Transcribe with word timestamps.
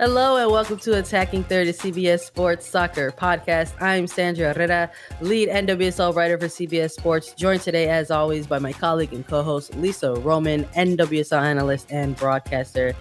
Hello 0.00 0.36
and 0.36 0.50
welcome 0.50 0.78
to 0.78 0.98
Attacking 0.98 1.44
Third, 1.44 1.68
a 1.68 1.74
CBS 1.74 2.20
Sports 2.20 2.66
Soccer 2.66 3.10
podcast. 3.12 3.74
I'm 3.82 4.06
Sandra 4.06 4.54
Herrera, 4.54 4.90
lead 5.20 5.50
NWSL 5.50 6.14
writer 6.14 6.38
for 6.38 6.46
CBS 6.46 6.92
Sports, 6.92 7.34
joined 7.34 7.60
today, 7.60 7.90
as 7.90 8.10
always, 8.10 8.46
by 8.46 8.58
my 8.58 8.72
colleague 8.72 9.12
and 9.12 9.26
co 9.26 9.42
host 9.42 9.76
Lisa 9.76 10.14
Roman, 10.14 10.64
NWSL 10.74 11.42
analyst 11.42 11.92
and 11.92 12.16
broadcaster. 12.16 12.94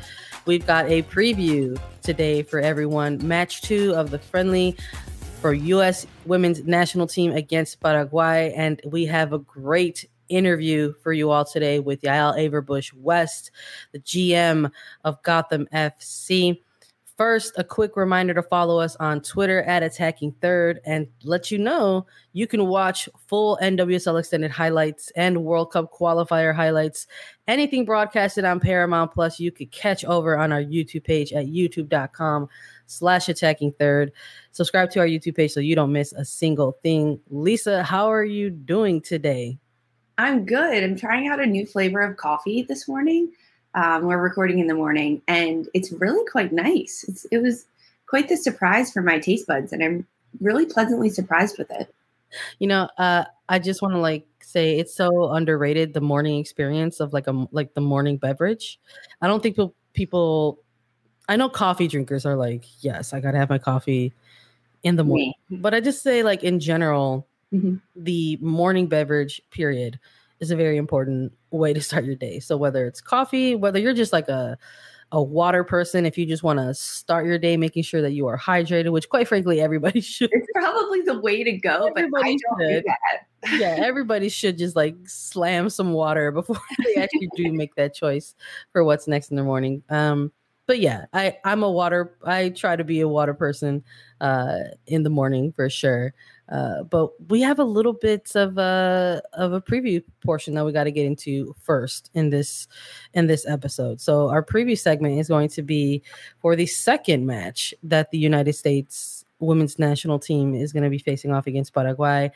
We've 0.45 0.67
got 0.67 0.89
a 0.89 1.03
preview 1.03 1.80
today 2.02 2.44
for 2.44 2.59
everyone. 2.59 3.25
Match 3.25 3.61
two 3.61 3.95
of 3.95 4.11
the 4.11 4.20
friendly 4.20 4.75
for 5.39 5.53
U.S. 5.53 6.05
women's 6.25 6.66
national 6.66 7.08
team 7.08 7.31
against 7.31 7.80
Paraguay. 7.80 8.53
And 8.58 8.81
we 8.83 9.05
have 9.05 9.31
a 9.31 9.39
great 9.39 10.05
interview 10.27 10.94
for 11.02 11.14
you 11.14 11.31
all 11.31 11.45
today 11.45 11.80
with 11.80 12.02
Yael 12.02 12.38
Averbuch 12.38 12.92
West, 12.94 13.52
the 13.94 14.00
GM 14.00 14.70
of 15.05 15.23
Gotham 15.23 15.66
FC. 15.73 16.59
First, 17.19 17.51
a 17.57 17.65
quick 17.65 17.97
reminder 17.97 18.33
to 18.33 18.41
follow 18.41 18.79
us 18.79 18.95
on 18.95 19.19
Twitter 19.19 19.61
at 19.63 19.83
Attacking 19.83 20.31
Third 20.39 20.79
and 20.85 21.05
let 21.25 21.51
you 21.51 21.57
know 21.57 22.05
you 22.31 22.47
can 22.47 22.67
watch 22.67 23.09
full 23.27 23.59
NWSL 23.61 24.17
extended 24.17 24.51
highlights 24.51 25.11
and 25.17 25.43
World 25.43 25.73
Cup 25.73 25.91
qualifier 25.91 26.55
highlights. 26.55 27.07
Anything 27.45 27.83
broadcasted 27.83 28.45
on 28.45 28.61
Paramount 28.61 29.11
Plus, 29.11 29.37
you 29.37 29.51
could 29.51 29.69
catch 29.69 30.05
over 30.05 30.37
on 30.37 30.53
our 30.53 30.61
YouTube 30.63 31.03
page 31.03 31.33
at 31.33 31.47
youtube.com 31.47 32.47
slash 32.85 33.27
attacking 33.27 33.73
third. 33.73 34.13
Subscribe 34.51 34.89
to 34.91 35.01
our 35.01 35.05
YouTube 35.05 35.35
page 35.35 35.51
so 35.51 35.59
you 35.59 35.75
don't 35.75 35.91
miss 35.91 36.13
a 36.13 36.23
single 36.23 36.77
thing. 36.83 37.19
Lisa, 37.29 37.83
how 37.83 38.09
are 38.09 38.23
you 38.23 38.49
doing 38.49 39.01
today? 39.01 39.57
I'm 40.17 40.45
good. 40.45 40.85
I'm 40.85 40.95
trying 40.95 41.27
out 41.27 41.41
a 41.41 41.45
new 41.45 41.65
flavor 41.65 41.99
of 41.99 42.15
coffee 42.15 42.61
this 42.61 42.87
morning. 42.87 43.33
Um, 43.75 44.05
we're 44.05 44.17
recording 44.17 44.59
in 44.59 44.67
the 44.67 44.73
morning, 44.73 45.21
and 45.27 45.67
it's 45.73 45.91
really 45.91 46.25
quite 46.30 46.52
nice. 46.52 47.05
It's, 47.07 47.25
it 47.25 47.39
was 47.39 47.65
quite 48.07 48.27
the 48.27 48.37
surprise 48.37 48.91
for 48.91 49.02
my 49.02 49.19
taste 49.19 49.47
buds, 49.47 49.71
and 49.71 49.83
I'm 49.83 50.07
really 50.39 50.65
pleasantly 50.65 51.09
surprised 51.09 51.57
with 51.57 51.69
it. 51.71 51.93
You 52.59 52.67
know, 52.67 52.89
uh, 52.97 53.25
I 53.47 53.59
just 53.59 53.81
want 53.81 53.93
to 53.93 53.99
like 53.99 54.25
say 54.41 54.79
it's 54.79 54.95
so 54.95 55.31
underrated 55.31 55.93
the 55.93 56.02
morning 56.02 56.39
experience 56.39 56.99
of 56.99 57.13
like 57.13 57.27
a 57.27 57.47
like 57.52 57.73
the 57.73 57.81
morning 57.81 58.17
beverage. 58.17 58.79
I 59.21 59.27
don't 59.27 59.41
think 59.41 59.55
people 59.55 59.75
people. 59.93 60.59
I 61.27 61.35
know 61.35 61.49
coffee 61.49 61.87
drinkers 61.87 62.25
are 62.25 62.35
like, 62.35 62.65
yes, 62.83 63.13
I 63.13 63.19
gotta 63.19 63.37
have 63.37 63.49
my 63.49 63.59
coffee 63.59 64.13
in 64.81 64.95
the 64.95 65.03
morning, 65.03 65.33
but 65.52 65.73
I 65.75 65.79
just 65.79 66.02
say 66.02 66.23
like 66.23 66.43
in 66.43 66.59
general, 66.59 67.27
mm-hmm. 67.53 67.75
the 67.95 68.37
morning 68.41 68.87
beverage 68.87 69.41
period 69.52 69.99
is 70.39 70.52
a 70.52 70.55
very 70.55 70.77
important 70.77 71.33
way 71.52 71.73
to 71.73 71.82
start 71.82 72.05
your 72.05 72.16
day. 72.16 72.39
So 72.39 72.58
whether 72.58 72.86
it's 72.86 73.02
coffee, 73.02 73.55
whether 73.55 73.80
you're 73.80 73.94
just 73.94 74.14
like 74.14 74.27
a 74.27 74.58
a 75.11 75.22
water 75.22 75.64
person, 75.64 76.05
if 76.05 76.17
you 76.17 76.26
just 76.26 76.44
want 76.44 76.60
to 76.60 76.73
start 76.73 77.26
your 77.26 77.39
day 77.39 77.58
making 77.58 77.82
sure 77.82 78.02
that 78.02 78.11
you 78.11 78.27
are 78.27 78.38
hydrated, 78.38 78.92
which 78.92 79.10
quite 79.10 79.27
frankly 79.27 79.60
everybody 79.60 80.02
should. 80.02 80.30
It's 80.32 80.48
probably 80.54 81.02
the 81.02 81.20
way 81.20 81.44
to 81.44 81.52
go, 81.54 81.88
everybody 81.88 82.11
but 82.11 82.26
I 82.26 82.38
don't 82.38 82.72
should. 82.72 83.60
yeah, 83.60 83.76
everybody 83.80 84.30
should 84.30 84.58
just 84.58 84.76
like 84.76 84.95
slam 85.05 85.70
some 85.70 85.94
water 85.94 86.32
before 86.33 86.60
they 86.86 87.02
actually 87.02 87.30
do 87.36 87.52
make 87.52 87.76
that 87.76 87.94
choice 87.94 88.36
for 88.71 88.83
what's 88.83 89.08
next 89.08 89.32
in 89.32 89.38
the 89.38 89.44
morning. 89.44 89.83
Um, 89.89 90.32
but 90.67 90.80
yeah, 90.80 91.06
I 91.14 91.38
I'm 91.44 91.64
a 91.64 91.71
water. 91.71 92.16
I 92.23 92.50
try 92.50 92.76
to 92.76 92.83
be 92.83 93.00
a 93.00 93.08
water 93.08 93.33
person 93.33 93.83
uh, 94.21 94.60
in 94.86 95.02
the 95.02 95.10
morning 95.10 95.52
for 95.54 95.67
sure. 95.67 96.14
Uh, 96.52 96.83
but 96.83 97.11
we 97.30 97.42
have 97.42 97.60
a 97.60 97.64
little 97.64 97.93
bit 97.93 98.32
of 98.36 98.58
a 98.58 99.21
of 99.33 99.54
a 99.54 99.61
preview 99.61 100.04
portion 100.26 100.55
that 100.55 100.65
we 100.65 100.71
got 100.71 100.86
to 100.86 100.92
get 100.92 101.05
into 101.05 101.54
first 101.61 102.10
in 102.15 102.30
this 102.30 102.67
in 103.14 103.27
this 103.27 103.48
episode. 103.48 104.02
So 104.02 104.30
our 104.30 104.43
preview 104.43 104.77
segment 104.77 105.20
is 105.20 105.27
going 105.27 105.49
to 105.49 105.61
be 105.61 106.02
for 106.39 106.55
the 106.55 106.65
second 106.65 107.26
match 107.26 107.73
that 107.83 108.09
the 108.11 108.17
United 108.17 108.54
States 108.54 109.26
women's 109.39 109.77
national 109.77 110.20
team 110.20 110.55
is 110.55 110.73
going 110.73 110.83
to 110.83 110.89
be 110.89 110.98
facing 110.98 111.32
off 111.32 111.45
against 111.45 111.73
Paraguay, 111.73 112.32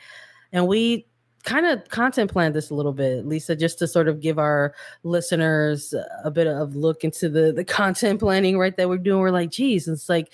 and 0.52 0.68
we 0.68 1.06
kind 1.44 1.66
of 1.66 1.86
content 1.88 2.32
planned 2.32 2.54
this 2.54 2.70
a 2.70 2.74
little 2.74 2.92
bit, 2.92 3.26
Lisa, 3.26 3.54
just 3.54 3.78
to 3.78 3.86
sort 3.86 4.08
of 4.08 4.20
give 4.20 4.38
our 4.38 4.74
listeners 5.02 5.94
a 6.24 6.30
bit 6.30 6.46
of 6.46 6.74
look 6.74 7.04
into 7.04 7.28
the 7.28 7.52
the 7.52 7.64
content 7.80 8.20
planning 8.20 8.58
right 8.58 8.76
that 8.76 8.88
we're 8.88 8.98
doing. 8.98 9.20
We're 9.20 9.30
like, 9.30 9.50
geez, 9.50 9.86
it's 9.86 10.08
like 10.08 10.32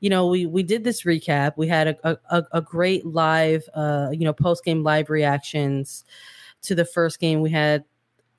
you 0.00 0.10
know, 0.10 0.26
we 0.26 0.46
we 0.46 0.62
did 0.62 0.84
this 0.84 1.02
recap. 1.02 1.54
We 1.56 1.66
had 1.66 1.88
a 1.88 2.18
a, 2.30 2.44
a 2.52 2.62
great 2.62 3.04
live, 3.04 3.68
uh, 3.74 4.10
you 4.12 4.24
know, 4.24 4.32
post 4.32 4.64
game 4.64 4.84
live 4.84 5.10
reactions 5.10 6.04
to 6.62 6.74
the 6.74 6.84
first 6.84 7.18
game. 7.20 7.40
We 7.40 7.50
had 7.50 7.84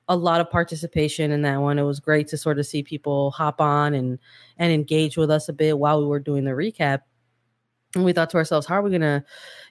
a 0.08 0.16
lot 0.16 0.40
of 0.40 0.50
participation 0.50 1.30
in 1.30 1.42
that 1.42 1.60
one. 1.60 1.78
It 1.78 1.84
was 1.84 2.00
great 2.00 2.28
to 2.28 2.36
sort 2.36 2.58
of 2.58 2.66
see 2.66 2.82
people 2.82 3.30
hop 3.32 3.60
on 3.60 3.94
and 3.94 4.18
and 4.58 4.72
engage 4.72 5.16
with 5.16 5.30
us 5.30 5.48
a 5.48 5.52
bit 5.52 5.78
while 5.78 6.00
we 6.00 6.06
were 6.06 6.20
doing 6.20 6.44
the 6.44 6.52
recap. 6.52 7.00
And 7.94 8.04
we 8.04 8.12
thought 8.12 8.30
to 8.30 8.36
ourselves, 8.36 8.66
how 8.66 8.76
are 8.76 8.82
we 8.82 8.90
gonna, 8.90 9.24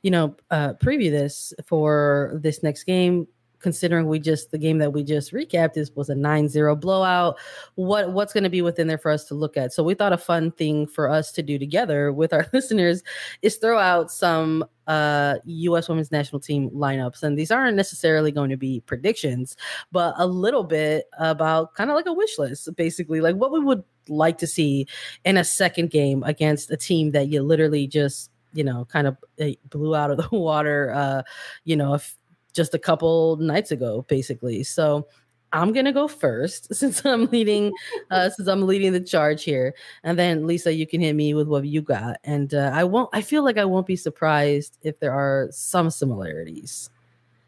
you 0.04 0.12
know, 0.12 0.36
uh, 0.52 0.74
preview 0.74 1.10
this 1.10 1.54
for 1.66 2.32
this 2.42 2.64
next 2.64 2.84
game? 2.84 3.28
considering 3.62 4.08
we 4.08 4.20
just 4.20 4.52
the 4.52 4.58
game 4.58 4.78
that 4.80 4.92
we 4.92 5.04
just 5.04 5.32
recapped 5.32 5.78
is 5.78 5.92
was 5.96 6.10
a 6.10 6.16
9-0 6.16 6.80
blowout 6.80 7.38
what 7.76 8.12
what's 8.12 8.34
going 8.34 8.44
to 8.44 8.50
be 8.50 8.62
within 8.62 8.88
there 8.88 8.98
for 8.98 9.12
us 9.12 9.26
to 9.26 9.36
look 9.36 9.56
at 9.56 9.72
so 9.72 9.84
we 9.84 9.94
thought 9.94 10.14
a 10.14 10.18
fun 10.18 10.52
thing 10.52 10.86
for 10.86 11.10
us 11.10 11.32
to 11.32 11.42
do 11.42 11.58
together 11.58 12.12
with 12.12 12.34
our 12.34 12.48
listeners 12.54 13.04
is 13.42 13.58
throw 13.58 13.78
out 13.78 14.12
some 14.12 14.66
uh 14.88 15.36
US 15.46 15.88
women's 15.88 16.12
national 16.12 16.40
team 16.40 16.70
lineups 16.72 17.24
and 17.24 17.38
these 17.38 17.52
aren't 17.52 17.78
necessarily 17.78 18.32
going 18.32 18.50
to 18.50 18.58
be 18.58 18.82
predictions 18.82 19.56
but 19.92 20.14
a 20.18 20.26
little 20.26 20.64
bit 20.64 21.06
about 21.20 21.74
kind 21.76 21.90
of 21.90 21.96
like 21.96 22.08
a 22.08 22.14
wish 22.14 22.38
list 22.40 22.76
basically 22.76 23.22
like 23.22 23.36
what 23.36 23.52
we 23.52 23.60
would 23.60 23.84
like 24.08 24.38
to 24.40 24.48
see 24.48 24.88
in 25.26 25.38
a 25.38 25.44
second 25.44 25.90
game 25.90 26.24
against 26.24 26.72
a 26.72 26.78
team 26.78 27.12
that 27.12 27.28
you 27.28 27.42
literally 27.42 27.88
just 27.88 28.32
you 28.54 28.64
know 28.64 28.86
kind 28.86 29.08
of 29.08 29.18
eh, 29.40 29.54
blew 29.70 29.96
out 29.96 30.12
of 30.12 30.18
the 30.18 30.28
water 30.36 30.92
uh 30.94 31.22
you 31.64 31.76
know 31.76 31.94
if 31.94 32.18
just 32.54 32.74
a 32.74 32.80
couple 32.80 33.38
nights 33.38 33.72
ago, 33.72 34.06
basically. 34.08 34.64
So 34.64 35.08
I'm 35.54 35.74
gonna 35.74 35.92
go 35.92 36.08
first 36.08 36.74
since 36.76 37.06
I'm 37.06 37.26
leading, 37.26 37.74
uh, 38.10 38.30
since 38.36 38.48
I'm 38.48 38.66
leading 38.68 38.94
the 38.94 39.02
charge 39.02 39.44
here, 39.44 39.74
and 40.04 40.18
then 40.18 40.48
Lisa, 40.48 40.74
you 40.74 40.88
can 40.88 41.02
hit 41.02 41.14
me 41.14 41.34
with 41.34 41.48
what 41.48 41.66
you 41.66 41.82
got, 41.82 42.18
and 42.24 42.54
uh, 42.54 42.72
I 42.74 42.84
won't. 42.84 43.10
I 43.14 43.22
feel 43.22 43.44
like 43.44 43.58
I 43.58 43.66
won't 43.66 43.88
be 43.88 43.96
surprised 43.96 44.78
if 44.82 45.00
there 45.00 45.14
are 45.14 45.50
some 45.52 45.90
similarities. 45.90 46.90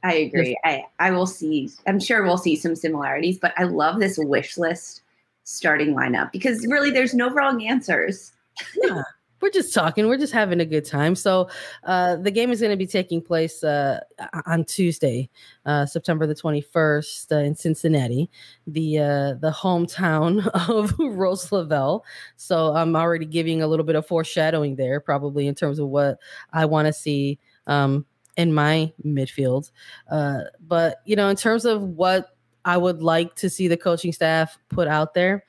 I 0.04 0.16
agree. 0.16 0.58
I 0.66 0.86
I 1.00 1.12
will 1.12 1.28
see. 1.28 1.70
I'm 1.88 2.00
sure 2.00 2.24
we'll 2.24 2.38
see 2.38 2.56
some 2.58 2.76
similarities, 2.76 3.40
but 3.40 3.54
I 3.58 3.64
love 3.64 4.00
this 4.00 4.18
wish 4.18 4.58
list 4.58 5.03
starting 5.44 5.96
lineup 5.96 6.32
because 6.32 6.66
really, 6.68 6.92
there's 6.92 7.14
no 7.14 7.30
wrong 7.30 7.64
answers. 7.64 8.32
yeah, 8.76 9.04
we're 9.44 9.50
just 9.50 9.74
talking. 9.74 10.08
We're 10.08 10.18
just 10.18 10.32
having 10.32 10.62
a 10.62 10.66
good 10.66 10.86
time. 10.86 11.16
So 11.16 11.50
uh, 11.84 12.16
the 12.16 12.32
game 12.32 12.50
is 12.50 12.62
going 12.62 12.72
to 12.72 12.78
be 12.78 12.88
taking 12.88 13.22
place 13.22 13.62
uh, 13.62 14.00
on 14.46 14.64
Tuesday, 14.64 15.30
uh, 15.66 15.86
September 15.86 16.26
the 16.26 16.34
21st 16.34 17.32
uh, 17.32 17.36
in 17.40 17.54
Cincinnati, 17.54 18.30
the 18.66 19.00
uh, 19.00 19.34
the 19.34 19.52
hometown 19.52 20.48
of 20.70 20.96
Rose 20.98 21.52
Lavelle. 21.52 22.06
So 22.38 22.74
I'm 22.74 22.96
already 22.96 23.26
giving 23.26 23.62
a 23.62 23.68
little 23.68 23.86
bit 23.86 23.98
of 23.98 24.08
foreshadowing 24.08 24.78
there, 24.78 25.02
probably 25.02 25.48
in 25.48 25.56
terms 25.56 25.78
of 25.78 25.90
what 25.90 26.20
I 26.54 26.66
want 26.66 26.88
to 26.88 26.94
see 26.94 27.38
um, 27.68 28.06
in 28.38 28.54
my 28.54 28.94
midfield. 29.06 29.72
Uh, 30.10 30.44
but 30.66 31.02
you 31.06 31.18
know, 31.18 31.28
in 31.28 31.36
terms 31.36 31.66
of 31.66 31.82
what 31.82 32.33
I 32.66 32.78
would 32.78 33.02
like 33.02 33.36
to 33.36 33.50
see 33.50 33.68
the 33.68 33.78
coaching 33.78 34.14
staff 34.14 34.58
put 34.70 34.88
out 34.88 35.14
there. 35.14 35.44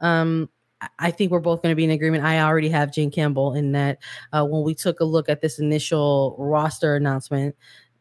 Um, 0.00 0.48
I 0.98 1.10
think 1.10 1.30
we're 1.30 1.40
both 1.40 1.62
going 1.62 1.72
to 1.72 1.76
be 1.76 1.84
in 1.84 1.90
agreement. 1.90 2.24
I 2.24 2.40
already 2.40 2.70
have 2.70 2.92
Jane 2.92 3.10
Campbell 3.10 3.54
in 3.54 3.72
that. 3.72 3.98
Uh, 4.32 4.46
when 4.46 4.62
we 4.62 4.74
took 4.74 5.00
a 5.00 5.04
look 5.04 5.28
at 5.28 5.42
this 5.42 5.58
initial 5.58 6.36
roster 6.38 6.96
announcement, 6.96 7.54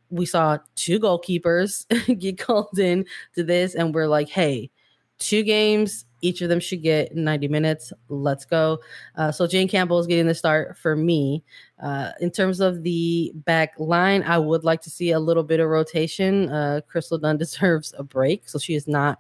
we 0.10 0.26
saw 0.26 0.58
two 0.76 1.00
goalkeepers 1.00 1.86
get 2.20 2.38
called 2.38 2.80
in 2.80 3.06
to 3.36 3.44
this, 3.44 3.76
and 3.76 3.94
we're 3.94 4.08
like, 4.08 4.30
hey, 4.30 4.72
two 5.20 5.44
games, 5.44 6.06
each 6.22 6.42
of 6.42 6.50
them 6.50 6.60
should 6.60 6.82
get 6.82 7.16
90 7.16 7.48
minutes. 7.48 7.94
Let's 8.10 8.46
go. 8.46 8.80
Uh, 9.16 9.32
so 9.32 9.48
Jane 9.48 9.68
Campbell 9.68 10.00
is 10.00 10.08
getting 10.08 10.28
the 10.28 10.36
start 10.36 10.78
for 10.78 10.96
me. 10.96 11.44
Uh, 11.82 12.12
in 12.20 12.32
terms 12.32 12.60
of 12.60 12.84
the 12.84 13.32
back 13.36 13.74
line, 13.78 14.24
I 14.24 14.38
would 14.38 14.64
like 14.64 14.82
to 14.82 14.90
see 14.90 15.12
a 15.12 15.20
little 15.20 15.44
bit 15.44 15.60
of 15.60 15.70
rotation. 15.70 16.50
Uh, 16.50 16.82
Crystal 16.88 17.18
Dunn 17.18 17.38
deserves 17.40 17.94
a 17.98 18.04
break, 18.04 18.50
so 18.50 18.60
she 18.60 18.76
is 18.76 18.88
not 18.88 19.20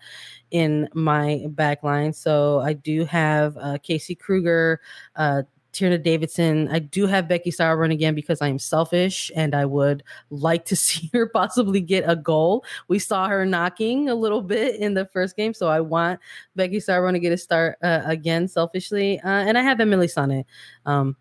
in 0.51 0.89
my 0.93 1.45
back 1.49 1.83
line. 1.83 2.11
So 2.11 2.59
I 2.59 2.73
do 2.73 3.05
have 3.05 3.57
uh, 3.57 3.77
Casey 3.81 4.15
Krueger, 4.15 4.81
uh, 5.15 5.43
Tierna 5.73 6.01
Davidson. 6.01 6.67
I 6.69 6.79
do 6.79 7.07
have 7.07 7.27
Becky 7.27 7.51
Sauerbrunn 7.51 7.91
again 7.91 8.15
because 8.15 8.41
I 8.41 8.47
am 8.47 8.59
selfish 8.59 9.31
and 9.35 9.55
I 9.55 9.65
would 9.65 10.03
like 10.29 10.65
to 10.65 10.75
see 10.75 11.09
her 11.13 11.27
possibly 11.27 11.81
get 11.81 12.03
a 12.07 12.15
goal. 12.15 12.65
We 12.87 12.99
saw 12.99 13.27
her 13.27 13.45
knocking 13.45 14.09
a 14.09 14.15
little 14.15 14.41
bit 14.41 14.75
in 14.75 14.93
the 14.93 15.05
first 15.05 15.35
game, 15.35 15.53
so 15.53 15.67
I 15.67 15.81
want 15.81 16.19
Becky 16.55 16.77
Sauerbrunn 16.77 17.13
to 17.13 17.19
get 17.19 17.33
a 17.33 17.37
start 17.37 17.77
uh, 17.83 18.01
again 18.05 18.47
selfishly. 18.47 19.19
Uh, 19.19 19.29
and 19.29 19.57
I 19.57 19.61
have 19.61 19.79
Emily 19.79 20.07
Sonnett. 20.07 20.45
Um, 20.85 21.15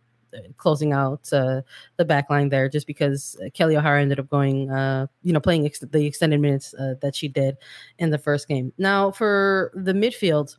closing 0.56 0.92
out 0.92 1.32
uh, 1.32 1.62
the 1.96 2.04
back 2.04 2.30
line 2.30 2.48
there 2.48 2.68
just 2.68 2.86
because 2.86 3.40
Kelly 3.54 3.76
O'Hara 3.76 4.02
ended 4.02 4.18
up 4.18 4.28
going, 4.28 4.70
uh, 4.70 5.06
you 5.22 5.32
know, 5.32 5.40
playing 5.40 5.66
ex- 5.66 5.80
the 5.80 6.06
extended 6.06 6.40
minutes 6.40 6.74
uh, 6.74 6.94
that 7.00 7.16
she 7.16 7.28
did 7.28 7.56
in 7.98 8.10
the 8.10 8.18
first 8.18 8.48
game. 8.48 8.72
Now, 8.78 9.10
for 9.10 9.72
the 9.74 9.92
midfield, 9.92 10.56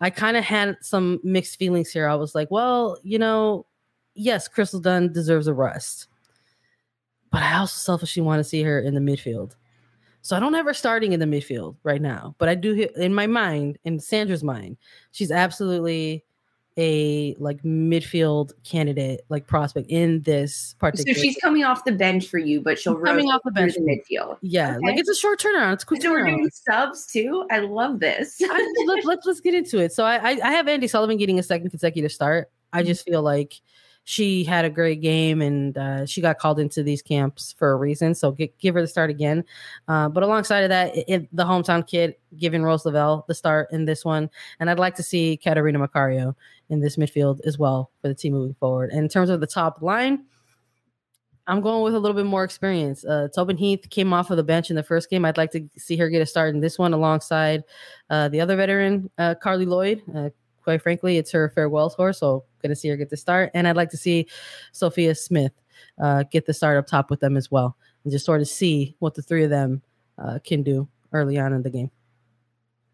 I 0.00 0.10
kind 0.10 0.36
of 0.36 0.44
had 0.44 0.76
some 0.82 1.20
mixed 1.22 1.58
feelings 1.58 1.90
here. 1.90 2.06
I 2.06 2.14
was 2.14 2.34
like, 2.34 2.50
well, 2.50 2.98
you 3.02 3.18
know, 3.18 3.66
yes, 4.14 4.48
Crystal 4.48 4.80
Dunn 4.80 5.12
deserves 5.12 5.46
a 5.46 5.54
rest, 5.54 6.08
but 7.32 7.42
I 7.42 7.56
also 7.56 7.78
selfishly 7.78 8.22
want 8.22 8.40
to 8.40 8.44
see 8.44 8.62
her 8.62 8.78
in 8.78 8.94
the 8.94 9.00
midfield. 9.00 9.54
So 10.20 10.36
I 10.36 10.40
don't 10.40 10.54
have 10.54 10.66
her 10.66 10.74
starting 10.74 11.12
in 11.12 11.20
the 11.20 11.26
midfield 11.26 11.76
right 11.84 12.02
now, 12.02 12.34
but 12.38 12.48
I 12.48 12.56
do 12.56 12.88
in 12.96 13.14
my 13.14 13.26
mind, 13.26 13.78
in 13.84 14.00
Sandra's 14.00 14.42
mind, 14.42 14.76
she's 15.12 15.30
absolutely 15.30 16.25
a 16.78 17.34
like 17.38 17.62
midfield 17.62 18.52
candidate, 18.64 19.22
like 19.28 19.46
prospect 19.46 19.88
in 19.88 20.22
this 20.22 20.74
particular. 20.78 21.14
So 21.14 21.20
she's 21.20 21.36
coming 21.36 21.64
off 21.64 21.84
the 21.84 21.92
bench 21.92 22.28
for 22.28 22.38
you, 22.38 22.60
but 22.60 22.78
she'll 22.78 22.96
coming 22.96 23.30
off 23.30 23.40
the 23.44 23.50
bench 23.50 23.74
the 23.74 23.80
midfield. 23.80 24.36
Yeah, 24.42 24.76
okay. 24.76 24.86
like 24.86 24.98
it's 24.98 25.08
a 25.08 25.14
short 25.14 25.40
turnaround. 25.40 25.74
It's 25.74 25.84
quick 25.84 26.02
so 26.02 26.10
turnaround. 26.10 26.24
We're 26.24 26.36
doing 26.36 26.50
subs 26.50 27.06
too. 27.06 27.46
I 27.50 27.60
love 27.60 28.00
this. 28.00 28.36
I, 28.42 28.74
let, 28.86 29.04
let's 29.04 29.26
let's 29.26 29.40
get 29.40 29.54
into 29.54 29.78
it. 29.78 29.92
So 29.92 30.04
I, 30.04 30.16
I 30.16 30.30
I 30.42 30.50
have 30.52 30.66
Andi 30.66 30.88
Sullivan 30.88 31.16
getting 31.16 31.38
a 31.38 31.42
second 31.42 31.70
consecutive 31.70 32.12
start. 32.12 32.50
I 32.72 32.80
mm-hmm. 32.80 32.88
just 32.88 33.04
feel 33.04 33.22
like 33.22 33.60
she 34.08 34.44
had 34.44 34.64
a 34.64 34.70
great 34.70 35.00
game 35.00 35.42
and 35.42 35.76
uh, 35.76 36.06
she 36.06 36.20
got 36.20 36.38
called 36.38 36.60
into 36.60 36.80
these 36.84 37.02
camps 37.02 37.52
for 37.58 37.72
a 37.72 37.76
reason. 37.76 38.14
So 38.14 38.30
get, 38.30 38.56
give 38.58 38.76
her 38.76 38.80
the 38.80 38.86
start 38.86 39.10
again. 39.10 39.44
Uh, 39.88 40.08
but 40.08 40.22
alongside 40.22 40.60
of 40.60 40.68
that, 40.68 40.92
it, 40.94 41.28
the 41.34 41.44
hometown 41.44 41.84
kid 41.84 42.14
giving 42.36 42.62
Rose 42.62 42.86
Lavelle 42.86 43.24
the 43.26 43.34
start 43.34 43.72
in 43.72 43.84
this 43.84 44.04
one. 44.04 44.30
And 44.60 44.70
I'd 44.70 44.78
like 44.78 44.94
to 44.94 45.02
see 45.02 45.36
Catarina 45.36 45.80
Macario 45.80 46.36
in 46.68 46.78
this 46.78 46.94
midfield 46.94 47.40
as 47.44 47.58
well 47.58 47.90
for 48.00 48.06
the 48.06 48.14
team 48.14 48.34
moving 48.34 48.54
forward. 48.60 48.90
And 48.90 49.00
in 49.00 49.08
terms 49.08 49.28
of 49.28 49.40
the 49.40 49.46
top 49.46 49.82
line, 49.82 50.24
I'm 51.48 51.60
going 51.60 51.82
with 51.82 51.96
a 51.96 51.98
little 51.98 52.14
bit 52.14 52.26
more 52.26 52.44
experience. 52.44 53.04
Uh, 53.04 53.26
Tobin 53.34 53.56
Heath 53.56 53.90
came 53.90 54.12
off 54.12 54.30
of 54.30 54.36
the 54.36 54.44
bench 54.44 54.70
in 54.70 54.76
the 54.76 54.84
first 54.84 55.10
game. 55.10 55.24
I'd 55.24 55.36
like 55.36 55.50
to 55.50 55.68
see 55.76 55.96
her 55.96 56.08
get 56.08 56.22
a 56.22 56.26
start 56.26 56.54
in 56.54 56.60
this 56.60 56.78
one 56.78 56.92
alongside 56.92 57.64
uh, 58.08 58.28
the 58.28 58.40
other 58.40 58.54
veteran, 58.54 59.10
uh, 59.18 59.34
Carli 59.42 59.66
Lloyd. 59.66 60.02
Quite 60.66 60.82
frankly, 60.82 61.16
it's 61.16 61.30
her 61.30 61.48
farewell 61.50 61.90
tour, 61.90 62.12
so 62.12 62.42
going 62.60 62.70
to 62.70 62.74
see 62.74 62.88
her 62.88 62.96
get 62.96 63.08
the 63.08 63.16
start. 63.16 63.52
And 63.54 63.68
I'd 63.68 63.76
like 63.76 63.90
to 63.90 63.96
see 63.96 64.26
Sophia 64.72 65.14
Smith 65.14 65.52
uh, 66.02 66.24
get 66.24 66.44
the 66.44 66.52
start 66.52 66.76
up 66.76 66.88
top 66.88 67.08
with 67.08 67.20
them 67.20 67.36
as 67.36 67.52
well, 67.52 67.76
and 68.02 68.12
just 68.12 68.26
sort 68.26 68.40
of 68.40 68.48
see 68.48 68.96
what 68.98 69.14
the 69.14 69.22
three 69.22 69.44
of 69.44 69.50
them 69.50 69.80
uh, 70.18 70.40
can 70.44 70.64
do 70.64 70.88
early 71.12 71.38
on 71.38 71.52
in 71.52 71.62
the 71.62 71.70
game. 71.70 71.88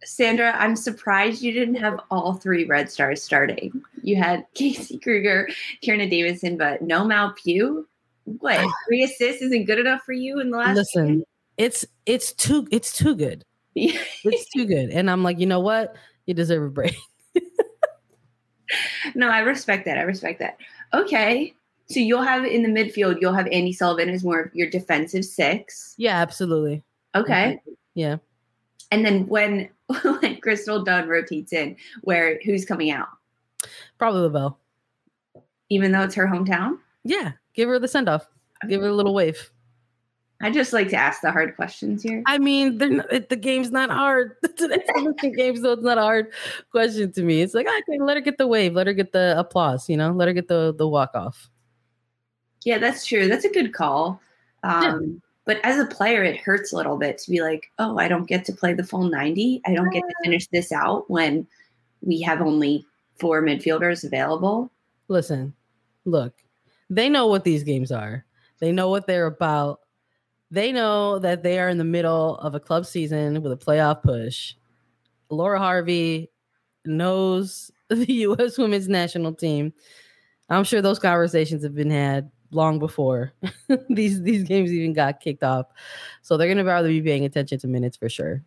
Sandra, 0.04 0.54
I'm 0.58 0.76
surprised 0.76 1.40
you 1.40 1.50
didn't 1.50 1.76
have 1.76 1.98
all 2.10 2.34
three 2.34 2.66
Red 2.66 2.90
Stars 2.90 3.22
starting. 3.22 3.82
You 4.02 4.16
had 4.16 4.44
Casey 4.54 4.98
Krueger, 4.98 5.48
Tierna 5.82 6.10
Davidson, 6.10 6.58
but 6.58 6.82
no 6.82 7.06
Mal 7.06 7.32
Pugh. 7.42 7.88
What 8.24 8.60
three 8.86 9.02
assists 9.02 9.40
isn't 9.40 9.64
good 9.64 9.78
enough 9.78 10.02
for 10.02 10.12
you 10.12 10.40
in 10.40 10.50
the 10.50 10.58
last? 10.58 10.76
Listen, 10.76 11.06
game? 11.06 11.24
it's 11.56 11.86
it's 12.04 12.34
too 12.34 12.68
it's 12.70 12.94
too 12.94 13.14
good. 13.14 13.46
it's 13.74 14.50
too 14.50 14.66
good, 14.66 14.90
and 14.90 15.10
I'm 15.10 15.22
like, 15.22 15.38
you 15.38 15.46
know 15.46 15.60
what? 15.60 15.96
You 16.26 16.34
deserve 16.34 16.62
a 16.64 16.68
break 16.68 16.94
no, 19.14 19.28
I 19.28 19.40
respect 19.40 19.84
that. 19.86 19.98
I 19.98 20.02
respect 20.02 20.38
that. 20.40 20.58
Okay. 20.94 21.54
So 21.88 22.00
you'll 22.00 22.22
have 22.22 22.44
in 22.44 22.62
the 22.62 22.68
midfield, 22.68 23.18
you'll 23.20 23.34
have 23.34 23.46
Andi 23.46 23.74
Sullivan 23.74 24.08
as 24.08 24.24
more 24.24 24.40
of 24.40 24.54
your 24.54 24.70
defensive 24.70 25.24
six. 25.24 25.94
Yeah, 25.98 26.18
absolutely. 26.20 26.82
Okay. 27.14 27.60
Yeah. 27.94 28.16
And 28.90 29.04
then 29.04 29.26
when 29.26 29.68
when 30.02 30.40
Crystal 30.40 30.82
Dunn 30.82 31.08
rotates 31.08 31.52
in, 31.52 31.76
where 32.02 32.40
who's 32.44 32.64
coming 32.64 32.90
out? 32.90 33.08
Probably 33.98 34.20
Lavelle. 34.20 34.58
Even 35.68 35.92
though 35.92 36.02
it's 36.02 36.14
her 36.14 36.26
hometown? 36.26 36.78
Yeah. 37.04 37.32
Give 37.54 37.68
her 37.68 37.78
the 37.78 37.88
send 37.88 38.08
off. 38.08 38.26
Give 38.68 38.80
her 38.80 38.88
a 38.88 38.94
little 38.94 39.14
wave. 39.14 39.50
I 40.42 40.50
just 40.50 40.72
like 40.72 40.88
to 40.88 40.96
ask 40.96 41.20
the 41.20 41.30
hard 41.30 41.54
questions 41.54 42.02
here. 42.02 42.22
I 42.26 42.38
mean, 42.38 42.76
not, 42.76 43.28
the 43.28 43.36
game's 43.36 43.70
not 43.70 43.90
hard. 43.90 44.36
the 44.42 45.32
game, 45.36 45.56
so 45.56 45.72
it's 45.72 45.82
not 45.82 45.98
a 45.98 46.02
hard 46.02 46.32
question 46.72 47.12
to 47.12 47.22
me. 47.22 47.42
It's 47.42 47.54
like, 47.54 47.66
okay, 47.66 48.00
let 48.00 48.16
her 48.16 48.20
get 48.20 48.38
the 48.38 48.48
wave, 48.48 48.74
let 48.74 48.88
her 48.88 48.92
get 48.92 49.12
the 49.12 49.38
applause, 49.38 49.88
you 49.88 49.96
know, 49.96 50.10
let 50.10 50.26
her 50.26 50.34
get 50.34 50.48
the 50.48 50.74
the 50.76 50.88
walk 50.88 51.12
off. 51.14 51.48
Yeah, 52.64 52.78
that's 52.78 53.06
true. 53.06 53.28
That's 53.28 53.44
a 53.44 53.50
good 53.50 53.72
call. 53.72 54.20
Um, 54.64 54.82
yeah. 54.82 55.18
But 55.44 55.60
as 55.64 55.78
a 55.78 55.86
player, 55.86 56.22
it 56.22 56.36
hurts 56.36 56.72
a 56.72 56.76
little 56.76 56.96
bit 56.96 57.18
to 57.18 57.30
be 57.30 57.40
like, 57.40 57.70
oh, 57.78 57.98
I 57.98 58.08
don't 58.08 58.28
get 58.28 58.44
to 58.46 58.52
play 58.52 58.74
the 58.74 58.84
full 58.84 59.04
90. 59.04 59.62
I 59.66 59.74
don't 59.74 59.90
get 59.90 60.02
to 60.02 60.14
finish 60.22 60.46
this 60.48 60.70
out 60.70 61.10
when 61.10 61.46
we 62.00 62.20
have 62.20 62.40
only 62.40 62.86
four 63.18 63.42
midfielders 63.42 64.04
available. 64.04 64.70
Listen, 65.08 65.52
look, 66.04 66.32
they 66.88 67.08
know 67.08 67.26
what 67.26 67.42
these 67.42 67.64
games 67.64 67.90
are. 67.90 68.24
They 68.60 68.70
know 68.70 68.88
what 68.88 69.08
they're 69.08 69.26
about 69.26 69.80
they 70.52 70.70
know 70.70 71.18
that 71.18 71.42
they 71.42 71.58
are 71.58 71.70
in 71.70 71.78
the 71.78 71.84
middle 71.84 72.36
of 72.36 72.54
a 72.54 72.60
club 72.60 72.84
season 72.84 73.42
with 73.42 73.52
a 73.52 73.56
playoff 73.56 74.02
push. 74.02 74.54
Laura 75.30 75.58
Harvey 75.58 76.30
knows 76.84 77.70
the 77.88 78.12
U.S. 78.12 78.58
women's 78.58 78.86
national 78.86 79.32
team. 79.32 79.72
I'm 80.50 80.64
sure 80.64 80.82
those 80.82 80.98
conversations 80.98 81.62
have 81.64 81.74
been 81.74 81.90
had 81.90 82.30
long 82.50 82.78
before 82.78 83.32
these 83.88 84.20
these 84.20 84.42
games 84.42 84.70
even 84.70 84.92
got 84.92 85.20
kicked 85.20 85.42
off. 85.42 85.66
So 86.20 86.36
they're 86.36 86.48
going 86.48 86.58
to 86.58 86.64
probably 86.64 87.00
be 87.00 87.08
paying 87.08 87.24
attention 87.24 87.58
to 87.60 87.66
minutes 87.66 87.96
for 87.96 88.10
sure. 88.10 88.44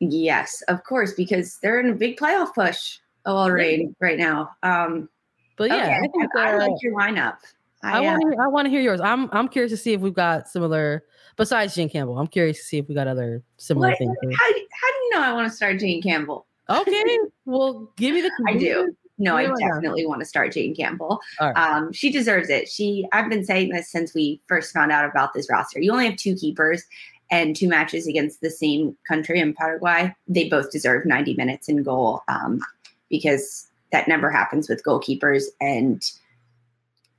Yes, 0.00 0.62
of 0.66 0.82
course, 0.82 1.14
because 1.14 1.58
they're 1.62 1.78
in 1.78 1.90
a 1.90 1.94
big 1.94 2.18
playoff 2.18 2.54
push 2.54 2.98
already 3.24 3.94
right 4.00 4.18
now. 4.18 4.50
Um, 4.64 5.08
but 5.56 5.70
yeah, 5.70 5.76
okay, 5.76 5.94
I, 5.94 6.00
think, 6.00 6.36
I, 6.36 6.50
I, 6.50 6.56
like 6.56 6.82
your 6.82 6.98
lineup. 6.98 7.36
I, 7.84 7.98
I 7.98 8.00
want 8.00 8.20
to. 8.20 8.42
I 8.42 8.48
want 8.48 8.66
to 8.66 8.70
hear 8.70 8.80
yours. 8.80 9.00
I'm. 9.00 9.28
I'm 9.30 9.46
curious 9.46 9.70
to 9.70 9.76
see 9.76 9.92
if 9.92 10.00
we've 10.00 10.12
got 10.12 10.48
similar. 10.48 11.04
Besides 11.36 11.74
Jane 11.74 11.90
Campbell, 11.90 12.18
I'm 12.18 12.26
curious 12.26 12.58
to 12.58 12.64
see 12.64 12.78
if 12.78 12.88
we 12.88 12.94
got 12.94 13.06
other 13.06 13.42
similar 13.58 13.90
what, 13.90 13.98
things. 13.98 14.16
How, 14.22 14.28
how 14.38 14.52
do 14.52 14.58
you 14.58 15.10
know 15.12 15.20
I 15.20 15.32
want 15.32 15.50
to 15.50 15.54
start 15.54 15.78
Jane 15.78 16.02
Campbell? 16.02 16.46
Okay, 16.68 17.18
well, 17.44 17.90
give 17.96 18.14
me 18.14 18.22
the. 18.22 18.30
I 18.48 18.56
do. 18.56 18.96
No, 19.18 19.36
I 19.36 19.46
definitely 19.46 20.06
want 20.06 20.20
to 20.20 20.26
start 20.26 20.52
Jane 20.52 20.74
Campbell. 20.74 21.20
Right. 21.40 21.56
Um, 21.56 21.92
she 21.92 22.10
deserves 22.10 22.50
it. 22.50 22.68
She. 22.68 23.06
I've 23.12 23.30
been 23.30 23.44
saying 23.44 23.70
this 23.70 23.90
since 23.90 24.14
we 24.14 24.40
first 24.46 24.72
found 24.72 24.92
out 24.92 25.08
about 25.08 25.32
this 25.34 25.48
roster. 25.50 25.80
You 25.80 25.92
only 25.92 26.06
have 26.06 26.16
two 26.16 26.34
keepers 26.34 26.84
and 27.30 27.56
two 27.56 27.68
matches 27.68 28.06
against 28.06 28.40
the 28.40 28.50
same 28.50 28.96
country 29.08 29.40
in 29.40 29.52
Paraguay. 29.52 30.14
They 30.28 30.48
both 30.48 30.70
deserve 30.70 31.06
90 31.06 31.34
minutes 31.34 31.68
in 31.68 31.82
goal 31.82 32.22
um, 32.28 32.60
because 33.08 33.68
that 33.90 34.08
never 34.08 34.30
happens 34.30 34.68
with 34.68 34.84
goalkeepers 34.84 35.44
and 35.60 36.02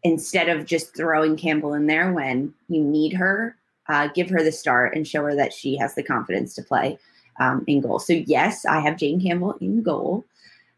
instead 0.04 0.48
of 0.48 0.66
just 0.66 0.96
throwing 0.96 1.36
Campbell 1.36 1.74
in 1.74 1.88
there 1.88 2.14
when 2.14 2.54
you 2.70 2.84
need 2.84 3.14
her, 3.14 3.56
uh, 3.90 4.08
give 4.08 4.30
her 4.30 4.44
the 4.44 4.52
start 4.52 4.96
and 4.96 5.08
show 5.08 5.24
her 5.24 5.36
that 5.36 5.54
she 5.54 5.78
has 5.78 5.96
the 5.96 6.04
confidence 6.04 6.54
to 6.56 6.64
play 6.64 6.98
um, 7.40 7.64
in 7.68 7.82
goal. 7.82 8.00
So, 8.00 8.14
yes, 8.14 8.66
I 8.66 8.80
have 8.80 8.98
Jane 8.98 9.22
Campbell 9.22 9.58
in 9.62 9.84
goal. 9.84 10.26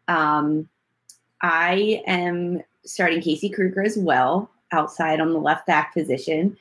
Um, 0.08 0.68
I 1.42 2.02
am 2.06 2.62
starting 2.84 3.20
Casey 3.20 3.48
Krueger 3.48 3.82
as 3.82 3.96
well 3.96 4.50
outside 4.72 5.20
on 5.20 5.32
the 5.32 5.38
left 5.38 5.66
back 5.66 5.92
position. 5.94 6.56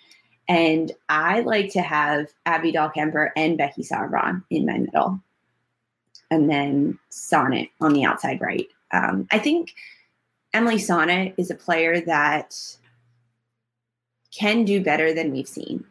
And 0.48 0.92
I 1.10 1.42
like 1.42 1.72
to 1.74 1.82
have 1.82 2.28
Abby 2.46 2.72
Dahlkemper 2.72 3.30
and 3.36 3.58
Becky 3.58 3.84
Sauerbrunn 3.84 4.44
in 4.50 4.66
my 4.66 4.80
middle. 4.80 5.22
And 6.32 6.50
then 6.50 6.98
Sonnett 7.12 7.70
on 7.82 7.94
the 7.94 8.06
outside 8.06 8.42
right. 8.42 8.68
Um, 8.92 9.28
I 9.32 9.38
think 9.40 9.74
Emily 10.54 10.78
Sonnett 10.78 11.36
is 11.38 11.52
a 11.52 11.56
player 11.56 12.02
that 12.02 12.56
can 14.32 14.64
do 14.64 14.82
better 14.82 15.14
than 15.14 15.32
we've 15.32 15.48
seen. 15.48 15.86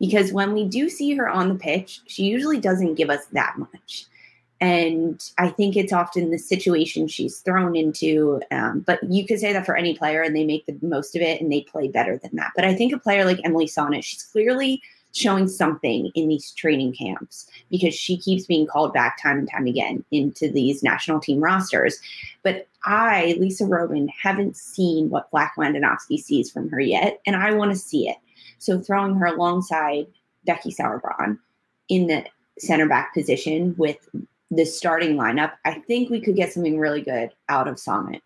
Because 0.00 0.32
when 0.32 0.52
we 0.52 0.66
do 0.66 0.88
see 0.88 1.14
her 1.14 1.28
on 1.28 1.48
the 1.48 1.54
pitch, 1.54 2.00
she 2.06 2.24
usually 2.24 2.58
doesn't 2.58 2.96
give 2.96 3.10
us 3.10 3.26
that 3.32 3.56
much. 3.58 4.06
And 4.60 5.20
I 5.38 5.48
think 5.48 5.76
it's 5.76 5.92
often 5.92 6.30
the 6.30 6.38
situation 6.38 7.06
she's 7.06 7.40
thrown 7.40 7.76
into. 7.76 8.40
Um, 8.50 8.80
but 8.80 9.02
you 9.02 9.26
could 9.26 9.38
say 9.38 9.52
that 9.52 9.66
for 9.66 9.76
any 9.76 9.96
player, 9.96 10.22
and 10.22 10.34
they 10.34 10.44
make 10.44 10.66
the 10.66 10.78
most 10.80 11.14
of 11.14 11.22
it 11.22 11.40
and 11.40 11.52
they 11.52 11.62
play 11.62 11.88
better 11.88 12.18
than 12.18 12.34
that. 12.34 12.52
But 12.56 12.64
I 12.64 12.74
think 12.74 12.92
a 12.92 12.98
player 12.98 13.24
like 13.24 13.40
Emily 13.44 13.66
Sonnett, 13.66 14.04
she's 14.04 14.22
clearly 14.22 14.82
showing 15.14 15.46
something 15.48 16.10
in 16.14 16.28
these 16.28 16.50
training 16.52 16.92
camps 16.92 17.48
because 17.70 17.94
she 17.94 18.16
keeps 18.16 18.46
being 18.46 18.66
called 18.66 18.92
back 18.92 19.20
time 19.22 19.38
and 19.38 19.50
time 19.50 19.66
again 19.66 20.04
into 20.10 20.50
these 20.50 20.82
national 20.82 21.20
team 21.20 21.40
rosters. 21.40 22.00
But 22.42 22.66
I, 22.84 23.36
Lisa 23.38 23.64
Roman, 23.64 24.08
haven't 24.08 24.56
seen 24.56 25.10
what 25.10 25.30
Vlatko 25.30 25.58
Andonovski 25.58 26.18
sees 26.18 26.50
from 26.50 26.68
her 26.68 26.80
yet, 26.80 27.20
and 27.26 27.36
I 27.36 27.52
want 27.52 27.70
to 27.70 27.78
see 27.78 28.08
it. 28.08 28.16
So 28.64 28.80
throwing 28.80 29.14
her 29.16 29.26
alongside 29.26 30.06
Becky 30.46 30.72
Sauerbrunn 30.72 31.38
in 31.90 32.06
the 32.06 32.24
center 32.58 32.88
back 32.88 33.12
position 33.12 33.74
with 33.76 34.08
the 34.50 34.64
starting 34.64 35.16
lineup, 35.16 35.52
I 35.66 35.74
think 35.80 36.08
we 36.08 36.18
could 36.18 36.34
get 36.34 36.52
something 36.52 36.78
really 36.78 37.02
good 37.02 37.30
out 37.50 37.68
of 37.68 37.76
Sonnett. 37.76 38.22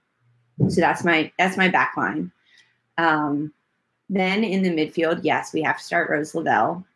So 0.69 0.81
that's 0.81 1.03
my 1.03 1.33
that's 1.39 1.57
my 1.57 1.69
back 1.69 1.95
line. 1.97 2.31
Um, 2.99 3.53
then 4.09 4.45
in 4.45 4.63
the 4.63 4.71
midfield, 4.71 5.21
yes, 5.25 5.53
we 5.53 5.63
have 5.63 5.79
to 5.79 5.85
start 5.85 6.09
Rose 6.09 6.37
Lavelle. 6.37 6.87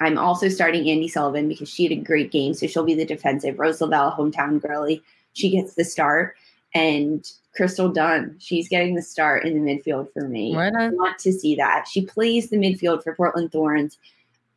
I'm 0.00 0.18
also 0.18 0.48
starting 0.48 0.84
Andi 0.84 1.08
Sullivan 1.08 1.48
because 1.48 1.68
she 1.68 1.84
had 1.84 1.92
a 1.92 2.02
great 2.02 2.32
game, 2.32 2.54
so 2.54 2.66
she'll 2.66 2.84
be 2.84 2.94
the 2.94 3.04
defensive. 3.04 3.58
Rose 3.58 3.80
Lavelle, 3.80 4.12
hometown 4.12 4.60
girly, 4.60 5.02
she 5.32 5.50
gets 5.50 5.74
the 5.74 5.84
start, 5.84 6.34
and 6.74 7.30
Crystal 7.54 7.88
Dunn, 7.88 8.36
she's 8.38 8.68
getting 8.68 8.94
the 8.94 9.02
start 9.02 9.44
in 9.44 9.54
the 9.64 9.70
midfield 9.72 10.12
for 10.12 10.28
me. 10.28 10.54
Right 10.54 10.72
I 10.72 10.90
want 10.90 11.18
to 11.20 11.32
see 11.32 11.54
that. 11.56 11.88
She 11.88 12.04
plays 12.04 12.50
the 12.50 12.56
midfield 12.56 13.02
for 13.02 13.14
Portland 13.14 13.52
Thorns. 13.52 13.98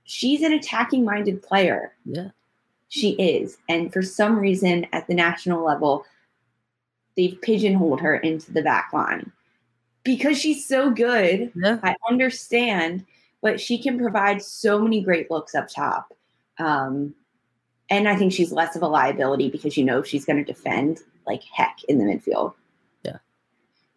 She's 0.03 0.41
an 0.41 0.53
attacking 0.53 1.05
minded 1.05 1.41
player. 1.41 1.93
Yeah. 2.05 2.29
She 2.89 3.11
is. 3.11 3.57
And 3.69 3.91
for 3.91 4.01
some 4.01 4.37
reason 4.37 4.85
at 4.91 5.07
the 5.07 5.13
national 5.13 5.65
level, 5.65 6.05
they've 7.15 7.41
pigeonholed 7.41 8.01
her 8.01 8.17
into 8.17 8.51
the 8.51 8.61
back 8.61 8.91
line 8.93 9.31
because 10.03 10.37
she's 10.37 10.65
so 10.65 10.89
good. 10.89 11.51
Yeah. 11.55 11.79
I 11.81 11.95
understand, 12.09 13.05
but 13.41 13.59
she 13.59 13.81
can 13.81 13.97
provide 13.97 14.41
so 14.41 14.79
many 14.79 15.01
great 15.01 15.31
looks 15.31 15.55
up 15.55 15.69
top. 15.69 16.13
Um, 16.59 17.15
and 17.89 18.07
I 18.07 18.15
think 18.15 18.31
she's 18.31 18.51
less 18.51 18.75
of 18.75 18.81
a 18.81 18.87
liability 18.87 19.49
because 19.49 19.75
you 19.77 19.83
know 19.83 20.03
she's 20.03 20.25
going 20.25 20.37
to 20.37 20.53
defend 20.53 21.01
like 21.25 21.43
heck 21.43 21.77
in 21.87 21.97
the 21.97 22.05
midfield. 22.05 22.53
Yeah. 23.03 23.17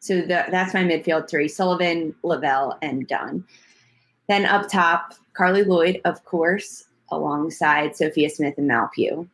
So 0.00 0.20
the, 0.20 0.46
that's 0.50 0.74
my 0.74 0.82
midfield 0.82 1.28
three 1.28 1.48
Sullivan, 1.48 2.14
Lavelle, 2.22 2.78
and 2.82 3.06
Dunn. 3.06 3.44
Then 4.28 4.46
up 4.46 4.68
top, 4.70 5.14
Carli 5.36 5.64
Lloyd, 5.64 6.00
of 6.04 6.24
course, 6.24 6.84
alongside 7.10 7.96
Sophia 7.96 8.30
Smith 8.30 8.54
and 8.56 8.66
Mal 8.66 8.90
Pugh. 8.94 9.28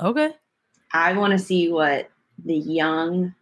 Okay. 0.00 0.34
I 0.92 1.12
want 1.14 1.32
to 1.32 1.38
see 1.38 1.70
what 1.70 2.10
the 2.44 2.56
young 2.56 3.34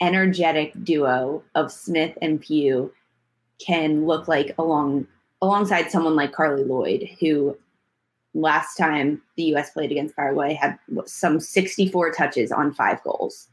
energetic 0.00 0.72
duo 0.82 1.42
of 1.54 1.70
Smith 1.70 2.16
and 2.20 2.40
Pugh 2.40 2.92
can 3.64 4.06
look 4.06 4.28
like 4.28 4.54
along 4.58 5.06
alongside 5.40 5.90
someone 5.90 6.16
like 6.16 6.32
Carli 6.32 6.64
Lloyd, 6.64 7.08
who 7.20 7.56
last 8.34 8.76
time 8.76 9.20
the 9.36 9.44
U.S. 9.44 9.70
played 9.70 9.92
against 9.92 10.16
Paraguay 10.16 10.54
had 10.54 10.78
some 11.06 11.40
64 11.40 12.12
touches 12.12 12.50
on 12.50 12.72
five 12.72 13.02
goals. 13.02 13.48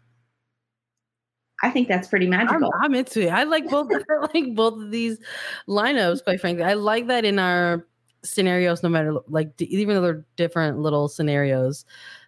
I 1.62 1.70
think 1.70 1.88
that's 1.88 2.08
pretty 2.08 2.28
magical. 2.28 2.72
I'm, 2.76 2.86
I'm 2.86 2.96
into 2.96 3.28
it. 3.28 3.30
I 3.30 3.44
like 3.44 3.70
both. 3.70 3.92
I 4.10 4.28
like 4.34 4.56
both 4.56 4.82
of 4.82 4.92
these 4.92 5.18
lineups. 5.68 6.24
Quite 6.24 6.40
frankly, 6.40 6.64
I 6.64 6.74
like 6.74 7.08
that 7.08 7.26
in 7.26 7.38
our 7.38 7.86
scenarios. 8.24 8.82
No 8.82 8.90
matter 8.90 9.18
like 9.28 9.52
even 9.62 9.96
though 9.96 10.02
they're 10.02 10.26
different 10.38 10.80
little 10.80 11.10
scenarios, 11.10 11.86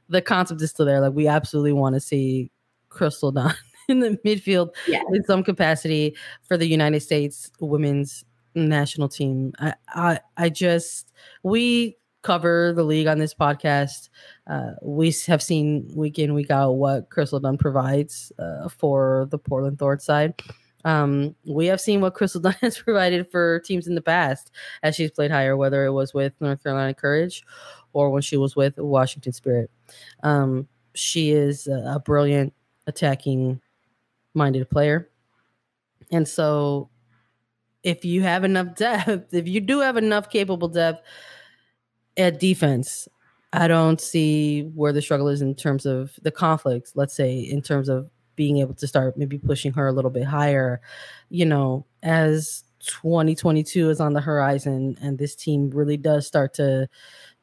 the 0.09 0.21
concept 0.21 0.61
is 0.61 0.71
still 0.71 0.85
there. 0.85 0.99
Like 0.99 1.13
we 1.13 1.27
absolutely 1.27 1.71
want 1.71 1.95
to 1.95 2.01
see 2.01 2.51
Crystal 2.89 3.31
Dunn 3.31 3.55
in 3.87 4.01
the 4.01 4.19
midfield 4.25 4.71
yes. 4.87 5.03
in 5.13 5.23
some 5.23 5.43
capacity 5.43 6.15
for 6.47 6.57
the 6.57 6.67
United 6.67 6.99
States 6.99 7.49
women's 7.61 8.25
national 8.53 9.07
team. 9.07 9.53
I, 9.59 9.73
I, 9.87 10.19
I 10.35 10.49
just 10.49 11.13
we 11.43 11.97
cover 12.21 12.73
the 12.73 12.83
league 12.83 13.07
on 13.07 13.17
this 13.17 13.33
podcast. 13.33 14.09
Uh, 14.47 14.71
we 14.81 15.13
have 15.27 15.41
seen 15.41 15.89
week 15.95 16.19
in 16.19 16.33
week 16.33 16.51
out 16.51 16.73
what 16.73 17.09
Crystal 17.09 17.39
Dunn 17.39 17.57
provides 17.57 18.31
uh, 18.37 18.69
for 18.69 19.27
the 19.31 19.37
Portland 19.37 19.79
Thorns 19.79 20.03
side. 20.03 20.41
Um, 20.83 21.35
we 21.45 21.67
have 21.67 21.81
seen 21.81 22.01
what 22.01 22.13
Crystal 22.13 22.41
Dunn 22.41 22.55
has 22.61 22.77
provided 22.77 23.29
for 23.31 23.59
teams 23.61 23.87
in 23.87 23.95
the 23.95 24.01
past 24.01 24.51
as 24.83 24.95
she's 24.95 25.11
played 25.11 25.31
higher, 25.31 25.57
whether 25.57 25.85
it 25.85 25.91
was 25.91 26.13
with 26.13 26.33
North 26.39 26.63
Carolina 26.63 26.93
Courage 26.93 27.43
or 27.93 28.09
when 28.09 28.21
she 28.21 28.37
was 28.37 28.55
with 28.55 28.77
Washington 28.77 29.33
Spirit. 29.33 29.69
Um, 30.23 30.67
she 30.93 31.31
is 31.31 31.67
a, 31.67 31.95
a 31.95 31.99
brilliant 31.99 32.53
attacking 32.87 33.61
minded 34.33 34.69
player. 34.69 35.09
And 36.11 36.27
so 36.27 36.89
if 37.83 38.05
you 38.05 38.21
have 38.21 38.43
enough 38.43 38.75
depth, 38.75 39.33
if 39.33 39.47
you 39.47 39.59
do 39.59 39.79
have 39.79 39.97
enough 39.97 40.29
capable 40.29 40.67
depth 40.67 41.03
at 42.17 42.39
defense, 42.39 43.07
I 43.53 43.67
don't 43.67 43.99
see 43.99 44.63
where 44.75 44.93
the 44.93 45.01
struggle 45.01 45.27
is 45.27 45.41
in 45.41 45.55
terms 45.55 45.85
of 45.85 46.13
the 46.21 46.31
conflicts, 46.31 46.93
let's 46.95 47.13
say 47.13 47.39
in 47.39 47.61
terms 47.61 47.89
of 47.89 48.09
being 48.35 48.59
able 48.59 48.73
to 48.75 48.87
start 48.87 49.17
maybe 49.17 49.37
pushing 49.37 49.73
her 49.73 49.87
a 49.87 49.91
little 49.91 50.11
bit 50.11 50.23
higher, 50.23 50.81
you 51.29 51.45
know, 51.45 51.85
as 52.01 52.63
2022 52.79 53.89
is 53.89 53.99
on 53.99 54.13
the 54.13 54.21
horizon 54.21 54.97
and 55.01 55.17
this 55.17 55.35
team 55.35 55.69
really 55.69 55.97
does 55.97 56.25
start 56.25 56.53
to 56.55 56.87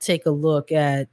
take 0.00 0.26
a 0.26 0.30
look 0.30 0.72
at 0.72 1.08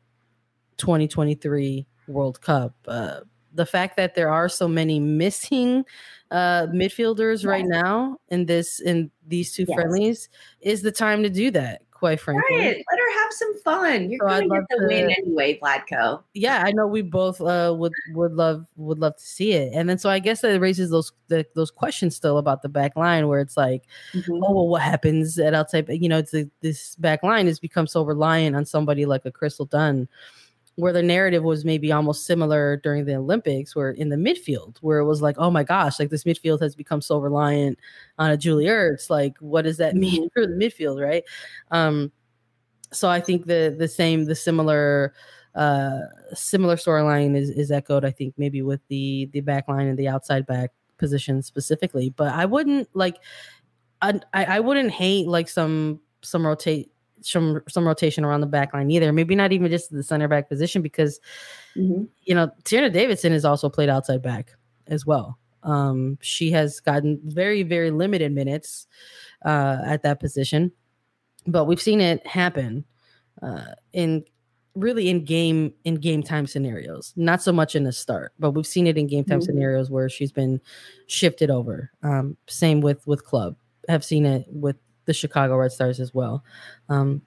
2023 0.78 1.86
World 2.08 2.42
Cup. 2.42 2.74
Uh, 2.88 3.22
the 3.54 3.66
fact 3.66 3.96
that 3.98 4.16
there 4.16 4.30
are 4.30 4.50
so 4.50 4.68
many 4.68 5.00
missing 5.00 5.86
uh, 6.32 6.68
midfielders 6.68 7.38
yes. 7.38 7.46
right 7.46 7.66
now 7.66 8.18
in 8.30 8.46
this 8.46 8.80
in 8.82 9.10
these 9.28 9.54
two 9.54 9.66
yes. 9.68 9.76
friendlies 9.76 10.30
is 10.62 10.82
the 10.82 10.92
time 10.92 11.24
to 11.24 11.30
do 11.30 11.52
that. 11.52 11.82
Quite 12.06 12.20
frankly, 12.20 12.56
right. 12.56 12.86
let 12.92 13.00
her 13.00 13.20
have 13.24 13.34
some 13.34 13.60
fun. 13.62 14.12
You're 14.12 14.20
so 14.20 14.28
going 14.28 14.48
to 14.48 14.56
get 14.58 14.64
the 14.70 14.78
to, 14.78 14.88
win 14.88 15.10
anyway, 15.10 15.58
Vlatko. 15.58 16.22
Yeah, 16.36 16.62
I 16.64 16.72
know 16.72 16.86
we 16.86 17.02
both 17.02 17.42
uh, 17.42 17.74
would 17.76 17.94
would 18.14 18.34
love 18.34 18.68
would 18.76 19.00
love 19.00 19.18
to 19.18 19.24
see 19.26 19.54
it, 19.54 19.74
and 19.74 19.90
then 19.90 19.98
so 19.98 20.12
I 20.12 20.20
guess 20.20 20.42
that 20.42 20.60
raises 20.60 20.92
those 20.92 21.12
the, 21.30 21.48
those 21.56 21.72
questions 21.72 22.16
still 22.16 22.38
about 22.38 22.62
the 22.62 22.70
back 22.70 22.96
line, 22.96 23.28
where 23.28 23.40
it's 23.40 23.58
like, 23.58 23.86
mm-hmm. 24.14 24.34
oh 24.34 24.54
well, 24.54 24.68
what 24.68 24.84
happens 24.84 25.40
at 25.40 25.56
outside? 25.56 25.90
You 25.90 26.08
know, 26.08 26.20
it's 26.20 26.36
a, 26.36 26.48
this 26.62 26.96
back 26.98 27.24
line 27.24 27.48
has 27.48 27.58
become 27.58 27.88
so 27.88 28.04
reliant 28.04 28.56
on 28.56 28.66
somebody 28.66 29.08
like 29.08 29.26
a 29.26 29.32
Crystal 29.32 29.66
Dunn 29.66 30.08
where 30.76 30.92
the 30.92 31.04
narrative 31.04 31.44
was 31.44 31.64
maybe 31.64 31.92
almost 31.92 32.26
similar 32.26 32.78
during 32.78 33.06
the 33.06 33.16
Olympics, 33.16 33.76
where 33.76 33.92
in 33.92 34.10
the 34.10 34.18
midfield, 34.18 34.78
where 34.80 35.00
it 35.00 35.06
was 35.06 35.22
like, 35.22 35.38
oh 35.38 35.50
my 35.50 35.64
gosh, 35.64 36.00
like 36.00 36.10
this 36.10 36.26
midfield 36.26 36.62
has 36.62 36.76
become 36.76 37.02
so 37.02 37.18
reliant 37.18 37.80
on 38.20 38.32
a 38.32 38.38
Julie 38.38 38.66
Ertz. 38.66 39.10
Like, 39.10 39.38
what 39.40 39.62
does 39.62 39.78
that 39.78 39.96
mean 39.96 40.26
mm-hmm. 40.26 40.34
for 40.34 40.46
the 40.46 40.54
midfield, 40.54 41.02
right? 41.02 41.24
Um, 41.72 42.12
so 42.92 43.10
I 43.10 43.22
think 43.22 43.46
the 43.46 43.76
the 43.78 43.88
same, 43.88 44.26
the 44.26 44.36
similar 44.36 45.14
uh 45.56 46.00
similar 46.34 46.76
storyline 46.76 47.36
is 47.36 47.50
is 47.50 47.72
echoed, 47.72 48.04
I 48.04 48.12
think, 48.12 48.34
maybe 48.38 48.62
with 48.62 48.82
the 48.90 49.30
the 49.32 49.42
back 49.42 49.68
line 49.70 49.88
and 49.88 49.98
the 49.98 50.10
outside 50.10 50.46
back 50.46 50.72
position 50.98 51.42
specifically. 51.42 52.10
But 52.10 52.34
I 52.34 52.46
wouldn't 52.46 52.90
like 52.94 53.18
I 54.02 54.20
I 54.34 54.60
wouldn't 54.60 54.92
hate 54.92 55.28
like 55.28 55.48
some 55.48 56.02
some 56.22 56.46
rotate 56.46 56.92
some 57.26 57.62
some 57.68 57.88
rotation 57.88 58.24
around 58.24 58.42
the 58.42 58.48
back 58.48 58.74
line 58.74 58.92
either. 58.92 59.12
Maybe 59.12 59.36
not 59.36 59.52
even 59.52 59.70
just 59.70 59.92
the 59.92 60.04
center 60.04 60.28
back 60.28 60.50
position 60.50 60.82
because 60.82 61.20
mm-hmm. 61.76 62.04
you 62.24 62.36
know 62.36 62.52
Tierna 62.64 62.92
Davidson 62.92 63.32
has 63.32 63.46
also 63.46 63.70
played 63.70 63.90
outside 63.90 64.22
back 64.22 64.52
as 64.88 65.06
well. 65.06 65.38
Um, 65.64 66.18
she 66.22 66.52
has 66.52 66.80
gotten 66.80 67.20
very 67.24 67.64
very 67.64 67.92
limited 67.92 68.32
minutes 68.32 68.88
uh, 69.44 69.80
at 69.86 70.04
that 70.04 70.20
position, 70.20 70.72
but 71.48 71.66
we've 71.66 71.82
seen 71.82 72.02
it 72.02 72.26
happen 72.26 72.86
uh, 73.42 73.74
in 73.94 74.24
really 74.76 75.10
in 75.10 75.24
game 75.24 75.74
in 75.84 75.96
game 75.96 76.22
time 76.22 76.46
scenarios. 76.46 77.14
Not 77.16 77.42
so 77.42 77.52
much 77.52 77.76
in 77.76 77.84
the 77.84 77.92
start, 77.92 78.34
but 78.38 78.52
we've 78.52 78.68
seen 78.68 78.88
it 78.88 78.98
in 78.98 79.08
game 79.08 79.24
time 79.24 79.40
mm-hmm. 79.40 79.46
scenarios 79.46 79.90
where 79.90 80.10
she's 80.10 80.32
been 80.32 80.62
shifted 81.08 81.50
over. 81.50 81.92
Um, 82.04 82.38
same 82.48 82.82
with 82.82 83.06
with 83.08 83.26
club. 83.26 83.56
Have 83.88 84.04
seen 84.04 84.26
it 84.26 84.46
with 84.50 84.78
the 85.06 85.14
Chicago 85.14 85.58
Red 85.58 85.72
Stars 85.72 86.00
as 86.00 86.14
well. 86.14 86.44
Um, 86.90 87.22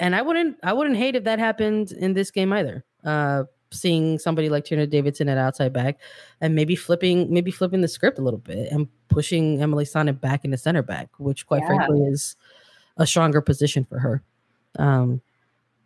and 0.00 0.14
I 0.14 0.22
wouldn't 0.22 0.58
I 0.62 0.72
wouldn't 0.72 0.96
hate 0.96 1.16
if 1.16 1.24
that 1.24 1.38
happened 1.38 1.92
in 1.92 2.14
this 2.14 2.30
game 2.30 2.52
either. 2.52 2.84
Uh, 3.04 3.44
seeing 3.72 4.18
somebody 4.18 4.48
like 4.48 4.64
Tierna 4.64 4.88
Davidson 4.88 5.28
at 5.28 5.38
outside 5.38 5.72
back 5.72 5.98
and 6.40 6.54
maybe 6.54 6.76
flipping 6.76 7.32
maybe 7.32 7.50
flipping 7.50 7.80
the 7.80 7.88
script 7.88 8.18
a 8.18 8.22
little 8.22 8.38
bit 8.38 8.70
and 8.70 8.88
pushing 9.08 9.60
Emily 9.60 9.84
Sonnett 9.84 10.20
back 10.20 10.44
into 10.44 10.56
center 10.56 10.82
back, 10.82 11.08
which 11.18 11.46
quite 11.46 11.62
yeah. 11.62 11.66
frankly 11.66 12.00
is 12.02 12.36
a 12.96 13.06
stronger 13.06 13.40
position 13.40 13.84
for 13.84 13.98
her 13.98 14.22
um, 14.78 15.20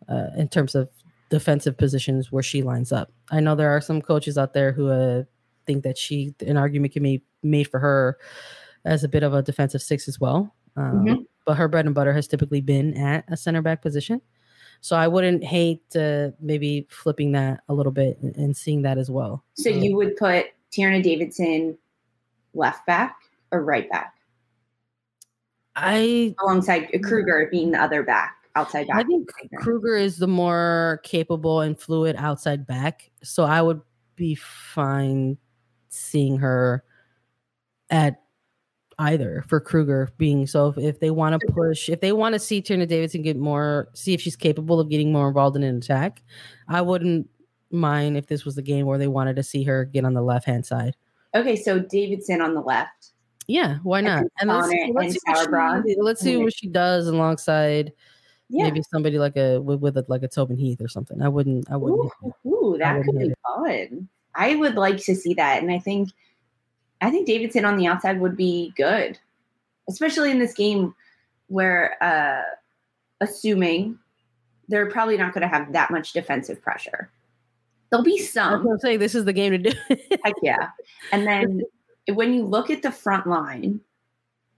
uh, 0.07 0.27
in 0.37 0.47
terms 0.47 0.75
of 0.75 0.89
defensive 1.29 1.77
positions 1.77 2.31
where 2.31 2.43
she 2.43 2.61
lines 2.61 2.91
up. 2.91 3.11
I 3.29 3.39
know 3.39 3.55
there 3.55 3.71
are 3.71 3.81
some 3.81 4.01
coaches 4.01 4.37
out 4.37 4.53
there 4.53 4.71
who 4.71 4.89
uh, 4.89 5.23
think 5.65 5.83
that 5.83 5.97
she 5.97 6.33
an 6.45 6.57
argument 6.57 6.93
can 6.93 7.03
be 7.03 7.23
made 7.43 7.67
for 7.67 7.79
her 7.79 8.17
as 8.85 9.03
a 9.03 9.09
bit 9.09 9.23
of 9.23 9.33
a 9.33 9.41
defensive 9.41 9.81
six 9.81 10.07
as 10.07 10.19
well. 10.19 10.53
Um, 10.75 11.05
mm-hmm. 11.05 11.21
But 11.45 11.57
her 11.57 11.67
bread 11.67 11.85
and 11.85 11.95
butter 11.95 12.13
has 12.13 12.27
typically 12.27 12.61
been 12.61 12.95
at 12.95 13.25
a 13.27 13.35
center 13.35 13.61
back 13.61 13.81
position. 13.81 14.21
So 14.81 14.95
I 14.95 15.07
wouldn't 15.07 15.43
hate 15.43 15.83
uh, 15.95 16.29
maybe 16.39 16.87
flipping 16.89 17.33
that 17.33 17.61
a 17.69 17.73
little 17.73 17.91
bit 17.91 18.19
and, 18.19 18.57
seeing 18.57 18.81
that 18.81 18.97
as 18.97 19.11
well. 19.11 19.43
So 19.53 19.69
you 19.69 19.95
would 19.95 20.17
put 20.17 20.47
Tierna 20.71 21.03
Davidson 21.03 21.77
left 22.53 22.85
back 22.87 23.15
or 23.51 23.63
right 23.63 23.89
back? 23.89 24.15
I 25.75 26.35
alongside 26.41 26.89
Krueger 27.03 27.47
being 27.51 27.71
the 27.71 27.81
other 27.81 28.03
back, 28.03 28.35
outside 28.55 28.87
back. 28.87 28.97
I 28.97 29.03
think 29.03 29.29
Krueger 29.59 29.95
is 29.95 30.17
the 30.17 30.27
more 30.27 30.99
capable 31.03 31.61
and 31.61 31.79
fluid 31.79 32.15
outside 32.17 32.67
back. 32.67 33.09
So 33.23 33.43
I 33.43 33.61
would 33.61 33.81
be 34.15 34.35
fine 34.35 35.37
seeing 35.89 36.37
her 36.37 36.83
at 37.89 38.21
either 39.01 39.43
for 39.47 39.59
Krueger 39.59 40.09
being 40.17 40.47
so 40.47 40.67
if, 40.67 40.77
if 40.77 40.99
they 40.99 41.09
want 41.09 41.39
to 41.39 41.53
push 41.53 41.89
if 41.89 42.01
they 42.01 42.11
want 42.11 42.33
to 42.33 42.39
see 42.39 42.61
Tierna 42.61 42.87
Davidson 42.87 43.21
get 43.21 43.37
more 43.37 43.89
see 43.93 44.13
if 44.13 44.21
she's 44.21 44.35
capable 44.35 44.79
of 44.79 44.89
getting 44.89 45.11
more 45.11 45.27
involved 45.27 45.55
in 45.55 45.63
an 45.63 45.77
attack, 45.77 46.23
I 46.67 46.81
wouldn't 46.81 47.27
mind 47.71 48.17
if 48.17 48.27
this 48.27 48.45
was 48.45 48.55
the 48.55 48.61
game 48.61 48.85
where 48.85 48.97
they 48.97 49.07
wanted 49.07 49.35
to 49.37 49.43
see 49.43 49.63
her 49.63 49.85
get 49.85 50.05
on 50.05 50.13
the 50.13 50.21
left 50.21 50.45
hand 50.45 50.65
side. 50.65 50.95
Okay, 51.33 51.55
so 51.55 51.79
Davidson 51.79 52.41
on 52.41 52.53
the 52.53 52.61
left. 52.61 53.11
Yeah, 53.47 53.77
why 53.83 54.01
not? 54.01 54.25
And 54.39 54.49
let's, 54.49 54.67
let's, 54.67 54.71
see, 54.71 54.91
what 54.91 55.83
she, 55.85 55.95
let's 55.99 56.21
see 56.21 56.37
what 56.37 56.53
she 56.53 56.67
does 56.67 57.07
alongside 57.07 57.91
yeah. 58.49 58.65
maybe 58.65 58.81
somebody 58.91 59.17
like 59.17 59.37
a 59.37 59.59
with, 59.59 59.79
with 59.79 59.97
a, 59.97 60.05
like 60.07 60.23
a 60.23 60.27
Tobin 60.27 60.57
Heath 60.57 60.81
or 60.81 60.87
something. 60.87 61.21
I 61.21 61.27
wouldn't 61.27 61.69
I 61.71 61.77
wouldn't 61.77 62.11
Ooh, 62.23 62.49
ooh 62.49 62.77
that 62.77 62.97
wouldn't 62.97 63.17
could 63.17 63.29
be 63.29 63.33
fun. 63.45 64.09
I 64.35 64.55
would 64.55 64.75
like 64.75 64.97
to 64.97 65.15
see 65.15 65.33
that. 65.35 65.61
And 65.61 65.71
I 65.71 65.79
think 65.79 66.09
I 67.01 67.09
think 67.09 67.27
Davidson 67.27 67.65
on 67.65 67.77
the 67.77 67.87
outside 67.87 68.19
would 68.19 68.37
be 68.37 68.73
good, 68.75 69.17
especially 69.89 70.31
in 70.31 70.39
this 70.39 70.53
game 70.53 70.93
where, 71.47 72.01
uh, 72.01 72.43
assuming 73.19 73.97
they're 74.67 74.89
probably 74.89 75.17
not 75.17 75.33
going 75.33 75.41
to 75.41 75.47
have 75.47 75.73
that 75.73 75.91
much 75.91 76.13
defensive 76.13 76.61
pressure. 76.61 77.11
There'll 77.89 78.05
be 78.05 78.17
some. 78.17 78.67
I'm 78.67 78.79
saying 78.79 78.99
this 78.99 79.15
is 79.15 79.25
the 79.25 79.33
game 79.33 79.51
to 79.51 79.57
do. 79.57 79.71
Heck 80.23 80.33
yeah. 80.41 80.69
And 81.11 81.27
then 81.27 81.61
when 82.13 82.33
you 82.33 82.45
look 82.45 82.69
at 82.69 82.81
the 82.81 82.91
front 82.91 83.27
line 83.27 83.81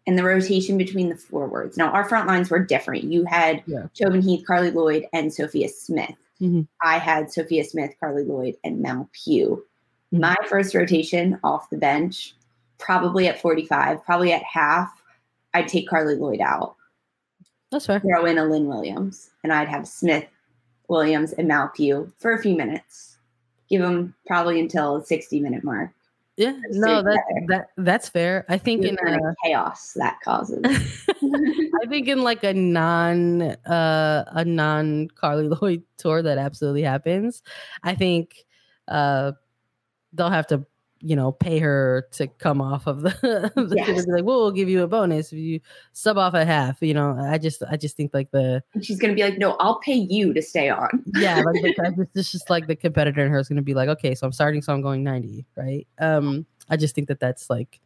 and 0.05 0.17
the 0.17 0.23
rotation 0.23 0.77
between 0.77 1.09
the 1.09 1.15
forwards, 1.15 1.75
now 1.75 1.89
our 1.89 2.07
front 2.07 2.27
lines 2.27 2.51
were 2.51 2.59
different. 2.59 3.05
You 3.05 3.25
had 3.25 3.63
yeah. 3.65 3.87
Tobin 3.95 4.21
Heath, 4.21 4.45
Carli 4.47 4.71
Lloyd, 4.71 5.07
and 5.13 5.33
Sophia 5.33 5.67
Smith. 5.67 6.15
Mm-hmm. 6.39 6.61
I 6.83 6.99
had 6.99 7.31
Sophia 7.31 7.63
Smith, 7.63 7.95
Carly 7.99 8.23
Lloyd, 8.23 8.55
and 8.63 8.81
Mal 8.81 9.09
Pugh. 9.13 9.65
My 10.13 10.35
first 10.47 10.75
rotation 10.75 11.39
off 11.43 11.71
the 11.71 11.77
bench, 11.77 12.35
probably 12.77 13.27
at 13.27 13.41
45, 13.41 14.05
probably 14.05 14.31
at 14.31 14.43
half, 14.43 15.01
I'd 15.55 15.67
take 15.67 15.89
Carli 15.89 16.19
Lloyd 16.19 16.39
out. 16.39 16.75
That's 17.71 17.87
fair. 17.87 17.99
Throw 17.99 18.25
in 18.25 18.37
a 18.37 18.45
Lynn 18.45 18.67
Williams, 18.67 19.31
and 19.43 19.51
I'd 19.51 19.67
have 19.67 19.87
Smith, 19.87 20.27
Williams, 20.87 21.33
and 21.33 21.47
Mal 21.47 21.71
Pugh 21.75 22.13
for 22.19 22.31
a 22.31 22.41
few 22.41 22.55
minutes. 22.55 23.17
Give 23.69 23.81
them 23.81 24.13
probably 24.27 24.59
until 24.59 24.99
the 24.99 25.05
60 25.05 25.39
minute 25.39 25.63
mark. 25.63 25.89
Yeah, 26.37 26.57
no, 26.69 27.03
that 27.03 27.23
that 27.47 27.67
that's 27.77 28.09
fair. 28.09 28.43
I 28.49 28.57
think 28.57 28.83
in 28.83 28.97
a, 29.07 29.35
chaos 29.45 29.93
that 29.93 30.19
causes. 30.23 30.61
I 30.65 31.85
think 31.87 32.07
in 32.07 32.23
like 32.23 32.43
a 32.43 32.53
non 32.53 33.41
uh 33.41 34.25
a 34.27 34.43
non 34.43 35.09
Carli 35.09 35.49
Lloyd 35.61 35.83
tour 35.97 36.23
that 36.23 36.39
absolutely 36.39 36.81
happens. 36.81 37.43
I 37.83 37.93
think 37.93 38.45
uh 38.87 39.33
they'll 40.13 40.29
have 40.29 40.47
to 40.47 40.65
you 41.03 41.17
know 41.17 41.33
pay 41.33 41.59
her 41.59 42.07
to 42.11 42.27
come 42.27 42.61
off 42.61 42.87
of 42.87 43.01
the, 43.01 43.09
the 43.55 43.73
yes. 43.75 44.05
be 44.05 44.11
like 44.11 44.23
well 44.23 44.39
we'll 44.39 44.51
give 44.51 44.69
you 44.69 44.83
a 44.83 44.87
bonus 44.87 45.33
if 45.33 45.37
you 45.37 45.59
sub 45.91 46.17
off 46.17 46.33
a 46.33 46.45
half 46.45 46.77
you 46.81 46.93
know? 46.93 47.17
I 47.19 47.37
just 47.37 47.61
i 47.69 47.75
just 47.75 47.97
think 47.97 48.13
like 48.13 48.31
the 48.31 48.63
she's 48.81 48.99
gonna 48.99 49.13
be 49.13 49.23
like 49.23 49.37
no 49.37 49.57
i'll 49.59 49.79
pay 49.79 49.95
you 49.95 50.33
to 50.33 50.41
stay 50.41 50.69
on. 50.69 51.03
Yeah 51.15 51.41
like 51.41 51.61
the, 51.61 52.07
it's 52.15 52.31
just 52.31 52.49
like 52.49 52.67
the 52.67 52.75
competitor 52.75 53.25
in 53.25 53.31
her 53.31 53.37
is 53.37 53.49
gonna 53.49 53.61
be 53.61 53.73
like 53.73 53.89
okay 53.89 54.15
so 54.15 54.25
i'm 54.25 54.31
starting 54.31 54.61
so 54.61 54.73
i'm 54.73 54.81
going 54.81 55.03
90 55.03 55.45
right? 55.57 55.85
Um 55.99 56.45
i 56.69 56.77
just 56.77 56.95
think 56.95 57.09
that 57.09 57.19
that's 57.19 57.49
like 57.49 57.81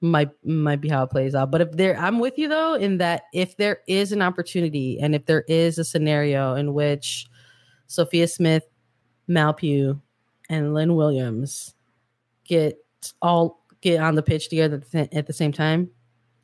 might 0.00 0.30
might 0.44 0.80
be 0.80 0.90
how 0.90 1.02
it 1.02 1.10
plays 1.10 1.34
out. 1.34 1.50
But 1.50 1.60
if 1.60 1.72
there 1.72 1.98
i'm 1.98 2.18
with 2.18 2.38
you 2.38 2.48
though 2.48 2.74
in 2.74 2.98
that 2.98 3.24
if 3.34 3.56
there 3.58 3.80
is 3.86 4.12
an 4.12 4.22
opportunity 4.22 4.98
and 4.98 5.14
if 5.14 5.26
there 5.26 5.44
is 5.48 5.78
a 5.78 5.84
scenario 5.84 6.54
in 6.54 6.72
which 6.72 7.26
sophia 7.86 8.26
smith 8.28 8.64
Mal 9.28 9.52
Pugh 9.52 10.00
and 10.48 10.74
Lynn 10.74 10.94
Williams 10.94 11.74
get 12.44 12.78
all 13.22 13.64
get 13.80 14.00
on 14.00 14.14
the 14.14 14.22
pitch 14.22 14.48
together 14.48 14.82
at 14.94 15.26
the 15.26 15.32
same 15.32 15.52
time, 15.52 15.90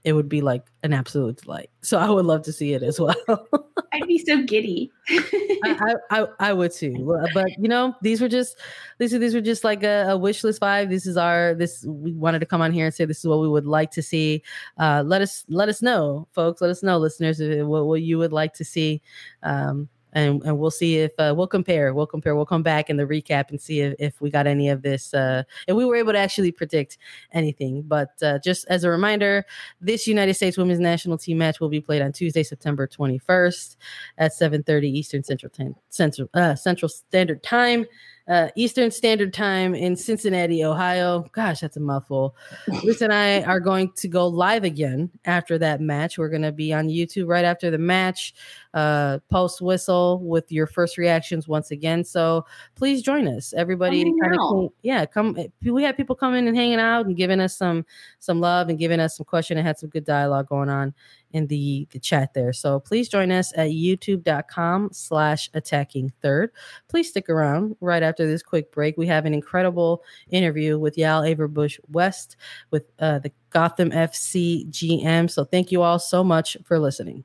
it 0.05 0.13
would 0.13 0.29
be 0.29 0.41
like 0.41 0.65
an 0.83 0.93
absolute 0.93 1.43
delight. 1.43 1.71
So 1.83 1.99
I 1.99 2.11
would 2.11 2.27
love 2.27 2.43
to 2.43 2.53
see 2.53 2.73
it 2.73 2.83
as 2.83 3.01
well. 3.29 3.49
I'd 3.93 4.07
be 4.07 4.19
so 4.19 4.43
giddy. 4.43 4.91
I, 5.09 5.95
I, 6.11 6.27
I, 6.41 6.53
would 6.53 6.73
too. 6.73 7.17
But 7.35 7.51
you 7.59 7.69
know, 7.69 7.95
these 8.03 8.21
were 8.21 8.29
just 8.29 8.59
these 8.99 9.15
are 9.15 9.19
these 9.19 9.35
were 9.35 9.41
just 9.41 9.65
like 9.65 9.83
a, 9.83 10.07
a, 10.09 10.17
wish 10.17 10.43
list 10.43 10.61
five. 10.61 10.89
This 10.89 11.07
is 11.07 11.17
our 11.17 11.55
this 11.55 11.85
we 11.85 12.13
wanted 12.13 12.41
to 12.41 12.47
come 12.47 12.63
on 12.63 12.73
here 12.73 12.87
and 12.87 12.95
say 12.95 13.05
this 13.05 13.19
is 13.19 13.27
what 13.27 13.41
we 13.41 13.49
would 13.49 13.67
like 13.67 13.91
to 13.93 14.03
see. 14.03 14.43
Uh, 14.79 15.03
let 15.07 15.23
us 15.23 15.45
let 15.49 15.69
us 15.69 15.83
know, 15.83 16.27
folks. 16.33 16.61
Let 16.61 16.71
us 16.71 16.83
know, 16.83 16.99
listeners, 16.99 17.41
what, 17.65 17.87
what 17.87 18.03
you 18.03 18.19
would 18.19 18.33
like 18.33 18.55
to 18.55 18.65
see. 18.65 19.03
Um, 19.43 19.89
and 20.13 20.43
and 20.45 20.59
we'll 20.59 20.71
see 20.71 20.99
if 20.99 21.13
uh, 21.19 21.33
we'll 21.37 21.47
compare. 21.47 21.93
We'll 21.95 22.07
compare. 22.07 22.35
We'll 22.35 22.47
come 22.47 22.63
back 22.63 22.91
in 22.91 22.97
the 22.97 23.05
recap 23.05 23.51
and 23.51 23.61
see 23.61 23.81
if, 23.81 23.95
if 23.99 24.21
we 24.21 24.31
got 24.31 24.47
any 24.47 24.69
of 24.69 24.83
this. 24.83 25.15
Uh, 25.15 25.43
if 25.67 25.77
we 25.77 25.85
were 25.85 25.97
able 25.97 26.13
to 26.13 26.19
actually 26.19 26.53
predict 26.53 26.99
anything. 27.33 27.83
But 27.83 28.11
uh, 28.23 28.39
just 28.39 28.67
as 28.69 28.85
a 28.85 28.91
reminder, 28.91 29.45
this 29.81 30.07
United 30.07 30.35
States 30.35 30.57
Women's 30.57 30.81
National 30.81 31.19
Team 31.19 31.39
match 31.39 31.61
will 31.61 31.69
be 31.69 31.81
played 31.81 32.03
on 32.03 32.13
Tuesday, 32.13 32.43
September 32.43 32.87
21st 32.87 33.77
at 34.19 34.33
7:30 34.33 34.85
Eastern 34.85 35.23
Central 35.25 35.51
Time, 35.51 35.75
Central 35.89 36.29
uh, 36.35 36.55
Central 36.55 36.89
Standard 36.89 37.43
Time 37.43 37.87
uh, 38.29 38.49
Eastern 38.55 38.91
Standard 38.91 39.33
Time 39.35 39.75
in 39.75 39.97
Cincinnati, 39.97 40.65
Ohio. 40.65 41.29
Gosh, 41.33 41.61
that's 41.61 41.77
a 41.77 41.81
mouthful. 41.81 42.37
Lisa 42.85 43.05
and 43.05 43.13
I 43.13 43.43
are 43.43 43.61
going 43.61 43.93
to 43.97 44.09
go 44.09 44.27
live 44.27 44.65
again 44.65 45.11
after 45.25 45.59
that 45.59 45.81
match. 45.81 46.19
We're 46.19 46.29
going 46.29 46.43
to 46.43 46.53
be 46.53 46.73
on 46.73 46.89
YouTube 46.89 47.29
right 47.29 47.45
after 47.45 47.71
the 47.71 47.79
match, 47.79 48.35
uh, 48.75 49.19
post 49.31 49.61
whistle 49.61 50.21
with 50.23 50.51
your 50.51 50.67
first 50.67 50.97
reactions 50.99 51.49
once 51.49 51.71
again. 51.71 52.05
So 52.05 52.47
please 52.75 53.03
join 53.03 53.29
us, 53.29 53.53
everybody. 53.55 54.05
Kind 54.05 54.37
of, 54.39 54.71
yeah, 54.83 55.05
come. 55.07 55.37
Eh, 55.39 55.49
we 55.71 55.83
had 55.83 55.97
people 55.97 56.17
coming 56.17 56.49
and 56.49 56.57
hanging 56.57 56.81
out 56.81 57.07
and 57.07 57.17
giving 57.17 57.41
us 57.41 57.57
some 57.57 57.85
some 58.19 58.41
love 58.41 58.69
and 58.69 58.79
giving 58.79 59.01
us 59.01 59.17
some 59.17 59.25
question 59.25 59.59
and 59.59 59.67
had 59.67 59.79
some 59.79 59.91
good 59.91 60.05
dialogue 60.05 60.49
going 60.49 60.69
on 60.69 60.95
in 61.33 61.47
the, 61.47 61.87
the 61.91 61.99
chat 61.99 62.35
there. 62.35 62.53
So 62.53 62.81
please 62.81 63.09
join 63.09 63.31
us 63.31 63.53
at 63.57 63.71
youtube.com 63.71 64.91
slash 64.93 65.51
attacking 65.55 66.13
third. 66.21 66.51
Please 66.89 67.09
stick 67.09 67.29
around 67.29 67.77
right 67.81 68.03
after 68.03 68.27
this 68.27 68.43
quick 68.43 68.71
break. 68.73 68.97
We 68.97 69.07
have 69.07 69.27
an 69.27 69.35
incredible 69.35 70.03
interview 70.31 70.79
with 70.79 70.97
Yael 70.97 71.35
Averbuch 71.35 71.79
West 71.91 72.37
with 72.71 72.85
uh, 72.99 73.19
the 73.19 73.33
Gotham 73.51 73.91
FC 73.91 74.69
GM. 74.71 75.31
So 75.31 75.45
thank 75.45 75.73
you 75.73 75.83
all 75.83 75.99
so 75.99 76.23
much 76.23 76.57
for 76.65 76.79
listening. 76.79 77.25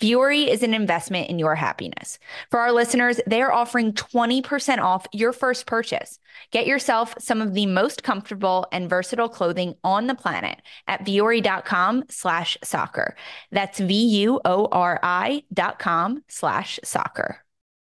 Vuori 0.00 0.46
is 0.46 0.62
an 0.62 0.74
investment 0.74 1.28
in 1.28 1.38
your 1.38 1.54
happiness. 1.54 2.18
For 2.50 2.60
our 2.60 2.72
listeners, 2.72 3.20
they 3.26 3.42
are 3.42 3.52
offering 3.52 3.92
20% 3.92 4.78
off 4.78 5.06
your 5.12 5.32
first 5.32 5.66
purchase. 5.66 6.18
Get 6.52 6.66
yourself 6.66 7.14
some 7.18 7.40
of 7.40 7.54
the 7.54 7.66
most 7.66 8.02
comfortable 8.02 8.66
and 8.70 8.88
versatile 8.88 9.28
clothing 9.28 9.74
on 9.82 10.06
the 10.06 10.14
planet 10.14 10.62
at 10.86 11.04
vuori.com 11.04 12.04
slash 12.10 12.56
soccer. 12.62 13.16
That's 13.50 13.80
V-U-O-R-I 13.80 15.42
dot 15.52 15.78
com 15.78 16.22
slash 16.28 16.78
soccer. 16.84 17.44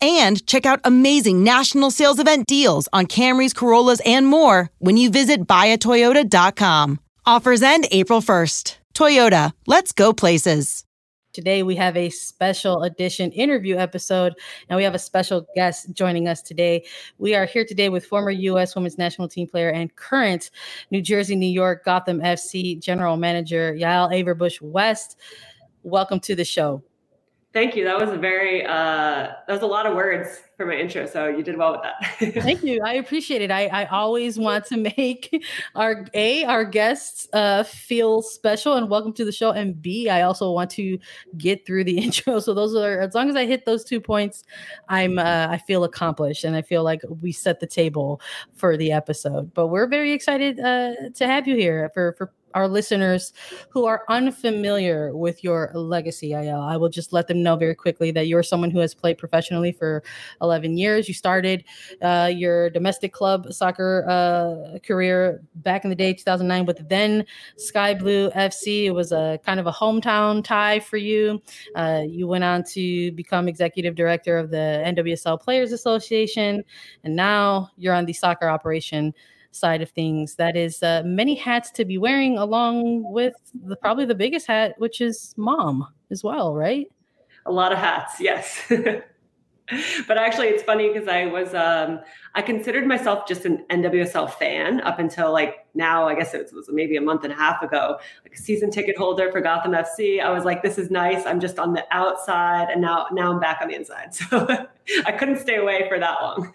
and 0.00 0.44
check 0.46 0.66
out 0.66 0.80
amazing 0.84 1.44
national 1.44 1.90
sales 1.90 2.18
event 2.18 2.46
deals 2.46 2.88
on 2.92 3.06
Camrys, 3.06 3.54
Corollas, 3.54 4.00
and 4.04 4.26
more 4.26 4.70
when 4.78 4.96
you 4.96 5.10
visit 5.10 5.46
buyatoyota.com. 5.46 7.00
Offers 7.26 7.62
end 7.62 7.86
April 7.90 8.20
1st. 8.20 8.76
Toyota, 8.94 9.52
let's 9.66 9.92
go 9.92 10.12
places. 10.12 10.84
Today, 11.32 11.62
we 11.62 11.76
have 11.76 11.96
a 11.96 12.10
special 12.10 12.82
edition 12.82 13.30
interview 13.30 13.76
episode, 13.76 14.34
and 14.68 14.76
we 14.76 14.82
have 14.82 14.96
a 14.96 14.98
special 14.98 15.46
guest 15.54 15.92
joining 15.92 16.26
us 16.26 16.42
today. 16.42 16.84
We 17.18 17.36
are 17.36 17.46
here 17.46 17.64
today 17.64 17.88
with 17.88 18.04
former 18.04 18.32
U.S. 18.32 18.74
Women's 18.74 18.98
National 18.98 19.28
Team 19.28 19.46
player 19.46 19.70
and 19.70 19.94
current 19.94 20.50
New 20.90 21.00
Jersey, 21.00 21.36
New 21.36 21.46
York 21.46 21.84
Gotham 21.84 22.18
FC 22.18 22.80
General 22.80 23.16
Manager 23.16 23.72
Yael 23.78 24.10
Averbuch 24.10 24.60
West. 24.60 25.18
Welcome 25.84 26.18
to 26.20 26.34
the 26.34 26.44
show. 26.44 26.82
Thank 27.52 27.74
you. 27.74 27.84
That 27.84 27.98
was 27.98 28.10
a 28.10 28.16
very 28.16 28.64
uh 28.64 28.70
that 28.70 29.48
was 29.48 29.62
a 29.62 29.66
lot 29.66 29.84
of 29.84 29.96
words 29.96 30.40
for 30.56 30.66
my 30.66 30.74
intro. 30.74 31.04
So 31.06 31.26
you 31.26 31.42
did 31.42 31.56
well 31.56 31.72
with 31.72 31.80
that. 31.82 32.34
Thank 32.44 32.62
you. 32.62 32.80
I 32.84 32.94
appreciate 32.94 33.42
it. 33.42 33.50
I, 33.50 33.66
I 33.66 33.86
always 33.86 34.38
want 34.38 34.66
to 34.66 34.76
make 34.76 35.44
our 35.74 36.06
A, 36.14 36.44
our 36.44 36.64
guests 36.64 37.26
uh 37.32 37.64
feel 37.64 38.22
special 38.22 38.74
and 38.74 38.88
welcome 38.88 39.12
to 39.14 39.24
the 39.24 39.32
show. 39.32 39.50
And 39.50 39.82
B, 39.82 40.08
I 40.08 40.22
also 40.22 40.52
want 40.52 40.70
to 40.72 40.96
get 41.38 41.66
through 41.66 41.84
the 41.84 41.98
intro. 42.04 42.38
So 42.38 42.54
those 42.54 42.76
are 42.76 43.00
as 43.00 43.14
long 43.14 43.28
as 43.28 43.34
I 43.34 43.46
hit 43.46 43.64
those 43.64 43.82
two 43.82 44.00
points, 44.00 44.44
I'm 44.88 45.18
uh 45.18 45.48
I 45.50 45.58
feel 45.58 45.82
accomplished 45.82 46.44
and 46.44 46.54
I 46.54 46.62
feel 46.62 46.84
like 46.84 47.02
we 47.20 47.32
set 47.32 47.58
the 47.58 47.66
table 47.66 48.20
for 48.54 48.76
the 48.76 48.92
episode. 48.92 49.52
But 49.54 49.68
we're 49.68 49.88
very 49.88 50.12
excited 50.12 50.60
uh 50.60 51.10
to 51.16 51.26
have 51.26 51.48
you 51.48 51.56
here 51.56 51.90
for 51.94 52.14
for 52.16 52.32
our 52.54 52.68
listeners 52.68 53.32
who 53.68 53.84
are 53.86 54.04
unfamiliar 54.08 55.16
with 55.16 55.44
your 55.44 55.70
legacy, 55.74 56.30
Yael, 56.30 56.62
I 56.62 56.76
will 56.76 56.88
just 56.88 57.12
let 57.12 57.28
them 57.28 57.42
know 57.42 57.56
very 57.56 57.74
quickly 57.74 58.10
that 58.12 58.26
you're 58.26 58.42
someone 58.42 58.70
who 58.70 58.78
has 58.80 58.94
played 58.94 59.18
professionally 59.18 59.72
for 59.72 60.02
11 60.42 60.76
years. 60.76 61.08
You 61.08 61.14
started 61.14 61.64
uh, 62.02 62.30
your 62.34 62.70
domestic 62.70 63.12
club 63.12 63.52
soccer 63.52 64.04
uh, 64.08 64.78
career 64.80 65.42
back 65.56 65.84
in 65.84 65.90
the 65.90 65.96
day, 65.96 66.12
2009, 66.12 66.66
with 66.66 66.88
then 66.88 67.24
Sky 67.56 67.94
Blue 67.94 68.30
FC. 68.30 68.86
It 68.86 68.92
was 68.92 69.12
a 69.12 69.38
kind 69.44 69.60
of 69.60 69.66
a 69.66 69.72
hometown 69.72 70.42
tie 70.42 70.80
for 70.80 70.96
you. 70.96 71.42
Uh, 71.74 72.02
you 72.06 72.26
went 72.26 72.44
on 72.44 72.64
to 72.64 73.12
become 73.12 73.48
executive 73.48 73.94
director 73.94 74.38
of 74.38 74.50
the 74.50 74.82
NWSL 74.86 75.40
Players 75.40 75.72
Association, 75.72 76.64
and 77.04 77.16
now 77.16 77.70
you're 77.76 77.94
on 77.94 78.06
the 78.06 78.12
soccer 78.12 78.48
operation 78.48 79.14
side 79.52 79.82
of 79.82 79.90
things. 79.90 80.36
That 80.36 80.56
is 80.56 80.82
uh, 80.82 81.02
many 81.04 81.34
hats 81.34 81.70
to 81.72 81.84
be 81.84 81.98
wearing, 81.98 82.38
along 82.38 83.10
with 83.12 83.34
the, 83.64 83.76
probably 83.76 84.04
the 84.04 84.14
biggest 84.14 84.46
hat, 84.46 84.74
which 84.78 85.00
is 85.00 85.34
mom 85.36 85.86
as 86.10 86.22
well, 86.22 86.54
right? 86.54 86.86
A 87.46 87.52
lot 87.52 87.72
of 87.72 87.78
hats, 87.78 88.20
yes. 88.20 88.60
but 90.06 90.18
actually, 90.18 90.48
it's 90.48 90.62
funny 90.62 90.92
because 90.92 91.08
I 91.08 91.26
was 91.26 91.54
um, 91.54 92.00
I 92.34 92.42
considered 92.42 92.86
myself 92.86 93.26
just 93.26 93.44
an 93.44 93.64
NWSL 93.70 94.30
fan 94.30 94.80
up 94.82 94.98
until 94.98 95.32
like 95.32 95.66
now. 95.74 96.08
I 96.08 96.14
guess 96.14 96.34
it 96.34 96.50
was 96.52 96.68
maybe 96.70 96.96
a 96.96 97.00
month 97.00 97.24
and 97.24 97.32
a 97.32 97.36
half 97.36 97.62
ago. 97.62 97.98
Like 98.24 98.34
a 98.34 98.38
season 98.38 98.70
ticket 98.70 98.96
holder 98.98 99.30
for 99.30 99.40
Gotham 99.40 99.72
FC. 99.72 100.20
I 100.20 100.30
was 100.30 100.44
like, 100.44 100.62
this 100.62 100.78
is 100.78 100.90
nice. 100.90 101.24
I'm 101.26 101.40
just 101.40 101.58
on 101.58 101.72
the 101.72 101.84
outside, 101.90 102.68
and 102.70 102.80
now 102.80 103.06
now 103.12 103.32
I'm 103.32 103.40
back 103.40 103.60
on 103.62 103.68
the 103.68 103.74
inside. 103.74 104.14
So 104.30 104.46
I 105.06 105.12
couldn't 105.12 105.38
stay 105.38 105.56
away 105.56 105.88
for 105.88 105.98
that 105.98 106.20
long. 106.20 106.52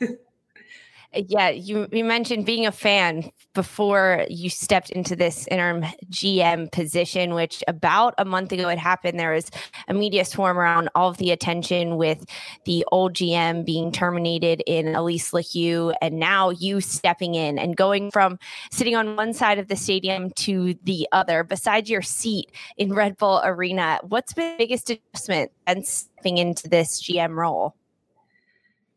Yeah, 1.16 1.50
you 1.50 1.88
you 1.94 2.04
mentioned 2.04 2.46
being 2.46 2.66
a 2.66 2.74
fan 2.74 3.32
before 3.54 4.26
you 4.30 4.50
stepped 4.50 4.90
into 4.90 5.16
this 5.16 5.48
interim 5.48 5.84
GM 6.10 6.70
position, 6.74 7.34
which 7.34 7.64
about 7.70 8.14
a 8.18 8.26
month 8.26 8.52
ago 8.52 8.68
it 8.68 8.78
happened. 8.78 9.18
There 9.18 9.32
was 9.32 9.50
a 9.88 9.94
media 9.94 10.26
swarm 10.26 10.60
around 10.60 10.90
all 10.94 11.10
of 11.10 11.18
the 11.18 11.32
attention 11.32 11.96
with 11.96 12.26
the 12.66 12.86
old 12.92 13.14
GM 13.14 13.66
being 13.66 13.94
terminated 13.94 14.62
in 14.68 14.88
Alyse 14.88 15.32
LaHue, 15.32 15.96
and 16.02 16.20
now 16.20 16.50
you 16.50 16.82
stepping 16.82 17.36
in 17.36 17.58
and 17.58 17.78
going 17.78 18.12
from 18.12 18.38
sitting 18.72 18.98
on 18.98 19.16
one 19.16 19.34
side 19.34 19.58
of 19.58 19.70
the 19.70 19.78
stadium 19.78 20.32
to 20.32 20.76
the 20.84 21.08
other. 21.14 21.46
Besides 21.46 21.90
your 21.90 22.02
seat 22.02 22.52
in 22.76 22.94
Red 22.94 23.16
Bull 23.16 23.42
Arena, 23.46 24.00
what's 24.04 24.34
been 24.34 24.52
the 24.52 24.58
biggest 24.58 24.90
adjustment 24.90 25.52
and 25.66 25.88
stepping 25.88 26.40
into 26.40 26.68
this 26.68 27.02
GM 27.02 27.36
role? 27.38 27.74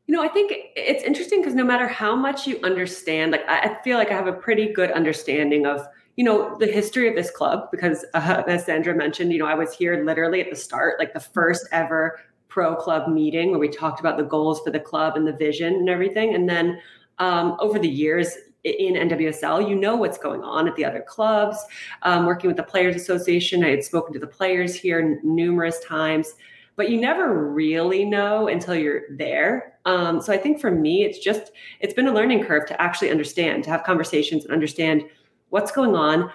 You 0.08 0.16
know, 0.16 0.22
I 0.22 0.28
think 0.28 0.52
it's 0.74 1.04
interesting 1.04 1.40
because 1.40 1.54
no 1.54 1.64
matter 1.64 1.86
how 1.86 2.16
much 2.16 2.46
you 2.46 2.58
understand, 2.64 3.32
like 3.32 3.46
I 3.46 3.76
feel 3.84 3.98
like 3.98 4.10
I 4.10 4.14
have 4.14 4.26
a 4.26 4.32
pretty 4.32 4.72
good 4.72 4.90
understanding 4.90 5.66
of, 5.66 5.86
you 6.16 6.24
know, 6.24 6.56
the 6.58 6.66
history 6.66 7.08
of 7.08 7.14
this 7.14 7.30
club 7.30 7.70
because 7.70 8.06
uh, 8.14 8.42
as 8.48 8.64
Sandra 8.64 8.94
mentioned, 8.94 9.32
you 9.34 9.38
know, 9.38 9.46
I 9.46 9.54
was 9.54 9.74
here 9.74 10.02
literally 10.04 10.40
at 10.40 10.48
the 10.48 10.56
start, 10.56 10.98
like 10.98 11.12
the 11.12 11.20
first 11.20 11.68
ever 11.72 12.20
pro 12.48 12.74
club 12.74 13.12
meeting 13.12 13.50
where 13.50 13.60
we 13.60 13.68
talked 13.68 14.00
about 14.00 14.16
the 14.16 14.24
goals 14.24 14.62
for 14.62 14.70
the 14.70 14.80
club 14.80 15.14
and 15.14 15.26
the 15.26 15.32
vision 15.34 15.74
and 15.74 15.90
everything. 15.90 16.34
And 16.34 16.48
then 16.48 16.80
um, 17.18 17.58
over 17.60 17.78
the 17.78 17.88
years, 17.88 18.34
in 18.64 18.94
NWSL, 18.94 19.68
you 19.68 19.76
know 19.76 19.94
what's 19.96 20.18
going 20.18 20.42
on 20.42 20.66
at 20.66 20.74
the 20.74 20.84
other 20.84 21.04
clubs. 21.06 21.58
Um, 22.02 22.26
working 22.26 22.48
with 22.48 22.56
the 22.56 22.62
Players 22.62 22.96
Association, 22.96 23.62
I 23.62 23.70
had 23.70 23.84
spoken 23.84 24.12
to 24.14 24.18
the 24.18 24.26
players 24.26 24.74
here 24.74 25.20
numerous 25.22 25.78
times 25.84 26.34
but 26.78 26.88
you 26.90 27.00
never 27.00 27.50
really 27.50 28.04
know 28.04 28.46
until 28.46 28.72
you're 28.72 29.02
there. 29.10 29.74
Um, 29.84 30.20
so 30.20 30.32
I 30.32 30.38
think 30.38 30.60
for 30.60 30.70
me, 30.70 31.02
it's 31.02 31.18
just 31.18 31.50
it's 31.80 31.92
been 31.92 32.06
a 32.06 32.12
learning 32.12 32.44
curve 32.44 32.66
to 32.68 32.80
actually 32.80 33.10
understand, 33.10 33.64
to 33.64 33.70
have 33.70 33.82
conversations 33.82 34.44
and 34.44 34.52
understand 34.54 35.02
what's 35.48 35.72
going 35.72 35.96
on, 35.96 36.30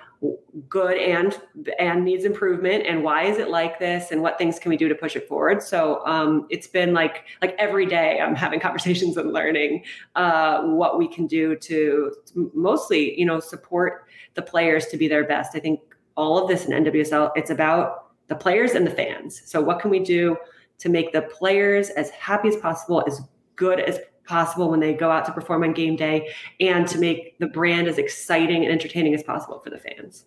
good 0.68 0.98
and 0.98 1.40
and 1.80 2.04
needs 2.04 2.26
improvement, 2.26 2.86
and 2.86 3.06
why 3.06 3.24
is 3.24 3.38
it 3.38 3.52
like 3.52 3.80
this, 3.80 4.12
and 4.12 4.22
what 4.22 4.38
things 4.38 4.60
can 4.60 4.70
we 4.70 4.76
do 4.76 4.90
to 4.90 4.96
push 4.96 5.16
it 5.16 5.30
forward. 5.30 5.64
So 5.64 6.06
um, 6.06 6.46
it's 6.50 6.68
been 6.68 6.94
like 6.94 7.24
like 7.42 7.56
every 7.58 7.86
day 7.86 8.20
I'm 8.20 8.36
having 8.36 8.60
conversations 8.68 9.16
and 9.16 9.32
learning 9.32 9.86
uh, 10.16 10.64
what 10.64 11.00
we 11.00 11.08
can 11.08 11.26
do 11.26 11.56
to 11.56 12.14
mostly 12.54 13.18
you 13.18 13.26
know 13.26 13.40
support 13.40 14.08
the 14.34 14.42
players 14.42 14.88
to 14.88 14.98
be 14.98 15.08
their 15.08 15.24
best. 15.24 15.56
I 15.56 15.60
think 15.60 15.80
all 16.18 16.38
of 16.38 16.50
this 16.50 16.66
in 16.66 16.84
NWSL 16.84 17.32
it's 17.38 17.50
about 17.50 18.03
the 18.28 18.36
players 18.36 18.72
and 18.72 18.86
the 18.86 18.92
fans. 18.92 19.42
So, 19.46 19.62
what 19.62 19.80
can 19.80 19.92
we 19.92 20.00
do 20.00 20.38
to 20.80 20.90
make 20.90 21.14
the 21.14 21.24
players 21.24 21.90
as 21.92 22.10
happy 22.12 22.50
as 22.50 22.58
possible, 22.58 23.04
as 23.08 23.22
good 23.56 23.80
as 23.80 24.00
possible 24.26 24.70
when 24.70 24.80
they 24.80 24.94
go 24.94 25.12
out 25.12 25.26
to 25.26 25.32
perform 25.32 25.64
on 25.64 25.74
game 25.74 25.96
day, 25.96 26.34
and 26.60 26.88
to 26.88 26.98
make 26.98 27.38
the 27.40 27.48
brand 27.48 27.88
as 27.88 27.98
exciting 27.98 28.64
and 28.64 28.72
entertaining 28.72 29.14
as 29.14 29.24
possible 29.24 29.60
for 29.60 29.70
the 29.70 29.80
fans? 29.80 30.26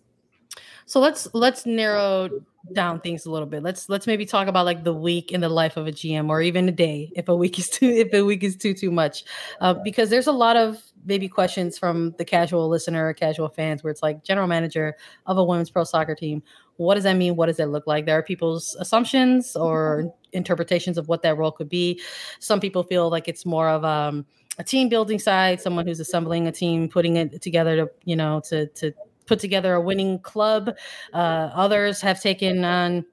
So 0.87 1.01
let's 1.01 1.27
let's 1.33 1.65
narrow 1.65 2.29
down 2.71 3.01
things 3.01 3.25
a 3.25 3.31
little 3.31 3.45
bit. 3.45 3.61
Let's 3.61 3.89
let's 3.89 4.07
maybe 4.07 4.25
talk 4.25 4.47
about 4.47 4.65
like 4.65 4.85
the 4.85 4.93
week 4.93 5.33
in 5.33 5.41
the 5.41 5.49
life 5.49 5.75
of 5.75 5.85
a 5.85 5.91
GM, 5.91 6.29
or 6.29 6.41
even 6.41 6.69
a 6.69 6.71
day 6.71 7.11
if 7.13 7.27
a 7.27 7.35
week 7.35 7.59
is 7.59 7.69
too 7.77 7.87
if 7.87 8.13
a 8.13 8.23
week 8.23 8.41
is 8.41 8.55
too 8.55 8.73
too 8.73 8.89
much, 8.89 9.25
uh, 9.59 9.73
because 9.73 10.09
there's 10.09 10.27
a 10.27 10.31
lot 10.31 10.55
of 10.55 10.81
maybe 11.05 11.27
questions 11.27 11.77
from 11.77 12.15
the 12.17 12.23
casual 12.23 12.69
listener 12.69 13.13
casual 13.13 13.49
fans 13.49 13.83
where 13.83 13.91
it's 13.91 14.01
like 14.01 14.23
general 14.23 14.47
manager 14.47 14.95
of 15.25 15.37
a 15.37 15.43
women's 15.43 15.69
pro 15.69 15.83
soccer 15.83 16.15
team 16.15 16.41
what 16.77 16.95
does 16.95 17.03
that 17.03 17.15
mean 17.15 17.35
what 17.35 17.47
does 17.47 17.57
that 17.57 17.69
look 17.69 17.85
like 17.85 18.05
there 18.05 18.17
are 18.17 18.23
people's 18.23 18.75
assumptions 18.79 19.55
or 19.55 19.99
mm-hmm. 19.99 20.09
interpretations 20.33 20.97
of 20.97 21.07
what 21.07 21.21
that 21.21 21.37
role 21.37 21.51
could 21.51 21.69
be 21.69 21.99
some 22.39 22.59
people 22.59 22.83
feel 22.83 23.09
like 23.09 23.27
it's 23.27 23.45
more 23.45 23.69
of 23.69 23.83
um, 23.83 24.25
a 24.57 24.63
team 24.63 24.89
building 24.89 25.19
side 25.19 25.59
someone 25.59 25.85
who's 25.85 25.99
assembling 25.99 26.47
a 26.47 26.51
team 26.51 26.87
putting 26.87 27.17
it 27.17 27.41
together 27.41 27.75
to 27.75 27.89
you 28.05 28.15
know 28.15 28.41
to 28.47 28.67
to 28.67 28.93
put 29.27 29.39
together 29.39 29.75
a 29.75 29.81
winning 29.81 30.19
club. 30.19 30.75
Uh, 31.13 31.49
others 31.53 32.01
have 32.01 32.19
taken 32.19 32.65
on 32.65 33.05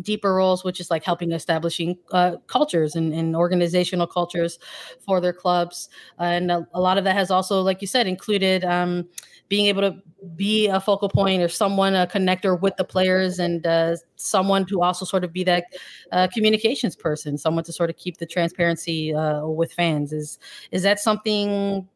deeper 0.00 0.34
roles, 0.34 0.64
which 0.64 0.80
is 0.80 0.90
like 0.90 1.04
helping 1.04 1.32
establishing 1.32 1.98
uh, 2.12 2.36
cultures 2.46 2.94
and, 2.94 3.12
and, 3.12 3.34
organizational 3.34 4.06
cultures 4.06 4.58
for 5.04 5.20
their 5.20 5.32
clubs. 5.32 5.88
Uh, 6.18 6.22
and 6.22 6.50
a, 6.50 6.66
a, 6.72 6.80
lot 6.80 6.96
of 6.96 7.04
that 7.04 7.16
has 7.16 7.30
also, 7.30 7.60
like 7.60 7.80
you 7.80 7.88
said, 7.88 8.06
included 8.06 8.64
um, 8.64 9.06
being 9.50 9.66
able 9.66 9.82
to 9.82 10.00
be 10.36 10.68
a 10.68 10.80
focal 10.80 11.08
point 11.08 11.42
or 11.42 11.48
someone, 11.48 11.94
a 11.94 12.06
connector 12.06 12.58
with 12.58 12.76
the 12.76 12.84
players, 12.84 13.38
and 13.38 13.66
uh, 13.66 13.96
someone 14.14 14.64
to 14.64 14.80
also 14.80 15.04
sort 15.04 15.24
of 15.24 15.32
be 15.32 15.44
that 15.44 15.64
uh, 16.12 16.28
communications 16.32 16.96
person, 16.96 17.36
someone 17.36 17.64
to 17.64 17.72
sort 17.72 17.90
of 17.90 17.96
keep 17.96 18.18
the 18.18 18.26
transparency 18.26 19.12
uh, 19.12 19.44
with 19.44 19.72
fans. 19.72 20.14
Is 20.14 20.38
is 20.70 20.82
that 20.84 20.98
something? 20.98 21.86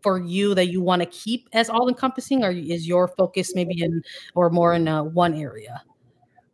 For 0.00 0.20
you, 0.20 0.54
that 0.54 0.68
you 0.68 0.80
want 0.80 1.02
to 1.02 1.06
keep 1.06 1.48
as 1.52 1.68
all 1.68 1.88
encompassing, 1.88 2.44
or 2.44 2.52
is 2.52 2.86
your 2.86 3.08
focus 3.08 3.56
maybe 3.56 3.82
in 3.82 4.00
or 4.36 4.48
more 4.48 4.72
in 4.72 4.86
uh, 4.86 5.02
one 5.02 5.34
area? 5.34 5.82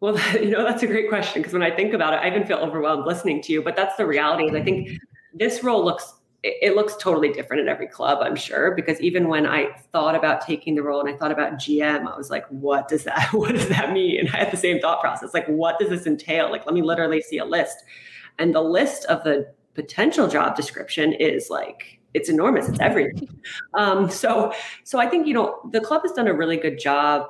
Well, 0.01 0.19
you 0.35 0.49
know, 0.49 0.65
that's 0.65 0.83
a 0.83 0.87
great 0.87 1.11
question 1.11 1.43
because 1.43 1.53
when 1.53 1.63
I 1.63 1.71
think 1.71 1.93
about 1.93 2.15
it, 2.15 2.21
I 2.21 2.29
even 2.29 2.47
feel 2.47 2.57
overwhelmed 2.57 3.07
listening 3.07 3.43
to 3.43 3.53
you. 3.53 3.63
But 3.63 3.77
that's 3.77 3.97
the 3.97 4.07
reality. 4.07 4.45
Is 4.45 4.55
I 4.55 4.63
think 4.63 4.99
this 5.35 5.63
role 5.63 5.85
looks 5.85 6.11
it 6.47 6.77
looks 6.77 6.95
totally 6.97 7.31
different 7.31 7.63
at 7.63 7.69
every 7.69 7.87
club, 7.87 8.19
I'm 8.21 8.37
sure. 8.37 8.73
Because 8.73 9.01
even 9.01 9.29
when 9.29 9.47
I 9.47 9.73
thought 9.93 10.15
about 10.15 10.43
taking 10.43 10.75
the 10.75 10.83
role 10.83 11.01
and 11.01 11.09
I 11.09 11.17
thought 11.17 11.33
about 11.33 11.55
GM, 11.55 12.07
I 12.07 12.17
was 12.17 12.29
like, 12.29 12.47
what 12.49 12.87
does 12.87 13.05
that 13.05 13.29
what 13.33 13.53
does 13.53 13.69
that 13.69 13.93
mean? 13.93 14.29
I 14.33 14.37
had 14.37 14.51
the 14.51 14.59
same 14.59 14.79
thought 14.81 15.01
process. 15.01 15.33
Like, 15.33 15.47
what 15.47 15.79
does 15.79 15.89
this 15.89 16.07
entail? 16.07 16.51
Like, 16.51 16.67
let 16.67 16.75
me 16.75 16.83
literally 16.83 17.23
see 17.23 17.39
a 17.39 17.45
list. 17.47 17.79
And 18.39 18.55
the 18.55 18.61
list 18.61 19.07
of 19.07 19.25
the 19.25 19.51
potential 19.75 20.29
job 20.29 20.55
description 20.55 21.15
is 21.15 21.49
like 21.49 21.99
it's 22.13 22.29
enormous. 22.29 22.69
It's 22.69 22.81
everything. 22.81 23.29
Um, 23.75 24.09
so 24.09 24.53
so 24.85 25.01
I 25.01 25.07
think 25.09 25.27
you 25.27 25.35
know 25.35 25.61
the 25.73 25.81
club 25.81 26.03
has 26.03 26.13
done 26.13 26.29
a 26.29 26.35
really 26.35 26.57
good 26.57 26.79
job 26.79 27.29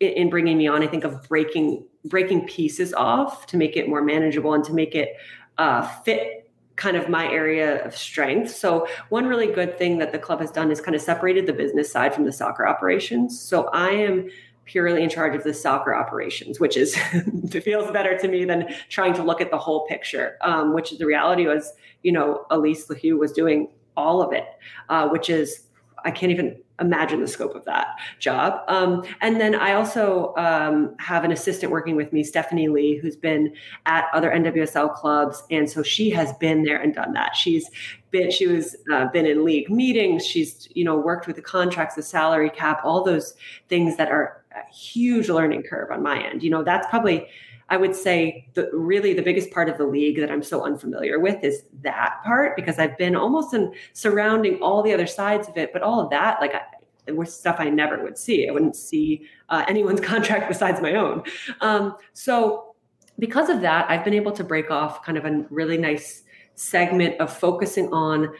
in, 0.00 0.12
in 0.12 0.30
bringing 0.30 0.58
me 0.58 0.68
on. 0.68 0.82
I 0.82 0.86
think 0.86 1.04
of 1.04 1.28
breaking 1.28 1.84
breaking 2.04 2.46
pieces 2.46 2.92
off 2.94 3.46
to 3.46 3.56
make 3.56 3.76
it 3.76 3.88
more 3.88 4.02
manageable 4.02 4.54
and 4.54 4.62
to 4.64 4.72
make 4.72 4.94
it 4.94 5.16
uh, 5.58 5.82
fit 6.04 6.41
kind 6.76 6.96
of 6.96 7.08
my 7.08 7.30
area 7.30 7.84
of 7.84 7.96
strength. 7.96 8.54
So 8.54 8.88
one 9.10 9.26
really 9.26 9.46
good 9.46 9.76
thing 9.76 9.98
that 9.98 10.12
the 10.12 10.18
club 10.18 10.40
has 10.40 10.50
done 10.50 10.70
is 10.70 10.80
kind 10.80 10.94
of 10.94 11.02
separated 11.02 11.46
the 11.46 11.52
business 11.52 11.90
side 11.90 12.14
from 12.14 12.24
the 12.24 12.32
soccer 12.32 12.66
operations. 12.66 13.38
So 13.38 13.68
I 13.68 13.90
am 13.90 14.30
purely 14.64 15.02
in 15.02 15.10
charge 15.10 15.34
of 15.34 15.44
the 15.44 15.52
soccer 15.52 15.94
operations, 15.94 16.60
which 16.60 16.76
is 16.76 16.96
feels 17.50 17.90
better 17.90 18.16
to 18.16 18.28
me 18.28 18.44
than 18.44 18.72
trying 18.88 19.12
to 19.14 19.22
look 19.22 19.40
at 19.40 19.50
the 19.50 19.58
whole 19.58 19.86
picture. 19.86 20.38
Um, 20.40 20.72
which 20.72 20.98
the 20.98 21.06
reality 21.06 21.46
was, 21.46 21.72
you 22.02 22.12
know, 22.12 22.46
Alyse 22.50 22.86
LaHue 22.86 23.18
was 23.18 23.32
doing 23.32 23.68
all 23.96 24.22
of 24.22 24.32
it, 24.32 24.46
uh, 24.88 25.08
which 25.08 25.28
is 25.28 25.68
I 26.04 26.10
can't 26.10 26.32
even 26.32 26.56
imagine 26.80 27.20
the 27.20 27.28
scope 27.28 27.54
of 27.54 27.64
that 27.64 27.86
job. 28.18 28.60
Um, 28.68 29.04
and 29.20 29.40
then 29.40 29.54
I 29.54 29.74
also 29.74 30.34
um, 30.36 30.94
have 30.98 31.24
an 31.24 31.32
assistant 31.32 31.70
working 31.70 31.96
with 31.96 32.12
me, 32.12 32.24
Stephanie 32.24 32.68
Lee, 32.68 32.96
who's 32.96 33.16
been 33.16 33.54
at 33.86 34.06
other 34.12 34.30
NWSL 34.30 34.94
clubs, 34.94 35.42
and 35.50 35.68
so 35.68 35.82
she 35.82 36.10
has 36.10 36.32
been 36.34 36.64
there 36.64 36.80
and 36.80 36.94
done 36.94 37.12
that. 37.14 37.36
She's 37.36 37.70
been 38.10 38.30
she 38.30 38.46
was 38.46 38.76
uh, 38.92 39.06
been 39.08 39.26
in 39.26 39.44
league 39.44 39.70
meetings. 39.70 40.26
She's 40.26 40.68
you 40.74 40.84
know 40.84 40.96
worked 40.96 41.26
with 41.26 41.36
the 41.36 41.42
contracts, 41.42 41.94
the 41.94 42.02
salary 42.02 42.50
cap, 42.50 42.80
all 42.84 43.04
those 43.04 43.34
things 43.68 43.96
that 43.96 44.10
are 44.10 44.42
a 44.52 44.74
huge 44.74 45.28
learning 45.28 45.62
curve 45.62 45.90
on 45.90 46.02
my 46.02 46.22
end. 46.22 46.42
You 46.42 46.50
know 46.50 46.62
that's 46.62 46.86
probably 46.88 47.26
I 47.72 47.78
would 47.78 47.96
say 47.96 48.46
the 48.52 48.68
really 48.74 49.14
the 49.14 49.22
biggest 49.22 49.50
part 49.50 49.70
of 49.70 49.78
the 49.78 49.86
league 49.86 50.20
that 50.20 50.30
I'm 50.30 50.42
so 50.42 50.62
unfamiliar 50.62 51.18
with 51.18 51.42
is 51.42 51.64
that 51.80 52.20
part 52.22 52.54
because 52.54 52.78
I've 52.78 52.98
been 52.98 53.16
almost 53.16 53.54
in 53.54 53.72
surrounding 53.94 54.60
all 54.60 54.82
the 54.82 54.92
other 54.92 55.06
sides 55.06 55.48
of 55.48 55.56
it, 55.56 55.72
but 55.72 55.80
all 55.80 55.98
of 55.98 56.10
that 56.10 56.38
like 56.42 56.52
I, 56.54 57.12
was 57.12 57.34
stuff 57.34 57.56
I 57.58 57.70
never 57.70 58.02
would 58.02 58.18
see. 58.18 58.46
I 58.46 58.52
wouldn't 58.52 58.76
see 58.76 59.26
uh, 59.48 59.64
anyone's 59.66 60.00
contract 60.12 60.48
besides 60.48 60.82
my 60.82 60.96
own. 60.96 61.22
Um, 61.62 61.96
so 62.12 62.74
because 63.18 63.48
of 63.48 63.62
that, 63.62 63.90
I've 63.90 64.04
been 64.04 64.12
able 64.12 64.32
to 64.32 64.44
break 64.44 64.70
off 64.70 65.02
kind 65.02 65.16
of 65.16 65.24
a 65.24 65.46
really 65.48 65.78
nice 65.78 66.24
segment 66.54 67.18
of 67.22 67.34
focusing 67.34 67.90
on 67.90 68.34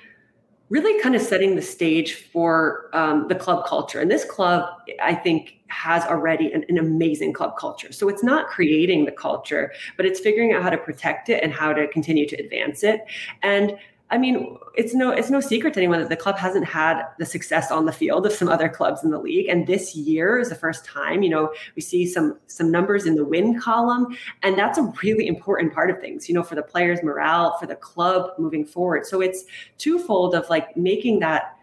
really 0.73 0.99
kind 1.03 1.15
of 1.15 1.21
setting 1.21 1.55
the 1.55 1.61
stage 1.61 2.15
for 2.15 2.89
um, 2.95 3.29
the 3.29 3.35
club 3.35 3.67
culture. 3.67 4.01
And 4.01 4.11
this 4.11 4.25
club, 4.25 4.67
I 5.03 5.15
think, 5.15 5.57
has 5.67 6.03
already 6.05 6.51
an, 6.51 6.65
an, 6.71 6.79
amazing 6.79 7.35
club 7.35 7.59
culture. 7.59 7.93
So 7.93 8.09
it's 8.09 8.23
not 8.23 8.49
creating 8.49 9.05
the 9.05 9.13
culture, 9.13 9.71
but 9.99 10.07
it's 10.07 10.19
figuring 10.19 10.53
out 10.53 10.63
how 10.63 10.71
to 10.71 10.79
protect 10.79 11.29
it 11.29 11.43
and 11.43 11.53
how 11.53 11.75
to 11.75 11.89
continue 11.89 12.27
to 12.27 12.37
advance 12.37 12.83
it. 12.83 13.05
And 13.43 13.77
I 14.13 14.19
mean, 14.19 14.59
it's 14.75 14.95
no 14.95 15.11
it's 15.11 15.31
no 15.31 15.41
secret 15.41 15.73
to 15.73 15.81
anyone 15.81 15.99
that 15.99 16.11
the 16.11 16.17
club 16.17 16.37
hasn't 16.37 16.67
had 16.67 17.03
the 17.19 17.25
success 17.25 17.71
on 17.71 17.87
the 17.87 17.93
field 17.93 18.27
of 18.27 18.33
some 18.33 18.47
other 18.47 18.69
clubs 18.69 19.03
in 19.03 19.11
the 19.11 19.19
league. 19.19 19.49
And 19.49 19.67
this 19.67 19.97
year 19.97 20.39
is 20.39 20.51
the 20.51 20.55
first 20.55 20.85
time, 20.85 21.23
you 21.23 21.31
know, 21.31 21.53
we 21.75 21.81
see 21.81 22.07
some 22.07 22.39
some 22.47 22.71
numbers 22.71 23.07
in 23.07 23.15
the 23.15 23.25
win 23.25 23.59
column, 23.59 24.15
and 24.43 24.57
that's 24.57 24.77
a 24.77 24.93
really 25.03 25.27
important 25.27 25.73
part 25.73 25.89
of 25.89 25.99
things, 25.99 26.29
you 26.29 26.35
know, 26.35 26.43
for 26.43 26.55
the 26.55 26.63
players' 26.63 27.03
morale, 27.03 27.57
for 27.59 27.67
the 27.67 27.75
club 27.75 28.33
moving 28.39 28.67
forward. 28.67 29.07
So 29.07 29.23
it's 29.23 29.45
twofold 29.79 30.35
of 30.35 30.49
like 30.51 30.77
making 30.77 31.21
that 31.21 31.57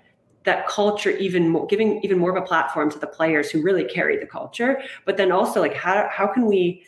that 0.45 0.67
culture 0.67 1.11
even 1.11 1.49
more 1.49 1.67
giving 1.67 2.01
even 2.03 2.17
more 2.17 2.35
of 2.35 2.41
a 2.41 2.45
platform 2.45 2.89
to 2.89 2.97
the 2.97 3.05
players 3.05 3.51
who 3.51 3.61
really 3.61 3.83
carry 3.83 4.17
the 4.17 4.25
culture 4.25 4.81
but 5.05 5.17
then 5.17 5.33
also 5.33 5.59
like 5.59 5.73
how 5.73 6.07
how 6.09 6.25
can 6.25 6.45
we 6.45 6.81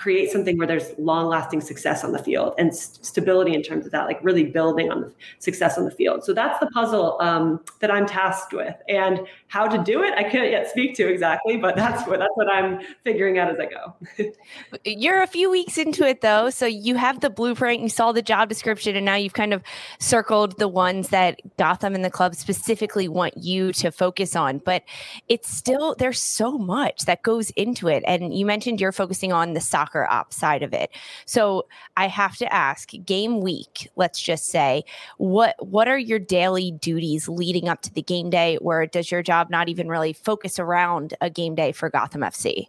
create 0.00 0.30
something 0.30 0.56
where 0.56 0.66
there's 0.66 0.98
long 0.98 1.28
lasting 1.28 1.60
success 1.60 2.04
on 2.04 2.12
the 2.12 2.18
field 2.18 2.54
and 2.56 2.74
st- 2.74 3.04
stability 3.04 3.54
in 3.54 3.62
terms 3.62 3.84
of 3.84 3.92
that, 3.92 4.06
like 4.06 4.18
really 4.24 4.44
building 4.44 4.90
on 4.90 5.02
the 5.02 5.12
success 5.40 5.76
on 5.76 5.84
the 5.84 5.90
field. 5.90 6.24
So 6.24 6.32
that's 6.32 6.58
the 6.58 6.68
puzzle 6.68 7.18
um, 7.20 7.60
that 7.80 7.90
I'm 7.90 8.06
tasked 8.06 8.54
with. 8.54 8.74
And 8.88 9.26
how 9.48 9.68
to 9.68 9.82
do 9.84 10.02
it, 10.02 10.14
I 10.16 10.22
can't 10.22 10.50
yet 10.50 10.70
speak 10.70 10.94
to 10.96 11.06
exactly, 11.06 11.58
but 11.58 11.76
that's 11.76 12.08
what 12.08 12.18
that's 12.18 12.32
what 12.34 12.50
I'm 12.50 12.80
figuring 13.04 13.38
out 13.38 13.50
as 13.50 13.58
I 13.60 13.66
go. 13.66 14.32
You're 14.86 15.22
a 15.22 15.26
few 15.26 15.50
weeks 15.50 15.76
into 15.76 16.06
it 16.06 16.22
though, 16.22 16.48
so 16.48 16.64
you 16.64 16.94
have 16.94 17.20
the 17.20 17.28
blueprint, 17.28 17.82
you 17.82 17.90
saw 17.90 18.12
the 18.12 18.22
job 18.22 18.48
description, 18.48 18.96
and 18.96 19.04
now 19.04 19.16
you've 19.16 19.34
kind 19.34 19.52
of 19.52 19.62
circled 19.98 20.58
the 20.58 20.68
ones 20.68 21.10
that 21.10 21.40
Gotham 21.58 21.94
and 21.94 22.04
the 22.04 22.10
club 22.10 22.34
specifically 22.34 23.06
want 23.06 23.36
you 23.36 23.72
to 23.74 23.90
focus 23.90 24.34
on. 24.34 24.58
But 24.58 24.82
it's 25.28 25.54
still 25.54 25.94
there's 25.98 26.22
so 26.22 26.56
much 26.56 27.02
that 27.02 27.22
goes 27.22 27.50
into 27.50 27.88
it. 27.88 28.02
And 28.06 28.32
you 28.32 28.46
mentioned 28.46 28.80
you're 28.80 28.92
focusing 28.92 29.30
on 29.30 29.52
the 29.52 29.60
soccer 29.60 29.89
soccer 29.90 30.06
op 30.10 30.32
side 30.32 30.62
of 30.62 30.72
it. 30.72 30.90
So 31.26 31.66
I 31.96 32.08
have 32.08 32.36
to 32.36 32.52
ask, 32.52 32.90
game 33.04 33.40
week, 33.40 33.88
let's 33.96 34.20
just 34.20 34.46
say, 34.46 34.84
what 35.18 35.54
what 35.64 35.88
are 35.88 35.98
your 35.98 36.18
daily 36.18 36.72
duties 36.72 37.28
leading 37.28 37.68
up 37.68 37.82
to 37.82 37.92
the 37.92 38.02
game 38.02 38.30
day? 38.30 38.58
Where 38.60 38.86
does 38.86 39.10
your 39.10 39.22
job 39.22 39.50
not 39.50 39.68
even 39.68 39.88
really 39.88 40.12
focus 40.12 40.58
around 40.58 41.14
a 41.20 41.30
game 41.30 41.54
day 41.54 41.72
for 41.72 41.90
Gotham 41.90 42.22
FC? 42.22 42.68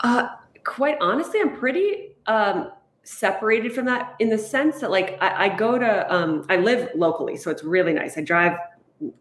Uh, 0.00 0.28
quite 0.64 0.96
honestly, 1.00 1.40
I'm 1.40 1.56
pretty 1.56 2.14
um, 2.26 2.72
separated 3.04 3.72
from 3.72 3.86
that 3.86 4.14
in 4.18 4.30
the 4.30 4.38
sense 4.38 4.80
that, 4.80 4.90
like, 4.90 5.16
I, 5.22 5.46
I 5.46 5.56
go 5.56 5.78
to, 5.78 6.12
um, 6.12 6.44
I 6.48 6.56
live 6.56 6.90
locally, 6.96 7.36
so 7.36 7.50
it's 7.50 7.62
really 7.62 7.92
nice. 7.92 8.18
I 8.18 8.22
drive 8.22 8.58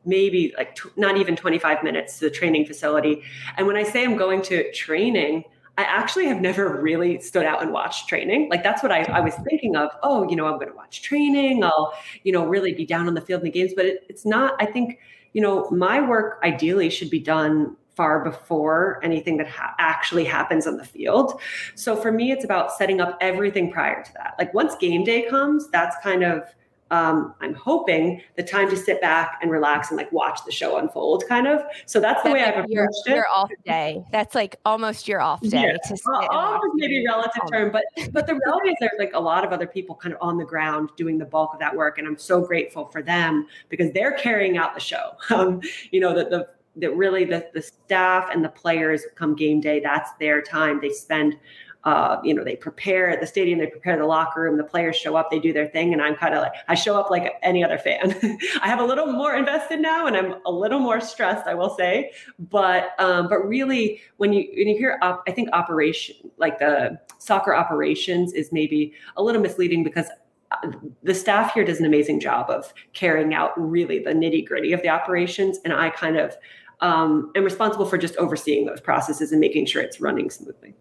maybe 0.05 0.53
like 0.57 0.77
not 0.95 1.17
even 1.17 1.36
25 1.36 1.84
minutes 1.84 2.19
to 2.19 2.25
the 2.25 2.31
training 2.31 2.65
facility. 2.65 3.23
And 3.57 3.65
when 3.65 3.75
I 3.75 3.84
say 3.84 4.03
I'm 4.03 4.15
going 4.15 4.41
to 4.43 4.71
training, 4.73 5.43
I 5.77 5.84
actually 5.84 6.27
have 6.27 6.41
never 6.41 6.81
really 6.81 7.19
stood 7.21 7.45
out 7.45 7.62
and 7.62 7.71
watched 7.71 8.07
training. 8.07 8.49
Like 8.49 8.62
that's 8.62 8.84
what 8.84 8.91
I, 8.91 9.03
I 9.03 9.21
was 9.21 9.34
thinking 9.49 9.75
of. 9.75 9.89
Oh, 10.03 10.29
you 10.29 10.36
know, 10.36 10.45
I'm 10.45 10.55
going 10.55 10.67
to 10.67 10.75
watch 10.75 11.01
training. 11.01 11.63
I'll, 11.63 11.93
you 12.23 12.31
know, 12.31 12.45
really 12.45 12.73
be 12.73 12.86
down 12.86 13.07
on 13.07 13.13
the 13.13 13.21
field 13.21 13.41
in 13.41 13.45
the 13.45 13.51
games. 13.51 13.73
But 13.75 13.86
it, 13.86 14.05
it's 14.10 14.25
not. 14.25 14.55
I 14.60 14.65
think, 14.65 14.99
you 15.34 15.41
know, 15.41 15.69
my 15.71 16.01
work 16.01 16.39
ideally 16.43 16.89
should 16.89 17.10
be 17.10 17.19
done 17.19 17.75
far 17.95 18.23
before 18.23 18.99
anything 19.03 19.38
that 19.38 19.47
ha- 19.47 19.75
actually 19.77 20.25
happens 20.25 20.67
on 20.67 20.77
the 20.77 20.86
field. 20.86 21.39
So 21.75 21.95
for 21.95 22.12
me, 22.12 22.31
it's 22.31 22.43
about 22.43 22.71
setting 22.73 23.01
up 23.01 23.17
everything 23.21 23.71
prior 23.71 24.03
to 24.03 24.13
that. 24.13 24.36
Like 24.38 24.53
once 24.53 24.75
game 24.75 25.03
day 25.03 25.27
comes, 25.29 25.69
that's 25.69 25.95
kind 26.03 26.23
of 26.23 26.43
um, 26.91 27.34
I'm 27.39 27.54
hoping 27.54 28.21
the 28.36 28.43
time 28.43 28.69
to 28.69 28.75
sit 28.75 28.99
back 28.99 29.39
and 29.41 29.49
relax 29.49 29.89
and 29.89 29.97
like 29.97 30.12
watch 30.12 30.41
the 30.45 30.51
show 30.51 30.77
unfold, 30.77 31.23
kind 31.27 31.47
of. 31.47 31.63
So 31.86 32.01
that's 32.01 32.21
the 32.21 32.30
that's 32.30 32.34
way 32.34 32.43
I've 32.43 32.69
your, 32.69 32.84
approached 32.84 33.08
it. 33.08 33.15
Your 33.15 33.27
off 33.30 33.49
day. 33.65 34.04
That's 34.12 34.36
like 34.36 34.58
almost 34.65 35.08
your 35.08 35.21
off 35.21 35.39
day. 35.41 35.62
Yeah. 35.62 35.77
To 35.77 35.97
sit 35.97 36.06
almost 36.06 36.73
maybe 36.75 37.04
relative 37.06 37.43
term, 37.49 37.71
but 37.71 37.84
but 38.12 38.27
the 38.27 38.36
reality 38.36 38.69
is 38.69 38.75
there's 38.82 38.99
like 38.99 39.12
a 39.13 39.19
lot 39.19 39.45
of 39.45 39.54
other 39.54 39.67
people 39.67 39.95
kind 39.95 40.13
of 40.13 40.21
on 40.21 40.38
the 40.38 40.45
ground 40.45 40.89
doing 40.97 41.17
the 41.17 41.25
bulk 41.25 41.54
of 41.54 41.60
that 41.62 41.73
work, 41.73 41.97
and 41.97 42.06
I'm 42.06 42.17
so 42.17 42.41
grateful 42.45 42.86
for 42.88 43.01
them 43.01 43.47
because 43.69 43.91
they're 43.93 44.12
carrying 44.12 44.58
out 44.58 44.75
the 44.75 44.82
show. 44.82 45.15
Um, 45.32 45.62
you 45.91 46.01
know, 46.01 46.13
that 46.13 46.30
the 46.30 46.49
that 46.75 46.95
really 46.95 47.23
the, 47.23 47.49
the 47.54 47.62
staff 47.62 48.30
and 48.34 48.43
the 48.43 48.49
players 48.49 49.04
come 49.15 49.34
game 49.34 49.62
day 49.62 49.80
that's 49.80 50.12
their 50.19 50.41
time 50.41 50.80
they 50.82 50.89
spend 50.89 51.38
uh, 51.83 52.17
you 52.23 52.33
know, 52.33 52.43
they 52.43 52.55
prepare 52.55 53.09
at 53.09 53.19
the 53.19 53.25
stadium, 53.25 53.57
they 53.57 53.67
prepare 53.67 53.97
the 53.97 54.05
locker 54.05 54.41
room, 54.41 54.57
the 54.57 54.63
players 54.63 54.95
show 54.95 55.15
up, 55.15 55.31
they 55.31 55.39
do 55.39 55.51
their 55.51 55.67
thing. 55.67 55.93
And 55.93 56.01
I'm 56.01 56.15
kind 56.15 56.35
of 56.35 56.41
like, 56.41 56.53
I 56.67 56.75
show 56.75 56.99
up 56.99 57.09
like 57.09 57.33
any 57.41 57.63
other 57.63 57.77
fan. 57.77 58.15
I 58.61 58.67
have 58.67 58.79
a 58.79 58.85
little 58.85 59.07
more 59.07 59.35
invested 59.35 59.79
now 59.79 60.05
and 60.05 60.15
I'm 60.15 60.35
a 60.45 60.51
little 60.51 60.79
more 60.79 61.01
stressed, 61.01 61.47
I 61.47 61.55
will 61.55 61.75
say. 61.75 62.11
But, 62.37 62.91
um, 62.99 63.27
but 63.29 63.39
really 63.47 64.01
when 64.17 64.31
you, 64.31 64.47
when 64.55 64.67
you 64.67 64.77
hear, 64.77 64.99
op- 65.01 65.23
I 65.27 65.31
think 65.31 65.49
operation, 65.53 66.15
like 66.37 66.59
the 66.59 66.99
soccer 67.17 67.55
operations 67.55 68.33
is 68.33 68.51
maybe 68.51 68.93
a 69.17 69.23
little 69.23 69.41
misleading 69.41 69.83
because 69.83 70.07
uh, 70.51 70.71
the 71.01 71.15
staff 71.15 71.53
here 71.53 71.65
does 71.65 71.79
an 71.79 71.85
amazing 71.85 72.19
job 72.19 72.49
of 72.49 72.73
carrying 72.93 73.33
out 73.33 73.51
really 73.57 73.97
the 73.97 74.11
nitty 74.11 74.45
gritty 74.45 74.71
of 74.71 74.83
the 74.83 74.89
operations. 74.89 75.57
And 75.65 75.73
I 75.73 75.89
kind 75.89 76.17
of, 76.17 76.37
um, 76.81 77.31
am 77.35 77.43
responsible 77.43 77.85
for 77.85 77.97
just 77.97 78.17
overseeing 78.17 78.65
those 78.65 78.81
processes 78.81 79.31
and 79.31 79.39
making 79.39 79.67
sure 79.67 79.81
it's 79.81 80.01
running 80.01 80.29
smoothly. 80.31 80.75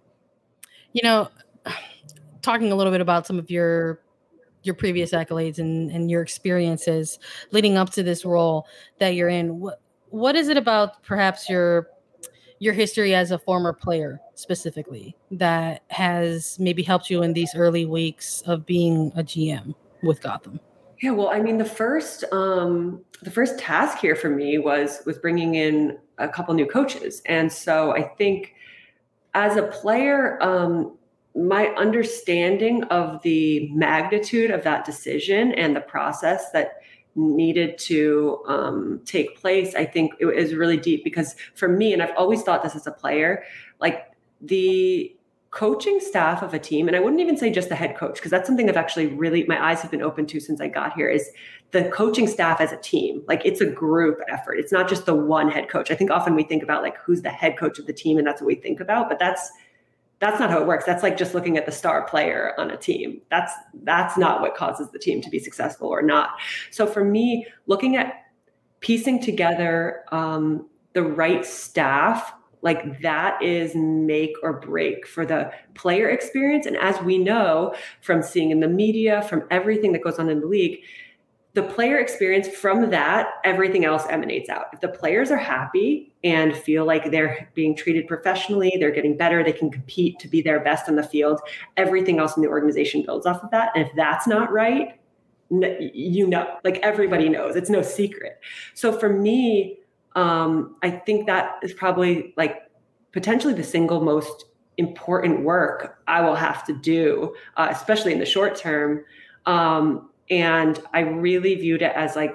You 0.92 1.02
know, 1.02 1.28
talking 2.42 2.72
a 2.72 2.74
little 2.74 2.92
bit 2.92 3.00
about 3.00 3.26
some 3.26 3.38
of 3.38 3.50
your 3.50 4.00
your 4.62 4.74
previous 4.74 5.12
accolades 5.12 5.58
and, 5.58 5.90
and 5.90 6.10
your 6.10 6.20
experiences 6.20 7.18
leading 7.50 7.78
up 7.78 7.90
to 7.90 8.02
this 8.02 8.24
role 8.24 8.66
that 8.98 9.14
you're 9.14 9.28
in. 9.28 9.60
What 9.60 9.80
what 10.10 10.36
is 10.36 10.48
it 10.48 10.56
about 10.56 11.02
perhaps 11.02 11.48
your 11.48 11.88
your 12.58 12.74
history 12.74 13.14
as 13.14 13.30
a 13.30 13.38
former 13.38 13.72
player 13.72 14.20
specifically 14.34 15.16
that 15.30 15.82
has 15.88 16.58
maybe 16.58 16.82
helped 16.82 17.08
you 17.08 17.22
in 17.22 17.32
these 17.32 17.54
early 17.54 17.86
weeks 17.86 18.42
of 18.42 18.66
being 18.66 19.10
a 19.16 19.22
GM 19.22 19.74
with 20.02 20.20
Gotham? 20.20 20.60
Yeah, 21.00 21.12
well, 21.12 21.30
I 21.30 21.40
mean, 21.40 21.56
the 21.56 21.64
first 21.64 22.24
um, 22.32 23.02
the 23.22 23.30
first 23.30 23.58
task 23.58 23.98
here 23.98 24.14
for 24.14 24.28
me 24.28 24.58
was 24.58 25.00
was 25.06 25.18
bringing 25.18 25.54
in 25.54 25.98
a 26.18 26.28
couple 26.28 26.52
new 26.52 26.66
coaches, 26.66 27.22
and 27.24 27.50
so 27.50 27.92
I 27.92 28.02
think 28.02 28.54
as 29.34 29.56
a 29.56 29.62
player, 29.62 30.42
um, 30.42 30.96
my 31.34 31.68
understanding 31.68 32.82
of 32.84 33.22
the 33.22 33.68
magnitude 33.72 34.50
of 34.50 34.64
that 34.64 34.84
decision 34.84 35.52
and 35.52 35.76
the 35.76 35.80
process 35.80 36.50
that 36.50 36.80
needed 37.14 37.78
to 37.78 38.42
um, 38.46 39.00
take 39.04 39.36
place, 39.40 39.74
I 39.74 39.84
think 39.84 40.12
it 40.20 40.26
is 40.26 40.54
really 40.54 40.76
deep 40.76 41.04
because 41.04 41.36
for 41.54 41.68
me, 41.68 41.92
and 41.92 42.02
I've 42.02 42.16
always 42.16 42.42
thought 42.42 42.62
this 42.62 42.74
as 42.74 42.86
a 42.86 42.92
player, 42.92 43.44
like 43.80 44.10
the 44.40 45.14
coaching 45.50 45.98
staff 45.98 46.42
of 46.42 46.54
a 46.54 46.58
team, 46.58 46.86
and 46.86 46.96
I 46.96 47.00
wouldn't 47.00 47.20
even 47.20 47.36
say 47.36 47.50
just 47.50 47.68
the 47.68 47.74
head 47.74 47.96
coach, 47.96 48.14
because 48.14 48.30
that's 48.30 48.46
something 48.46 48.68
I've 48.68 48.76
actually 48.76 49.08
really, 49.08 49.44
my 49.44 49.70
eyes 49.70 49.82
have 49.82 49.90
been 49.90 50.02
open 50.02 50.26
to 50.26 50.40
since 50.40 50.60
I 50.60 50.68
got 50.68 50.94
here, 50.94 51.08
is 51.08 51.28
the 51.72 51.84
coaching 51.90 52.28
staff 52.28 52.60
as 52.60 52.72
a 52.72 52.76
team. 52.76 53.22
Like 53.26 53.44
it's 53.44 53.60
a 53.60 53.66
group 53.66 54.20
effort. 54.28 54.54
It's 54.54 54.72
not 54.72 54.88
just 54.88 55.06
the 55.06 55.14
one 55.14 55.50
head 55.50 55.68
coach. 55.68 55.90
I 55.90 55.96
think 55.96 56.10
often 56.10 56.34
we 56.34 56.44
think 56.44 56.62
about 56.62 56.82
like 56.82 56.98
who's 56.98 57.22
the 57.22 57.30
head 57.30 57.58
coach 57.58 57.78
of 57.78 57.86
the 57.86 57.92
team, 57.92 58.16
and 58.16 58.26
that's 58.26 58.40
what 58.40 58.46
we 58.46 58.54
think 58.54 58.80
about, 58.80 59.08
but 59.08 59.18
that's 59.18 59.50
that's 60.20 60.38
not 60.38 60.50
how 60.50 60.60
it 60.60 60.66
works 60.66 60.84
that's 60.84 61.02
like 61.02 61.16
just 61.16 61.34
looking 61.34 61.56
at 61.56 61.66
the 61.66 61.72
star 61.72 62.06
player 62.06 62.52
on 62.58 62.70
a 62.70 62.76
team 62.76 63.20
that's 63.30 63.52
that's 63.84 64.16
not 64.16 64.40
what 64.42 64.54
causes 64.54 64.90
the 64.90 64.98
team 64.98 65.20
to 65.20 65.30
be 65.30 65.38
successful 65.38 65.88
or 65.88 66.02
not 66.02 66.32
so 66.70 66.86
for 66.86 67.02
me 67.02 67.46
looking 67.66 67.96
at 67.96 68.26
piecing 68.80 69.20
together 69.20 70.04
um, 70.12 70.66
the 70.92 71.02
right 71.02 71.44
staff 71.44 72.34
like 72.62 73.00
that 73.02 73.42
is 73.42 73.74
make 73.74 74.34
or 74.42 74.54
break 74.60 75.06
for 75.06 75.24
the 75.24 75.50
player 75.74 76.08
experience. 76.08 76.66
And 76.66 76.76
as 76.76 77.00
we 77.02 77.18
know 77.18 77.74
from 78.00 78.22
seeing 78.22 78.50
in 78.50 78.60
the 78.60 78.68
media 78.68 79.22
from 79.22 79.44
everything 79.50 79.92
that 79.92 80.02
goes 80.02 80.18
on 80.18 80.28
in 80.28 80.40
the 80.40 80.46
league 80.46 80.80
the 81.52 81.62
player 81.64 81.98
experience 81.98 82.46
from 82.46 82.90
that 82.90 83.26
everything 83.42 83.84
else 83.84 84.04
emanates 84.08 84.48
out. 84.48 84.66
If 84.72 84.80
the 84.80 84.88
players 84.88 85.32
are 85.32 85.36
happy 85.36 86.14
and 86.22 86.56
feel 86.56 86.84
like 86.84 87.10
they're 87.10 87.50
being 87.54 87.74
treated 87.74 88.06
professionally 88.06 88.76
they're 88.78 88.92
getting 88.92 89.16
better 89.16 89.42
they 89.42 89.52
can 89.52 89.70
compete 89.70 90.18
to 90.20 90.28
be 90.28 90.42
their 90.42 90.60
best 90.60 90.88
on 90.88 90.96
the 90.96 91.02
field 91.02 91.40
everything 91.76 92.18
else 92.18 92.36
in 92.36 92.42
the 92.42 92.48
organization 92.48 93.02
builds 93.02 93.26
off 93.26 93.42
of 93.42 93.50
that. 93.50 93.72
And 93.74 93.86
if 93.86 93.92
that's 93.96 94.26
not 94.26 94.52
right 94.52 95.00
you 95.50 96.28
know 96.28 96.58
like 96.62 96.78
everybody 96.78 97.28
knows. 97.28 97.56
It's 97.56 97.70
no 97.70 97.82
secret. 97.82 98.38
So 98.74 98.92
for 98.96 99.08
me 99.08 99.79
um, 100.16 100.76
i 100.82 100.90
think 100.90 101.26
that 101.26 101.56
is 101.62 101.72
probably 101.72 102.34
like 102.36 102.62
potentially 103.12 103.54
the 103.54 103.64
single 103.64 104.00
most 104.00 104.46
important 104.76 105.42
work 105.44 106.02
i 106.06 106.20
will 106.20 106.36
have 106.36 106.64
to 106.64 106.72
do 106.72 107.34
uh, 107.56 107.68
especially 107.70 108.12
in 108.12 108.18
the 108.18 108.26
short 108.26 108.56
term 108.56 109.04
um, 109.46 110.10
and 110.30 110.80
I 110.94 111.00
really 111.00 111.54
viewed 111.56 111.82
it 111.82 111.92
as 111.94 112.16
like 112.16 112.34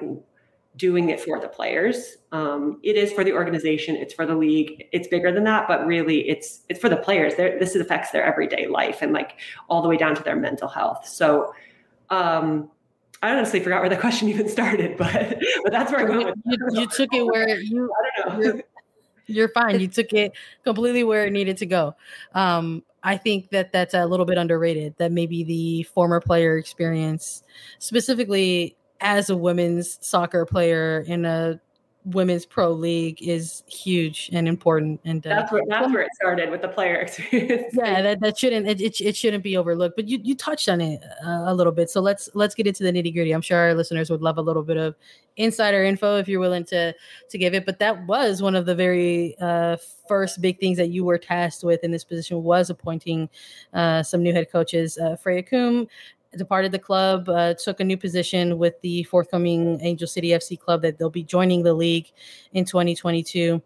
doing 0.75 1.09
it 1.09 1.21
for 1.21 1.39
the 1.39 1.47
players. 1.47 2.17
Um, 2.33 2.79
it 2.83 2.97
is 2.97 3.13
for 3.13 3.23
the 3.23 3.31
organization. 3.31 3.95
It's 3.95 4.13
for 4.13 4.25
the 4.25 4.35
league. 4.35 4.85
It's 4.91 5.07
bigger 5.07 5.31
than 5.31 5.45
that, 5.45 5.67
but 5.67 5.85
really, 5.85 6.27
it's 6.27 6.61
it's 6.67 6.79
for 6.79 6.89
the 6.89 6.97
players. 6.97 7.35
They're, 7.35 7.57
this 7.57 7.75
affects 7.75 8.11
their 8.11 8.25
everyday 8.25 8.67
life 8.67 9.01
and 9.01 9.13
like 9.13 9.39
all 9.69 9.81
the 9.81 9.87
way 9.87 9.97
down 9.97 10.15
to 10.15 10.23
their 10.23 10.35
mental 10.35 10.67
health. 10.67 11.07
So. 11.07 11.53
Um, 12.11 12.69
I 13.21 13.31
honestly 13.31 13.59
forgot 13.59 13.81
where 13.81 13.89
the 13.89 13.97
question 13.97 14.29
even 14.29 14.47
started, 14.49 14.97
but 14.97 15.39
but 15.63 15.71
that's 15.71 15.91
where 15.91 16.01
I 16.01 16.17
went. 16.17 16.37
You, 16.45 16.57
you, 16.71 16.87
took 16.87 17.13
it 17.13 17.25
where 17.25 17.59
you. 17.59 17.91
I 18.03 18.21
don't 18.21 18.39
know. 18.39 18.45
You're, 18.45 18.63
you're 19.27 19.49
fine. 19.49 19.79
You 19.79 19.87
took 19.87 20.13
it 20.13 20.33
completely 20.63 21.03
where 21.03 21.25
it 21.25 21.33
needed 21.33 21.57
to 21.57 21.65
go. 21.65 21.95
Um, 22.33 22.83
I 23.03 23.17
think 23.17 23.49
that 23.49 23.71
that's 23.71 23.93
a 23.93 24.05
little 24.05 24.25
bit 24.25 24.37
underrated. 24.37 24.95
That 24.97 25.11
maybe 25.11 25.43
the 25.43 25.83
former 25.83 26.19
player 26.19 26.57
experience, 26.57 27.43
specifically 27.79 28.75
as 29.01 29.29
a 29.29 29.37
women's 29.37 29.97
soccer 30.05 30.45
player 30.45 31.03
in 31.07 31.25
a 31.25 31.59
women's 32.05 32.45
pro 32.45 32.71
league 32.71 33.21
is 33.21 33.63
huge 33.67 34.29
and 34.31 34.47
important 34.47 35.01
and 35.05 35.25
uh, 35.25 35.29
that's 35.29 35.51
where 35.51 35.63
that's 35.67 35.91
where 35.91 36.03
it 36.03 36.09
started 36.13 36.51
with 36.51 36.61
the 36.61 36.67
player 36.67 36.95
experience. 37.01 37.73
Yeah 37.73 38.01
that, 38.01 38.19
that 38.19 38.37
shouldn't 38.37 38.67
it, 38.67 38.79
it, 38.79 39.01
it 39.01 39.15
shouldn't 39.15 39.43
be 39.43 39.57
overlooked 39.57 39.95
but 39.95 40.07
you 40.07 40.19
you 40.21 40.35
touched 40.35 40.69
on 40.69 40.81
it 40.81 41.01
uh, 41.25 41.43
a 41.45 41.53
little 41.53 41.71
bit 41.71 41.89
so 41.89 42.01
let's 42.01 42.29
let's 42.35 42.53
get 42.53 42.67
into 42.67 42.83
the 42.83 42.91
nitty 42.91 43.13
gritty. 43.13 43.31
I'm 43.31 43.41
sure 43.41 43.57
our 43.57 43.73
listeners 43.73 44.09
would 44.11 44.21
love 44.21 44.37
a 44.37 44.41
little 44.41 44.61
bit 44.61 44.77
of 44.77 44.95
insider 45.37 45.83
info 45.83 46.17
if 46.17 46.27
you're 46.27 46.39
willing 46.39 46.63
to 46.65 46.93
to 47.29 47.37
give 47.37 47.53
it 47.53 47.65
but 47.65 47.79
that 47.79 48.05
was 48.05 48.41
one 48.41 48.55
of 48.55 48.65
the 48.65 48.75
very 48.75 49.35
uh, 49.41 49.75
first 50.07 50.41
big 50.41 50.59
things 50.59 50.77
that 50.77 50.89
you 50.89 51.03
were 51.03 51.17
tasked 51.17 51.63
with 51.63 51.83
in 51.83 51.91
this 51.91 52.03
position 52.03 52.43
was 52.43 52.69
appointing 52.69 53.27
uh, 53.73 54.03
some 54.03 54.21
new 54.21 54.31
head 54.31 54.51
coaches 54.51 54.97
uh, 54.99 55.15
freya 55.15 55.41
coombe 55.41 55.87
departed 56.37 56.71
the 56.71 56.79
club, 56.79 57.29
uh, 57.29 57.53
took 57.53 57.79
a 57.79 57.83
new 57.83 57.97
position 57.97 58.57
with 58.57 58.79
the 58.81 59.03
forthcoming 59.03 59.79
Angel 59.81 60.07
City 60.07 60.29
FC 60.29 60.59
club 60.59 60.81
that 60.81 60.97
they'll 60.97 61.09
be 61.09 61.23
joining 61.23 61.63
the 61.63 61.73
league 61.73 62.11
in 62.53 62.65
2022. 62.65 63.61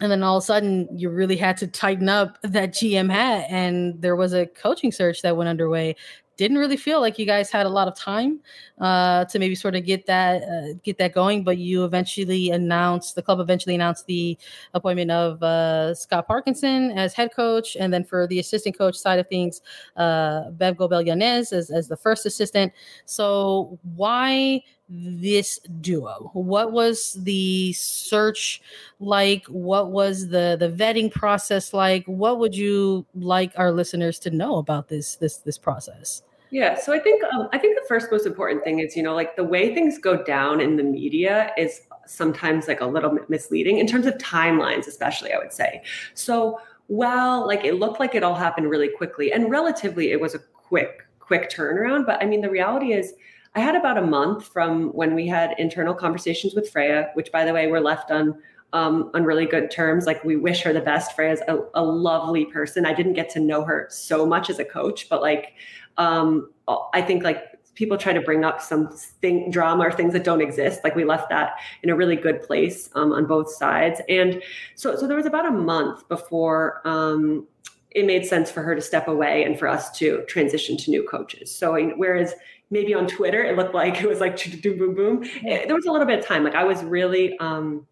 And 0.00 0.10
then 0.10 0.24
all 0.24 0.38
of 0.38 0.42
a 0.42 0.46
sudden, 0.46 0.88
you 0.92 1.08
really 1.08 1.36
had 1.36 1.56
to 1.58 1.68
tighten 1.68 2.08
up 2.08 2.38
that 2.42 2.72
GM 2.72 3.10
hat, 3.10 3.46
and 3.48 4.00
there 4.02 4.16
was 4.16 4.32
a 4.32 4.46
coaching 4.46 4.90
search 4.90 5.22
that 5.22 5.36
went 5.36 5.48
underway 5.48 5.94
didn't 6.36 6.58
really 6.58 6.76
feel 6.76 7.00
like 7.00 7.18
you 7.18 7.26
guys 7.26 7.50
had 7.50 7.66
a 7.66 7.68
lot 7.68 7.88
of 7.88 7.96
time 7.96 8.40
uh, 8.80 9.24
to 9.26 9.38
maybe 9.38 9.54
sort 9.54 9.74
of 9.74 9.84
get 9.84 10.06
that 10.06 10.42
uh, 10.42 10.74
get 10.82 10.98
that 10.98 11.12
going. 11.12 11.44
But 11.44 11.58
you 11.58 11.84
eventually 11.84 12.50
announced 12.50 13.14
the 13.14 13.22
club 13.22 13.40
eventually 13.40 13.74
announced 13.74 14.06
the 14.06 14.36
appointment 14.72 15.10
of 15.10 15.42
uh, 15.42 15.94
Scott 15.94 16.26
Parkinson 16.26 16.90
as 16.92 17.14
head 17.14 17.34
coach, 17.34 17.76
and 17.78 17.92
then 17.92 18.04
for 18.04 18.26
the 18.26 18.38
assistant 18.38 18.76
coach 18.76 18.96
side 18.96 19.18
of 19.18 19.28
things, 19.28 19.60
uh, 19.96 20.50
Bev 20.50 20.76
Goebel 20.76 21.02
Yanez 21.02 21.52
as, 21.52 21.70
as 21.70 21.88
the 21.88 21.96
first 21.96 22.26
assistant. 22.26 22.72
So 23.04 23.78
why 23.94 24.62
this 24.88 25.58
duo? 25.80 26.30
What 26.34 26.72
was 26.72 27.14
the 27.14 27.72
search 27.72 28.60
like? 29.00 29.46
What 29.46 29.90
was 29.90 30.28
the 30.28 30.56
the 30.58 30.68
vetting 30.68 31.10
process 31.10 31.72
like? 31.72 32.04
What 32.06 32.38
would 32.38 32.56
you 32.56 33.06
like 33.14 33.52
our 33.56 33.72
listeners 33.72 34.18
to 34.20 34.30
know 34.30 34.56
about 34.56 34.88
this 34.88 35.16
this 35.16 35.38
this 35.38 35.58
process? 35.58 36.22
Yeah, 36.50 36.76
so 36.78 36.92
I 36.92 37.00
think 37.00 37.22
um, 37.32 37.48
I 37.52 37.58
think 37.58 37.76
the 37.80 37.86
first 37.88 38.12
most 38.12 38.26
important 38.26 38.62
thing 38.62 38.78
is 38.78 38.96
you 38.96 39.02
know 39.02 39.14
like 39.14 39.36
the 39.36 39.44
way 39.44 39.74
things 39.74 39.98
go 39.98 40.22
down 40.22 40.60
in 40.60 40.76
the 40.76 40.84
media 40.84 41.52
is 41.56 41.80
sometimes 42.06 42.68
like 42.68 42.80
a 42.80 42.86
little 42.86 43.18
misleading 43.28 43.78
in 43.78 43.86
terms 43.86 44.06
of 44.06 44.14
timelines, 44.18 44.86
especially 44.86 45.32
I 45.32 45.38
would 45.38 45.52
say. 45.52 45.82
So 46.14 46.60
while 46.86 47.46
like 47.46 47.64
it 47.64 47.74
looked 47.74 47.98
like 47.98 48.14
it 48.14 48.22
all 48.22 48.34
happened 48.34 48.68
really 48.68 48.88
quickly 48.88 49.32
and 49.32 49.50
relatively 49.50 50.12
it 50.12 50.20
was 50.20 50.34
a 50.34 50.38
quick 50.38 51.00
quick 51.18 51.50
turnaround, 51.50 52.04
but 52.04 52.22
I 52.22 52.26
mean 52.26 52.42
the 52.42 52.50
reality 52.50 52.92
is 52.92 53.14
I 53.54 53.60
had 53.60 53.76
about 53.76 53.98
a 53.98 54.02
month 54.02 54.46
from 54.48 54.88
when 54.90 55.14
we 55.14 55.28
had 55.28 55.54
internal 55.58 55.94
conversations 55.94 56.54
with 56.54 56.68
Freya, 56.70 57.10
which 57.14 57.30
by 57.30 57.44
the 57.44 57.52
way, 57.52 57.68
were 57.68 57.80
left 57.80 58.10
on 58.10 58.40
um, 58.72 59.12
on 59.14 59.22
really 59.22 59.46
good 59.46 59.70
terms. 59.70 60.04
Like 60.04 60.24
we 60.24 60.36
wish 60.36 60.62
her 60.62 60.72
the 60.72 60.80
best. 60.80 61.14
Freya's 61.14 61.40
a, 61.46 61.58
a 61.74 61.82
lovely 61.82 62.44
person. 62.44 62.84
I 62.84 62.92
didn't 62.92 63.12
get 63.12 63.30
to 63.30 63.40
know 63.40 63.62
her 63.64 63.86
so 63.88 64.26
much 64.26 64.50
as 64.50 64.58
a 64.58 64.64
coach, 64.64 65.08
but 65.08 65.22
like 65.22 65.54
um, 65.96 66.50
I 66.92 67.00
think 67.00 67.22
like 67.22 67.44
people 67.76 67.96
try 67.96 68.12
to 68.12 68.20
bring 68.20 68.44
up 68.44 68.60
some 68.60 68.88
thing 68.88 69.50
drama 69.50 69.84
or 69.84 69.92
things 69.92 70.12
that 70.12 70.24
don't 70.24 70.40
exist. 70.40 70.80
Like 70.82 70.96
we 70.96 71.04
left 71.04 71.28
that 71.30 71.54
in 71.84 71.90
a 71.90 71.96
really 71.96 72.16
good 72.16 72.42
place 72.42 72.90
um, 72.94 73.12
on 73.12 73.26
both 73.26 73.52
sides. 73.52 74.00
And 74.08 74.42
so 74.74 74.96
so 74.96 75.06
there 75.06 75.16
was 75.16 75.26
about 75.26 75.46
a 75.46 75.52
month 75.52 76.08
before 76.08 76.80
um, 76.84 77.46
it 77.92 78.06
made 78.06 78.26
sense 78.26 78.50
for 78.50 78.62
her 78.62 78.74
to 78.74 78.80
step 78.80 79.06
away 79.06 79.44
and 79.44 79.56
for 79.56 79.68
us 79.68 79.96
to 79.98 80.24
transition 80.26 80.76
to 80.78 80.90
new 80.90 81.04
coaches. 81.04 81.54
So 81.54 81.78
whereas 81.96 82.34
maybe 82.74 82.92
on 82.92 83.06
Twitter, 83.06 83.42
it 83.42 83.56
looked 83.56 83.72
like 83.74 84.00
it 84.02 84.08
was 84.08 84.20
like 84.20 84.36
boom, 84.60 84.76
boom, 84.76 84.94
boom. 84.94 85.30
There 85.42 85.74
was 85.74 85.86
a 85.86 85.92
little 85.92 86.06
bit 86.06 86.18
of 86.18 86.26
time. 86.26 86.44
Like 86.44 86.54
I 86.54 86.64
was 86.64 86.84
really, 86.84 87.38
um, 87.38 87.86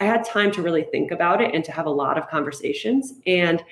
I 0.00 0.04
had 0.06 0.24
time 0.24 0.50
to 0.52 0.62
really 0.62 0.82
think 0.82 1.12
about 1.12 1.40
it 1.40 1.54
and 1.54 1.64
to 1.64 1.70
have 1.70 1.86
a 1.86 1.90
lot 1.90 2.18
of 2.18 2.26
conversations. 2.28 3.12
And 3.24 3.62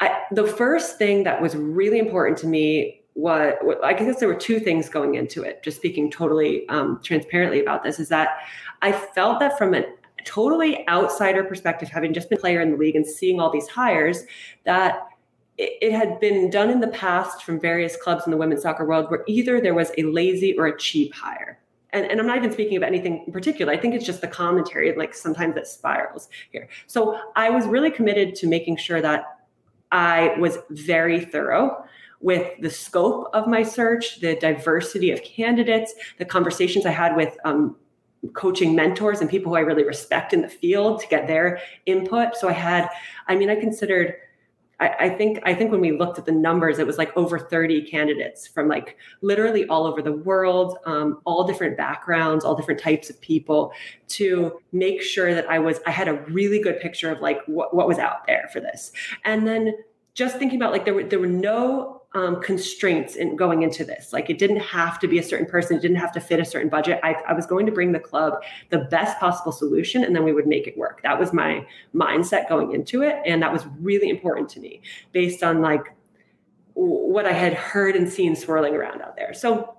I, 0.00 0.22
the 0.32 0.46
first 0.46 0.98
thing 0.98 1.22
that 1.24 1.40
was 1.40 1.54
really 1.54 2.00
important 2.00 2.38
to 2.38 2.48
me 2.48 3.02
was, 3.14 3.54
I 3.84 3.92
guess 3.92 4.18
there 4.18 4.28
were 4.28 4.34
two 4.34 4.58
things 4.58 4.88
going 4.88 5.14
into 5.14 5.42
it. 5.42 5.62
Just 5.62 5.76
speaking 5.76 6.10
totally 6.10 6.68
um, 6.68 7.00
transparently 7.04 7.60
about 7.60 7.84
this, 7.84 8.00
is 8.00 8.08
that 8.08 8.38
I 8.80 8.92
felt 8.92 9.38
that 9.40 9.58
from 9.58 9.74
a 9.74 9.84
totally 10.24 10.88
outsider 10.88 11.44
perspective, 11.44 11.88
having 11.88 12.14
just 12.14 12.28
been 12.28 12.38
a 12.38 12.40
player 12.40 12.60
in 12.60 12.72
the 12.72 12.76
league 12.76 12.96
and 12.96 13.06
seeing 13.06 13.40
all 13.40 13.50
these 13.50 13.68
hires, 13.68 14.24
that 14.64 15.08
it, 15.58 15.92
had 15.92 16.20
been 16.20 16.50
done 16.50 16.70
in 16.70 16.80
the 16.80 16.88
past 16.88 17.42
from 17.42 17.58
various 17.60 17.96
clubs 17.96 18.24
in 18.26 18.30
the 18.30 18.36
women's 18.36 18.62
soccer 18.62 18.86
world 18.86 19.10
where 19.10 19.24
either 19.26 19.60
there 19.60 19.74
was 19.74 19.90
a 19.98 20.04
lazy 20.04 20.56
or 20.56 20.66
a 20.66 20.78
cheap 20.78 21.14
hire. 21.14 21.58
and, 21.90 22.06
and 22.06 22.20
I'm 22.20 22.26
not 22.26 22.36
even 22.36 22.52
speaking 22.52 22.76
of 22.76 22.82
anything 22.82 23.24
in 23.26 23.32
particular. 23.32 23.72
I 23.72 23.76
think 23.76 23.94
it's 23.94 24.04
just 24.04 24.20
the 24.20 24.28
commentary, 24.28 24.94
like 24.94 25.14
sometimes 25.14 25.56
it 25.56 25.66
spirals 25.66 26.28
here. 26.52 26.68
So 26.86 27.18
I 27.34 27.50
was 27.50 27.66
really 27.66 27.90
committed 27.90 28.34
to 28.36 28.46
making 28.46 28.76
sure 28.76 29.00
that 29.00 29.24
I 29.90 30.34
was 30.38 30.58
very 30.70 31.24
thorough 31.24 31.84
with 32.20 32.60
the 32.60 32.70
scope 32.70 33.30
of 33.32 33.46
my 33.46 33.62
search, 33.62 34.20
the 34.20 34.36
diversity 34.36 35.10
of 35.12 35.22
candidates, 35.22 35.94
the 36.18 36.24
conversations 36.24 36.84
I 36.84 36.90
had 36.90 37.16
with 37.16 37.36
um, 37.44 37.76
coaching 38.34 38.74
mentors 38.74 39.20
and 39.20 39.30
people 39.30 39.52
who 39.52 39.56
I 39.56 39.60
really 39.60 39.84
respect 39.84 40.32
in 40.32 40.42
the 40.42 40.48
field 40.48 41.00
to 41.00 41.06
get 41.06 41.26
their 41.26 41.60
input. 41.86 42.36
So 42.36 42.48
I 42.48 42.52
had, 42.52 42.88
I 43.28 43.36
mean, 43.36 43.48
I 43.48 43.56
considered 43.56 44.16
I, 44.80 45.08
think 45.08 45.40
I 45.44 45.54
think 45.54 45.72
when 45.72 45.80
we 45.80 45.92
looked 45.92 46.18
at 46.18 46.24
the 46.24 46.32
numbers, 46.32 46.78
it 46.78 46.86
was 46.86 46.98
like 46.98 47.16
over 47.16 47.38
30 47.38 47.82
candidates 47.82 48.46
from 48.46 48.68
like 48.68 48.96
literally 49.22 49.66
all 49.66 49.86
over 49.86 50.02
the 50.02 50.12
world, 50.12 50.78
um, 50.86 51.20
all 51.24 51.44
different 51.44 51.76
backgrounds, 51.76 52.44
all 52.44 52.54
different 52.54 52.78
types 52.78 53.10
of 53.10 53.20
people, 53.20 53.72
to 54.08 54.60
make 54.72 55.02
sure 55.02 55.34
that 55.34 55.50
I 55.50 55.58
was 55.58 55.80
I 55.84 55.90
had 55.90 56.06
a 56.06 56.14
really 56.14 56.60
good 56.60 56.78
picture 56.80 57.10
of 57.10 57.20
like 57.20 57.40
what, 57.46 57.74
what 57.74 57.88
was 57.88 57.98
out 57.98 58.26
there 58.26 58.48
for 58.52 58.60
this. 58.60 58.92
And 59.24 59.46
then 59.46 59.74
just 60.14 60.38
thinking 60.38 60.60
about 60.60 60.72
like 60.72 60.84
there 60.84 60.94
were 60.94 61.04
there 61.04 61.18
were 61.18 61.26
no 61.26 61.97
um, 62.14 62.40
constraints 62.40 63.16
in 63.16 63.36
going 63.36 63.62
into 63.62 63.84
this. 63.84 64.12
Like 64.12 64.30
it 64.30 64.38
didn't 64.38 64.60
have 64.60 64.98
to 65.00 65.08
be 65.08 65.18
a 65.18 65.22
certain 65.22 65.46
person, 65.46 65.76
it 65.76 65.80
didn't 65.82 65.98
have 65.98 66.12
to 66.12 66.20
fit 66.20 66.40
a 66.40 66.44
certain 66.44 66.68
budget. 66.68 67.00
I, 67.02 67.16
I 67.26 67.34
was 67.34 67.46
going 67.46 67.66
to 67.66 67.72
bring 67.72 67.92
the 67.92 68.00
club 68.00 68.42
the 68.70 68.78
best 68.78 69.18
possible 69.18 69.52
solution 69.52 70.04
and 70.04 70.16
then 70.16 70.24
we 70.24 70.32
would 70.32 70.46
make 70.46 70.66
it 70.66 70.76
work. 70.78 71.02
That 71.02 71.18
was 71.18 71.32
my 71.32 71.66
mindset 71.94 72.48
going 72.48 72.72
into 72.72 73.02
it. 73.02 73.16
And 73.26 73.42
that 73.42 73.52
was 73.52 73.66
really 73.80 74.08
important 74.08 74.48
to 74.50 74.60
me 74.60 74.80
based 75.12 75.42
on 75.42 75.60
like 75.60 75.94
what 76.74 77.26
I 77.26 77.32
had 77.32 77.54
heard 77.54 77.94
and 77.96 78.08
seen 78.08 78.34
swirling 78.36 78.74
around 78.74 79.02
out 79.02 79.16
there. 79.16 79.34
So, 79.34 79.74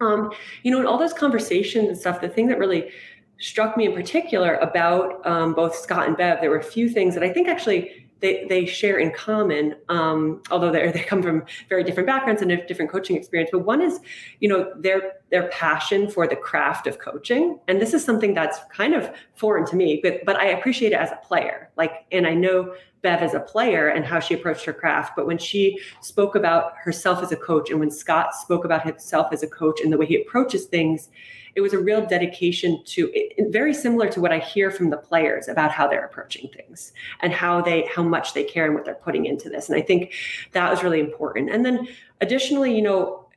um, 0.00 0.32
you 0.62 0.70
know, 0.70 0.80
in 0.80 0.86
all 0.86 0.98
those 0.98 1.12
conversations 1.12 1.88
and 1.88 1.98
stuff, 1.98 2.20
the 2.20 2.28
thing 2.28 2.46
that 2.48 2.58
really 2.58 2.90
struck 3.38 3.76
me 3.76 3.86
in 3.86 3.92
particular 3.92 4.54
about 4.56 5.24
um, 5.26 5.54
both 5.54 5.74
Scott 5.74 6.06
and 6.06 6.16
Bev, 6.16 6.40
there 6.40 6.50
were 6.50 6.58
a 6.58 6.64
few 6.64 6.88
things 6.88 7.14
that 7.14 7.22
I 7.22 7.32
think 7.32 7.48
actually 7.48 8.03
they, 8.20 8.46
they 8.48 8.66
share 8.66 8.98
in 8.98 9.10
common, 9.12 9.76
um, 9.88 10.42
although 10.50 10.70
they 10.70 10.90
they 10.92 11.02
come 11.02 11.22
from 11.22 11.44
very 11.68 11.84
different 11.84 12.06
backgrounds 12.06 12.42
and 12.42 12.50
a 12.52 12.66
different 12.66 12.90
coaching 12.90 13.16
experience. 13.16 13.50
But 13.52 13.60
one 13.60 13.82
is, 13.82 14.00
you 14.40 14.48
know, 14.48 14.72
their 14.76 15.14
their 15.30 15.48
passion 15.48 16.10
for 16.10 16.26
the 16.26 16.36
craft 16.36 16.86
of 16.86 16.98
coaching, 16.98 17.58
and 17.68 17.80
this 17.80 17.94
is 17.94 18.04
something 18.04 18.34
that's 18.34 18.58
kind 18.72 18.94
of 18.94 19.10
foreign 19.34 19.66
to 19.66 19.76
me, 19.76 20.00
but 20.02 20.24
but 20.24 20.36
I 20.36 20.46
appreciate 20.46 20.92
it 20.92 20.96
as 20.96 21.10
a 21.10 21.20
player. 21.24 21.70
Like, 21.76 22.06
and 22.12 22.26
I 22.26 22.34
know 22.34 22.74
Bev 23.04 23.22
as 23.22 23.34
a 23.34 23.40
player 23.40 23.88
and 23.88 24.04
how 24.04 24.18
she 24.18 24.34
approached 24.34 24.64
her 24.64 24.72
craft. 24.72 25.12
But 25.14 25.26
when 25.26 25.38
she 25.38 25.78
spoke 26.00 26.34
about 26.34 26.72
herself 26.76 27.22
as 27.22 27.30
a 27.30 27.36
coach, 27.36 27.70
and 27.70 27.78
when 27.78 27.90
Scott 27.90 28.34
spoke 28.34 28.64
about 28.64 28.82
himself 28.82 29.28
as 29.32 29.44
a 29.44 29.46
coach 29.46 29.80
and 29.80 29.92
the 29.92 29.96
way 29.96 30.06
he 30.06 30.20
approaches 30.20 30.64
things, 30.64 31.10
it 31.54 31.60
was 31.60 31.72
a 31.72 31.78
real 31.78 32.04
dedication 32.04 32.82
to 32.84 33.10
it, 33.14 33.52
very 33.52 33.72
similar 33.72 34.08
to 34.08 34.20
what 34.20 34.32
I 34.32 34.38
hear 34.38 34.70
from 34.70 34.90
the 34.90 34.96
players 34.96 35.46
about 35.46 35.70
how 35.70 35.86
they're 35.86 36.04
approaching 36.04 36.48
things 36.48 36.92
and 37.20 37.32
how 37.32 37.60
they 37.60 37.88
how 37.94 38.02
much 38.02 38.34
they 38.34 38.42
care 38.42 38.64
and 38.64 38.74
what 38.74 38.84
they're 38.84 38.94
putting 38.94 39.26
into 39.26 39.48
this. 39.48 39.68
And 39.68 39.78
I 39.78 39.82
think 39.82 40.14
that 40.52 40.70
was 40.70 40.82
really 40.82 40.98
important. 40.98 41.50
And 41.50 41.64
then 41.64 41.86
additionally, 42.20 42.74
you 42.74 42.82
know, 42.82 43.28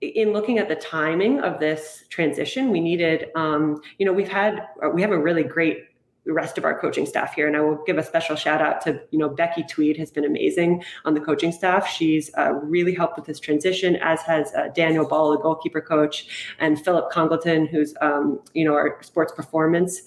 in 0.00 0.32
looking 0.32 0.58
at 0.58 0.68
the 0.68 0.76
timing 0.76 1.40
of 1.40 1.60
this 1.60 2.04
transition, 2.08 2.70
we 2.70 2.80
needed, 2.80 3.28
um, 3.36 3.80
you 3.98 4.06
know, 4.06 4.12
we've 4.12 4.28
had 4.28 4.66
we 4.92 5.00
have 5.02 5.12
a 5.12 5.18
really 5.18 5.44
great 5.44 5.84
the 6.24 6.32
rest 6.32 6.56
of 6.56 6.64
our 6.64 6.78
coaching 6.78 7.06
staff 7.06 7.34
here. 7.34 7.46
And 7.46 7.56
I 7.56 7.60
will 7.60 7.82
give 7.84 7.98
a 7.98 8.02
special 8.02 8.34
shout 8.34 8.62
out 8.62 8.80
to, 8.82 9.00
you 9.10 9.18
know, 9.18 9.28
Becky 9.28 9.62
Tweed 9.62 9.96
has 9.98 10.10
been 10.10 10.24
amazing 10.24 10.82
on 11.04 11.14
the 11.14 11.20
coaching 11.20 11.52
staff. 11.52 11.86
She's 11.86 12.30
uh, 12.36 12.52
really 12.62 12.94
helped 12.94 13.16
with 13.16 13.26
this 13.26 13.38
transition, 13.38 13.96
as 13.96 14.22
has 14.22 14.52
uh, 14.54 14.68
Daniel 14.74 15.06
Ball, 15.06 15.32
the 15.32 15.38
goalkeeper 15.38 15.80
coach, 15.80 16.54
and 16.58 16.82
Philip 16.82 17.10
Congleton, 17.10 17.66
who's, 17.66 17.94
um, 18.00 18.40
you 18.54 18.64
know, 18.64 18.74
our 18.74 18.98
sports 19.02 19.32
performance 19.32 20.02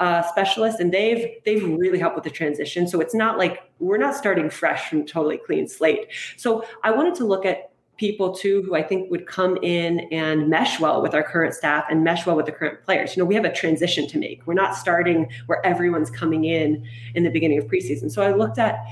uh, 0.00 0.22
specialist. 0.22 0.80
And 0.80 0.92
they've, 0.92 1.28
they've 1.44 1.64
really 1.64 1.98
helped 1.98 2.16
with 2.16 2.24
the 2.24 2.30
transition. 2.30 2.88
So 2.88 3.00
it's 3.00 3.14
not 3.14 3.38
like 3.38 3.70
we're 3.78 3.98
not 3.98 4.16
starting 4.16 4.50
fresh 4.50 4.88
from 4.88 5.06
totally 5.06 5.38
clean 5.38 5.68
slate. 5.68 6.08
So 6.36 6.64
I 6.82 6.90
wanted 6.90 7.14
to 7.16 7.24
look 7.24 7.46
at 7.46 7.71
people 8.02 8.34
too 8.34 8.62
who 8.62 8.74
I 8.74 8.82
think 8.82 9.12
would 9.12 9.28
come 9.28 9.56
in 9.62 10.00
and 10.10 10.48
mesh 10.48 10.80
well 10.80 11.00
with 11.00 11.14
our 11.14 11.22
current 11.22 11.54
staff 11.54 11.84
and 11.88 12.02
mesh 12.02 12.26
well 12.26 12.34
with 12.34 12.46
the 12.46 12.50
current 12.50 12.82
players. 12.82 13.14
You 13.16 13.22
know, 13.22 13.24
we 13.24 13.36
have 13.36 13.44
a 13.44 13.52
transition 13.52 14.08
to 14.08 14.18
make. 14.18 14.44
We're 14.44 14.54
not 14.54 14.74
starting 14.74 15.30
where 15.46 15.64
everyone's 15.64 16.10
coming 16.10 16.42
in 16.42 16.84
in 17.14 17.22
the 17.22 17.30
beginning 17.30 17.58
of 17.58 17.66
preseason. 17.66 18.10
So 18.10 18.20
I 18.20 18.32
looked 18.32 18.58
at 18.58 18.84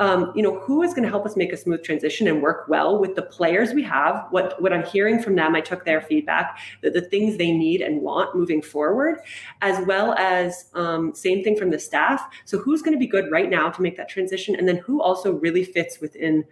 um, 0.00 0.32
you 0.36 0.42
know, 0.42 0.60
who 0.60 0.82
is 0.82 0.92
going 0.92 1.02
to 1.02 1.08
help 1.08 1.26
us 1.26 1.34
make 1.34 1.52
a 1.52 1.56
smooth 1.56 1.82
transition 1.82 2.28
and 2.28 2.40
work 2.40 2.68
well 2.68 3.00
with 3.00 3.16
the 3.16 3.22
players 3.22 3.72
we 3.72 3.82
have? 3.82 4.26
What 4.30 4.60
what 4.62 4.72
I'm 4.72 4.84
hearing 4.84 5.20
from 5.20 5.34
them, 5.34 5.56
I 5.56 5.60
took 5.60 5.84
their 5.84 6.00
feedback, 6.00 6.56
the, 6.82 6.90
the 6.90 7.00
things 7.00 7.36
they 7.36 7.50
need 7.50 7.80
and 7.80 8.02
want 8.02 8.36
moving 8.36 8.62
forward, 8.62 9.16
as 9.60 9.84
well 9.86 10.12
as 10.12 10.66
um, 10.74 11.12
same 11.14 11.42
thing 11.42 11.56
from 11.56 11.70
the 11.70 11.80
staff. 11.80 12.22
So 12.44 12.58
who's 12.58 12.80
going 12.80 12.94
to 12.94 12.98
be 12.98 13.08
good 13.08 13.28
right 13.32 13.50
now 13.50 13.70
to 13.70 13.82
make 13.82 13.96
that 13.96 14.08
transition, 14.08 14.54
and 14.54 14.68
then 14.68 14.76
who 14.76 15.02
also 15.02 15.32
really 15.32 15.64
fits 15.64 16.00
within 16.00 16.44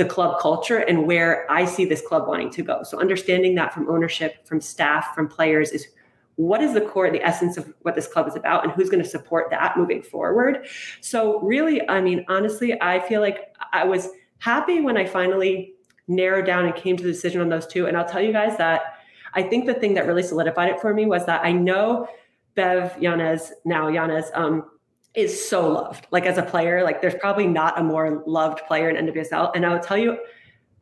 the 0.00 0.06
club 0.06 0.40
culture 0.40 0.78
and 0.78 1.06
where 1.06 1.44
I 1.52 1.66
see 1.66 1.84
this 1.84 2.00
club 2.00 2.26
wanting 2.26 2.48
to 2.52 2.62
go. 2.62 2.82
So 2.84 2.98
understanding 2.98 3.54
that 3.56 3.74
from 3.74 3.86
ownership, 3.90 4.46
from 4.46 4.58
staff, 4.58 5.14
from 5.14 5.28
players 5.28 5.72
is 5.72 5.88
what 6.36 6.62
is 6.62 6.72
the 6.72 6.80
core, 6.80 7.10
the 7.10 7.22
essence 7.22 7.58
of 7.58 7.70
what 7.82 7.94
this 7.94 8.06
club 8.06 8.26
is 8.26 8.34
about, 8.34 8.64
and 8.64 8.72
who's 8.72 8.88
going 8.88 9.02
to 9.02 9.08
support 9.08 9.50
that 9.50 9.76
moving 9.76 10.00
forward. 10.02 10.66
So 11.02 11.38
really, 11.40 11.86
I 11.86 12.00
mean, 12.00 12.24
honestly, 12.28 12.80
I 12.80 13.00
feel 13.00 13.20
like 13.20 13.54
I 13.74 13.84
was 13.84 14.08
happy 14.38 14.80
when 14.80 14.96
I 14.96 15.04
finally 15.04 15.74
narrowed 16.08 16.46
down 16.46 16.64
and 16.64 16.74
came 16.74 16.96
to 16.96 17.02
the 17.02 17.12
decision 17.12 17.42
on 17.42 17.50
those 17.50 17.66
two. 17.66 17.84
And 17.84 17.94
I'll 17.94 18.08
tell 18.08 18.22
you 18.22 18.32
guys 18.32 18.56
that 18.56 18.80
I 19.34 19.42
think 19.42 19.66
the 19.66 19.74
thing 19.74 19.92
that 19.94 20.06
really 20.06 20.22
solidified 20.22 20.70
it 20.70 20.80
for 20.80 20.94
me 20.94 21.04
was 21.04 21.26
that 21.26 21.44
I 21.44 21.52
know 21.52 22.08
Bev 22.54 22.96
Yanez, 22.98 23.52
now 23.66 23.88
Yanez, 23.88 24.30
um, 24.32 24.69
is 25.14 25.48
so 25.48 25.68
loved. 25.68 26.06
Like 26.10 26.26
as 26.26 26.38
a 26.38 26.42
player, 26.42 26.84
like 26.84 27.00
there's 27.00 27.14
probably 27.14 27.46
not 27.46 27.78
a 27.78 27.82
more 27.82 28.22
loved 28.26 28.60
player 28.66 28.88
in 28.88 29.06
NWSL. 29.06 29.52
And 29.54 29.66
I 29.66 29.72
will 29.72 29.80
tell 29.80 29.98
you, 29.98 30.18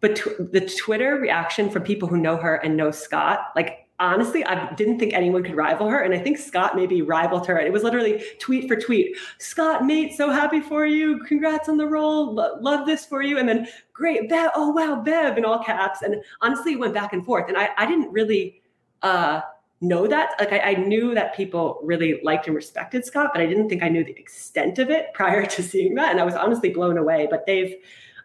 but 0.00 0.16
t- 0.16 0.30
the 0.38 0.60
Twitter 0.60 1.16
reaction 1.16 1.70
from 1.70 1.82
people 1.82 2.08
who 2.08 2.18
know 2.18 2.36
her 2.36 2.56
and 2.56 2.76
know 2.76 2.90
Scott, 2.90 3.52
like 3.56 3.88
honestly, 4.00 4.44
I 4.44 4.72
didn't 4.74 4.98
think 4.98 5.12
anyone 5.12 5.42
could 5.42 5.56
rival 5.56 5.88
her. 5.88 6.00
And 6.00 6.14
I 6.14 6.18
think 6.18 6.38
Scott 6.38 6.76
maybe 6.76 7.02
rivaled 7.02 7.46
her. 7.46 7.58
It 7.58 7.72
was 7.72 7.82
literally 7.82 8.22
tweet 8.38 8.68
for 8.68 8.76
tweet. 8.76 9.16
Scott, 9.38 9.84
mate, 9.84 10.14
so 10.16 10.30
happy 10.30 10.60
for 10.60 10.86
you. 10.86 11.18
Congrats 11.24 11.68
on 11.68 11.76
the 11.76 11.86
role. 11.86 12.34
love 12.60 12.86
this 12.86 13.04
for 13.04 13.22
you. 13.22 13.38
And 13.38 13.48
then 13.48 13.66
great, 13.92 14.28
Bev. 14.28 14.50
Oh, 14.54 14.70
wow, 14.70 15.02
Bev 15.02 15.36
in 15.36 15.44
all 15.44 15.62
caps. 15.64 16.02
And 16.02 16.16
honestly, 16.42 16.74
it 16.74 16.78
went 16.78 16.94
back 16.94 17.12
and 17.12 17.24
forth. 17.24 17.48
And 17.48 17.56
I, 17.56 17.70
I 17.76 17.86
didn't 17.86 18.12
really 18.12 18.62
uh, 19.02 19.40
know 19.80 20.06
that. 20.06 20.30
Like 20.38 20.52
I, 20.52 20.58
I, 20.58 20.74
knew 20.74 21.14
that 21.14 21.36
people 21.36 21.80
really 21.82 22.20
liked 22.22 22.46
and 22.46 22.56
respected 22.56 23.04
Scott, 23.04 23.30
but 23.32 23.40
I 23.40 23.46
didn't 23.46 23.68
think 23.68 23.82
I 23.82 23.88
knew 23.88 24.04
the 24.04 24.18
extent 24.18 24.78
of 24.78 24.90
it 24.90 25.06
prior 25.14 25.46
to 25.46 25.62
seeing 25.62 25.94
that. 25.94 26.10
And 26.10 26.20
I 26.20 26.24
was 26.24 26.34
honestly 26.34 26.70
blown 26.70 26.98
away. 26.98 27.28
But 27.30 27.46
they've 27.46 27.76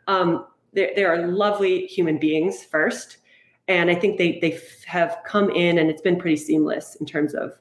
um, 0.07 0.45
they 0.73 0.93
they 0.95 1.03
are 1.03 1.27
lovely 1.27 1.85
human 1.87 2.17
beings 2.17 2.63
first, 2.63 3.17
and 3.67 3.89
I 3.89 3.95
think 3.95 4.17
they 4.17 4.39
they 4.39 4.59
have 4.85 5.17
come 5.25 5.49
in 5.51 5.77
and 5.77 5.89
it's 5.89 6.01
been 6.01 6.17
pretty 6.17 6.37
seamless 6.37 6.95
in 6.95 7.05
terms 7.05 7.33
of 7.33 7.53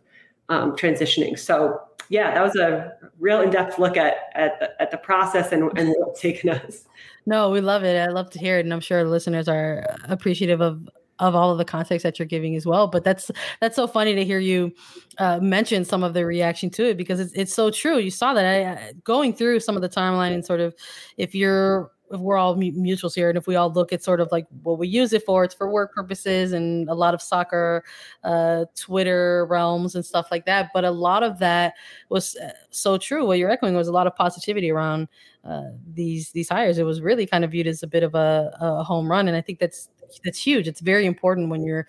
um, 0.49 0.72
transitioning. 0.76 1.38
So 1.38 1.80
yeah, 2.09 2.34
that 2.34 2.43
was 2.43 2.57
a 2.57 2.93
real 3.18 3.40
in-depth 3.40 3.78
look 3.78 3.97
at 3.97 4.14
at, 4.34 4.74
at 4.80 4.90
the 4.90 4.99
process 4.99 5.53
and, 5.53 5.70
and 5.78 5.95
what's 5.99 6.20
taken 6.20 6.51
us. 6.51 6.84
No, 7.24 7.51
we 7.51 7.61
love 7.61 7.84
it. 7.84 7.97
I 7.97 8.09
love 8.09 8.30
to 8.30 8.40
hear 8.40 8.59
it, 8.59 8.64
and 8.64 8.72
I'm 8.74 8.80
sure 8.80 9.05
listeners 9.05 9.49
are 9.49 9.86
appreciative 10.09 10.61
of 10.61 10.88
of 11.22 11.36
all 11.36 11.52
of 11.52 11.58
the 11.58 11.64
context 11.64 12.02
that 12.02 12.18
you're 12.18 12.26
giving 12.26 12.56
as 12.56 12.66
well. 12.66 12.88
But 12.88 13.04
that's 13.04 13.30
that's 13.60 13.76
so 13.76 13.86
funny 13.86 14.14
to 14.14 14.24
hear 14.24 14.40
you 14.40 14.72
uh, 15.18 15.38
mention 15.38 15.84
some 15.84 16.02
of 16.02 16.14
the 16.14 16.26
reaction 16.26 16.68
to 16.70 16.90
it 16.90 16.96
because 16.96 17.20
it's 17.20 17.32
it's 17.32 17.54
so 17.54 17.70
true. 17.70 17.98
You 17.98 18.10
saw 18.10 18.34
that 18.34 18.44
I, 18.44 18.92
going 19.04 19.32
through 19.32 19.60
some 19.60 19.76
of 19.76 19.82
the 19.82 19.88
timeline 19.88 20.34
and 20.34 20.44
sort 20.44 20.60
of 20.60 20.74
if 21.16 21.34
you're 21.34 21.92
if 22.10 22.20
we're 22.20 22.36
all 22.36 22.56
mutuals 22.56 23.14
here 23.14 23.30
and 23.30 23.38
if 23.38 23.46
we 23.46 23.56
all 23.56 23.72
look 23.72 23.90
at 23.90 24.02
sort 24.02 24.20
of 24.20 24.28
like 24.30 24.46
what 24.62 24.78
we 24.78 24.86
use 24.86 25.14
it 25.14 25.24
for 25.24 25.44
it's 25.44 25.54
for 25.54 25.70
work 25.70 25.94
purposes 25.94 26.52
and 26.52 26.86
a 26.90 26.94
lot 26.94 27.14
of 27.14 27.22
soccer 27.22 27.82
uh, 28.22 28.66
twitter 28.76 29.46
realms 29.46 29.94
and 29.94 30.04
stuff 30.04 30.28
like 30.30 30.44
that 30.44 30.68
but 30.74 30.84
a 30.84 30.90
lot 30.90 31.22
of 31.22 31.38
that 31.38 31.72
was 32.10 32.36
uh, 32.36 32.50
so 32.68 32.98
true 32.98 33.26
what 33.26 33.38
you're 33.38 33.50
echoing 33.50 33.74
was 33.74 33.88
a 33.88 33.92
lot 33.92 34.06
of 34.06 34.14
positivity 34.14 34.70
around 34.70 35.08
uh, 35.44 35.70
these 35.94 36.30
these 36.32 36.50
hires 36.50 36.76
it 36.76 36.84
was 36.84 37.00
really 37.00 37.24
kind 37.24 37.44
of 37.44 37.50
viewed 37.50 37.66
as 37.66 37.82
a 37.82 37.86
bit 37.86 38.02
of 38.02 38.14
a, 38.14 38.54
a 38.60 38.84
home 38.84 39.10
run 39.10 39.26
and 39.26 39.34
i 39.34 39.40
think 39.40 39.58
that's 39.58 39.88
that's 40.24 40.38
huge. 40.38 40.68
It's 40.68 40.80
very 40.80 41.06
important 41.06 41.48
when 41.48 41.62
you're 41.64 41.86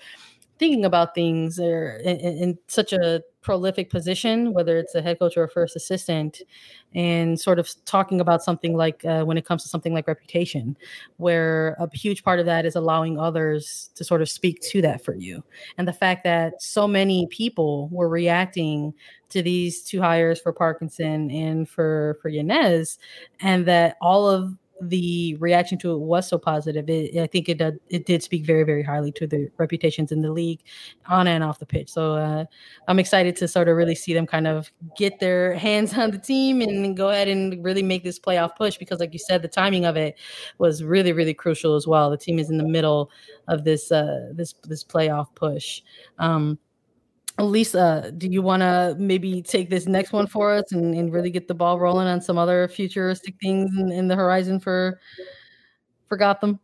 thinking 0.60 0.86
about 0.86 1.16
things 1.16 1.60
or 1.60 1.98
in, 2.06 2.18
in, 2.20 2.58
such 2.68 2.94
a 2.94 3.22
prolific 3.42 3.90
position, 3.90 4.54
whether 4.54 4.78
it's 4.78 4.96
a 4.96 5.02
head 5.02 5.20
coach 5.20 5.36
or 5.36 5.44
a 5.44 5.50
first 5.50 5.76
assistant, 5.76 6.42
and 6.96 7.40
sort 7.40 7.60
of 7.60 7.70
talking 7.86 8.22
about 8.22 8.42
something 8.42 8.74
like 8.78 9.04
uh, 9.04 9.24
when 9.24 9.38
it 9.38 9.46
comes 9.46 9.64
to 9.64 9.68
something 9.68 9.94
like 9.94 10.08
reputation, 10.08 10.78
where 11.18 11.76
a 11.80 11.90
huge 11.94 12.24
part 12.24 12.40
of 12.40 12.46
that 12.46 12.66
is 12.66 12.76
allowing 12.76 13.20
others 13.20 13.90
to 13.96 14.04
sort 14.04 14.22
of 14.22 14.30
speak 14.30 14.62
to 14.62 14.82
that 14.82 15.04
for 15.04 15.16
you. 15.16 15.44
And 15.78 15.88
the 15.88 15.94
fact 15.94 16.24
that 16.24 16.62
so 16.62 16.88
many 16.88 17.28
people 17.28 17.90
were 17.92 18.08
reacting 18.08 18.94
to 19.30 19.42
these 19.42 19.82
two 19.82 20.00
hires 20.00 20.40
for 20.40 20.54
Parkinson 20.54 21.30
and 21.32 21.68
for 21.68 22.18
for 22.22 22.30
Yanez, 22.30 22.98
and 23.42 23.66
that 23.66 23.98
all 24.00 24.30
of 24.30 24.56
the 24.90 25.36
reaction 25.40 25.78
to 25.80 25.92
it 25.94 26.00
was 26.00 26.28
so 26.28 26.38
positive, 26.38 26.90
it, 26.90 27.18
I 27.18 27.28
think 27.28 27.50
it 27.50 27.58
did, 27.58 27.80
it 27.90 28.06
did 28.06 28.24
speak 28.24 28.46
very 28.46 28.64
very 28.64 28.84
highly 28.84 29.12
to 29.14 29.28
the 29.28 29.50
reputations 29.58 30.12
in 30.12 30.22
the 30.22 30.32
league, 30.32 30.62
on 31.08 31.28
and 31.28 31.44
off 31.44 31.60
the 31.60 31.66
pitch. 31.66 31.90
So 31.90 32.16
uh, 32.16 32.46
I'm 32.88 33.00
excited 33.00 33.36
to 33.38 33.48
sort 33.48 33.68
of 33.68 33.76
really 33.76 33.96
see 33.96 34.14
them 34.14 34.28
kind 34.28 34.48
of 34.48 34.72
get 34.98 35.20
their 35.20 35.54
hands 35.54 35.94
on 35.98 36.12
the 36.12 36.18
team 36.18 36.62
and 36.62 36.96
go 36.96 37.10
ahead 37.10 37.28
and 37.28 37.64
really 37.64 37.84
make 37.84 38.04
this 38.04 38.20
playoff 38.20 38.56
push 38.56 38.78
because, 38.78 39.00
like 39.00 39.14
you 39.14 39.20
said, 39.20 39.42
the 39.42 39.48
timing 39.48 39.86
of 39.86 39.98
it 39.98 40.18
was 40.58 40.84
really 40.84 41.14
really 41.14 41.34
crucial 41.34 41.76
as 41.76 41.88
well. 41.88 42.10
The 42.10 42.18
team 42.18 42.40
is 42.40 42.50
in 42.50 42.58
the 42.58 42.68
middle 42.68 43.12
of 43.48 43.64
this 43.64 43.92
uh, 43.92 44.30
this 44.34 44.54
this 44.68 44.84
playoff 44.84 45.34
push. 45.36 45.82
Um, 46.20 46.58
Lisa, 47.40 48.14
do 48.18 48.28
you 48.28 48.42
want 48.42 48.62
to 48.62 48.96
maybe 49.00 49.42
take 49.42 49.70
this 49.70 49.88
next 49.88 50.14
one 50.14 50.28
for 50.28 50.52
us 50.52 50.72
and, 50.72 50.94
and 50.94 51.12
really 51.12 51.32
get 51.32 51.48
the 51.48 51.56
ball 51.56 51.80
rolling 51.80 52.08
on 52.08 52.22
some 52.22 52.38
other 52.38 52.68
futuristic 52.68 53.36
things 53.42 53.72
in, 53.78 53.92
in 53.92 54.08
the 54.08 54.16
horizon 54.16 54.60
for 54.60 55.00
for 56.08 56.18
Gotham? 56.18 56.60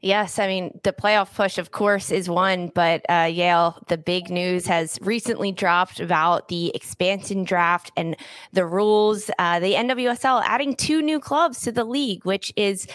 Yes, 0.00 0.40
I 0.40 0.48
mean 0.48 0.80
the 0.82 0.92
playoff 0.92 1.32
push, 1.34 1.58
of 1.58 1.70
course, 1.70 2.10
is 2.10 2.28
one, 2.28 2.72
but 2.74 3.06
uh, 3.08 3.26
Yael, 3.26 3.86
the 3.86 3.96
big 3.96 4.30
news 4.30 4.66
has 4.66 4.98
recently 5.00 5.52
dropped 5.52 6.00
about 6.00 6.48
the 6.48 6.74
expansion 6.74 7.44
draft 7.44 7.92
and 7.96 8.16
the 8.52 8.66
rules. 8.66 9.30
Uh, 9.38 9.60
the 9.60 9.74
NWSL 9.74 10.42
adding 10.44 10.74
two 10.74 11.02
new 11.02 11.20
clubs 11.20 11.60
to 11.62 11.70
the 11.70 11.84
league, 11.84 12.24
which 12.24 12.52
is 12.56 12.88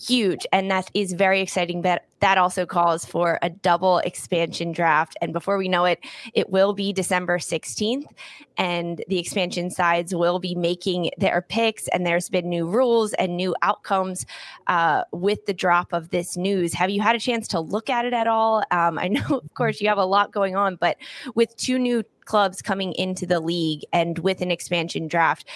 huge 0.00 0.46
and 0.52 0.70
that 0.70 0.90
is 0.94 1.12
very 1.12 1.40
exciting 1.40 1.82
but 1.82 2.04
that 2.20 2.38
also 2.38 2.64
calls 2.64 3.04
for 3.04 3.38
a 3.42 3.50
double 3.50 3.98
expansion 3.98 4.72
draft. 4.72 5.14
And 5.20 5.34
before 5.34 5.58
we 5.58 5.68
know 5.68 5.84
it 5.84 6.00
it 6.32 6.48
will 6.48 6.72
be 6.72 6.92
december 6.92 7.38
16th 7.38 8.06
and 8.56 9.04
the 9.08 9.18
expansion 9.18 9.70
sides 9.70 10.14
will 10.14 10.38
be 10.38 10.54
making 10.54 11.10
their 11.18 11.42
picks 11.42 11.86
and 11.88 12.06
there's 12.06 12.28
been 12.30 12.48
new 12.48 12.66
rules 12.66 13.12
and 13.14 13.36
new 13.36 13.54
outcomes 13.62 14.24
uh, 14.68 15.02
with 15.12 15.44
the 15.46 15.52
drop 15.52 15.92
of 15.92 16.10
this 16.10 16.36
news. 16.36 16.72
Have 16.72 16.88
you 16.88 17.02
had 17.02 17.14
a 17.14 17.20
chance 17.20 17.46
to 17.48 17.60
look 17.60 17.90
at 17.90 18.04
it 18.04 18.14
at 18.14 18.26
all? 18.26 18.62
Um, 18.70 18.98
i 18.98 19.08
know 19.14 19.26
of 19.30 19.54
course 19.54 19.80
you 19.80 19.88
have 19.88 19.98
a 19.98 20.04
lot 20.04 20.32
going 20.32 20.56
on 20.56 20.76
but 20.76 20.96
with 21.34 21.54
two 21.56 21.78
new 21.78 22.02
clubs 22.24 22.62
coming 22.62 22.94
into 22.94 23.26
the 23.26 23.38
league 23.38 23.82
and 23.92 24.18
with 24.20 24.40
an 24.40 24.50
expansion 24.50 25.06
draft 25.08 25.46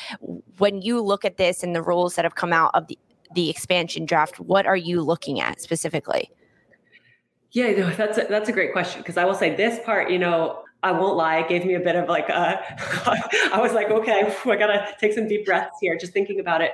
when 0.59 0.83
you 0.83 1.01
look 1.01 1.25
at 1.25 1.39
this 1.39 1.63
and 1.63 1.75
the 1.75 1.83
rules 1.83 2.15
that 2.15 2.27
have 2.27 2.35
come 2.35 2.53
out 2.53 2.71
of 2.75 2.87
the 2.89 2.99
the 3.35 3.51
expansion 3.51 4.05
draft, 4.05 4.41
what 4.41 4.67
are 4.67 4.77
you 4.77 5.03
looking 5.03 5.41
at 5.41 5.61
specifically? 5.61 6.31
Yeah, 7.53 7.91
that's 7.91 8.19
a, 8.19 8.27
that's 8.29 8.49
a 8.49 8.53
great 8.53 8.73
question 8.73 9.01
because 9.01 9.17
I 9.17 9.25
will 9.25 9.35
say 9.35 9.55
this 9.55 9.81
part, 9.85 10.11
you 10.11 10.19
know, 10.19 10.65
I 10.83 10.93
won't 10.93 11.17
lie, 11.17 11.39
it 11.39 11.49
gave 11.49 11.65
me 11.65 11.75
a 11.75 11.81
bit 11.81 11.97
of 11.97 12.09
like, 12.09 12.31
uh, 12.31 12.57
I 13.53 13.59
was 13.61 13.73
like, 13.73 13.91
okay, 13.91 14.33
I 14.45 14.57
gotta 14.57 14.95
take 15.01 15.13
some 15.13 15.27
deep 15.27 15.47
breaths 15.47 15.77
here, 15.81 15.97
just 15.97 16.13
thinking 16.13 16.41
about 16.41 16.61
it, 16.61 16.73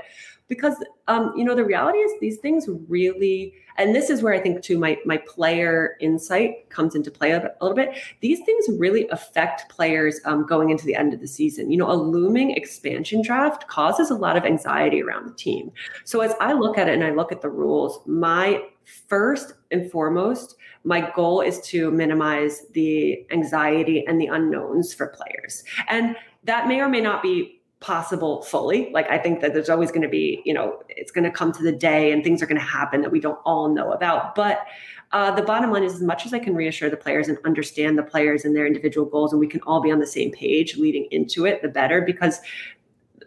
because 0.49 0.77
um, 1.09 1.33
you 1.37 1.45
know 1.45 1.55
the 1.55 1.65
reality 1.65 1.99
is 1.99 2.13
these 2.21 2.39
things 2.39 2.69
really 2.89 3.55
and 3.77 3.95
this 3.95 4.11
is 4.11 4.23
where 4.23 4.35
i 4.35 4.39
think 4.39 4.63
too 4.63 4.79
my 4.79 4.99
my 5.05 5.17
player 5.17 5.97
insight 6.01 6.69
comes 6.71 6.95
into 6.95 7.11
play 7.11 7.33
a, 7.33 7.39
a 7.39 7.65
little 7.65 7.77
bit. 7.77 7.97
These 8.21 8.41
things 8.45 8.67
really 8.79 9.09
affect 9.09 9.69
players 9.69 10.21
um, 10.25 10.47
going 10.47 10.71
into 10.71 10.85
the 10.85 10.95
end 10.95 11.15
of 11.15 11.21
the 11.21 11.29
season. 11.29 11.71
You 11.71 11.79
know 11.79 11.91
a 11.91 11.95
looming 11.95 12.51
expansion 12.51 13.23
draft 13.23 13.69
causes 13.69 14.11
a 14.11 14.15
lot 14.15 14.37
of 14.37 14.45
anxiety 14.45 15.03
around 15.03 15.27
the 15.27 15.35
team. 15.35 15.73
So 16.05 16.21
as 16.21 16.35
i 16.41 16.53
look 16.53 16.79
at 16.79 16.89
it 16.89 16.95
and 16.95 17.05
i 17.05 17.11
look 17.11 17.33
at 17.33 17.41
the 17.41 17.51
rules 17.51 18.01
my 18.07 18.63
first 19.09 19.55
and 19.71 19.91
foremost 19.91 20.57
my 20.85 21.11
goal 21.13 21.41
is 21.41 21.61
to 21.63 21.91
minimize 21.91 22.67
the 22.73 23.27
anxiety 23.31 24.05
and 24.07 24.21
the 24.21 24.27
unknowns 24.27 24.93
for 24.93 25.09
players. 25.09 25.65
And 25.89 26.15
that 26.45 26.69
may 26.69 26.81
or 26.81 26.89
may 26.89 27.01
not 27.01 27.23
be 27.23 27.63
possible 27.85 28.41
fully. 28.41 28.91
Like 28.93 29.11
I 29.11 29.19
think 29.19 29.41
that 29.43 29.53
there's 29.53 29.69
always 29.69 29.91
going 29.91 30.01
to 30.01 30.09
be, 30.09 30.41
you 30.47 30.55
know, 30.55 30.83
it's 30.89 31.13
going 31.13 31.25
to 31.25 31.31
come 31.31 31.53
to 31.53 31.63
the 31.63 31.71
day 31.71 32.13
and 32.13 32.25
things 32.25 32.41
are 32.41 32.47
going 32.47 32.59
to 32.59 32.67
happen 32.67 33.03
that 33.03 33.11
we 33.11 33.21
don't 33.21 33.39
all 33.45 33.69
know 33.69 33.93
about. 33.93 34.35
But 34.35 34.67
uh, 35.13 35.31
the 35.33 35.43
bottom 35.43 35.71
line 35.71 35.85
is 35.85 35.93
as 35.93 36.01
much 36.01 36.25
as 36.25 36.33
I 36.33 36.39
can 36.39 36.55
reassure 36.55 36.89
the 36.89 36.97
players 36.97 37.29
and 37.29 37.37
understand 37.45 37.99
the 37.99 38.03
players 38.03 38.47
and 38.47 38.57
their 38.57 38.67
individual 38.67 39.07
goals, 39.07 39.33
and 39.33 39.39
we 39.39 39.47
can 39.47 39.61
all 39.67 39.83
be 39.83 39.93
on 39.93 39.99
the 39.99 40.07
same 40.07 40.33
page 40.33 40.79
leading 40.79 41.07
into 41.11 41.45
it, 41.45 41.61
the 41.61 41.69
better 41.69 42.01
because 42.01 42.41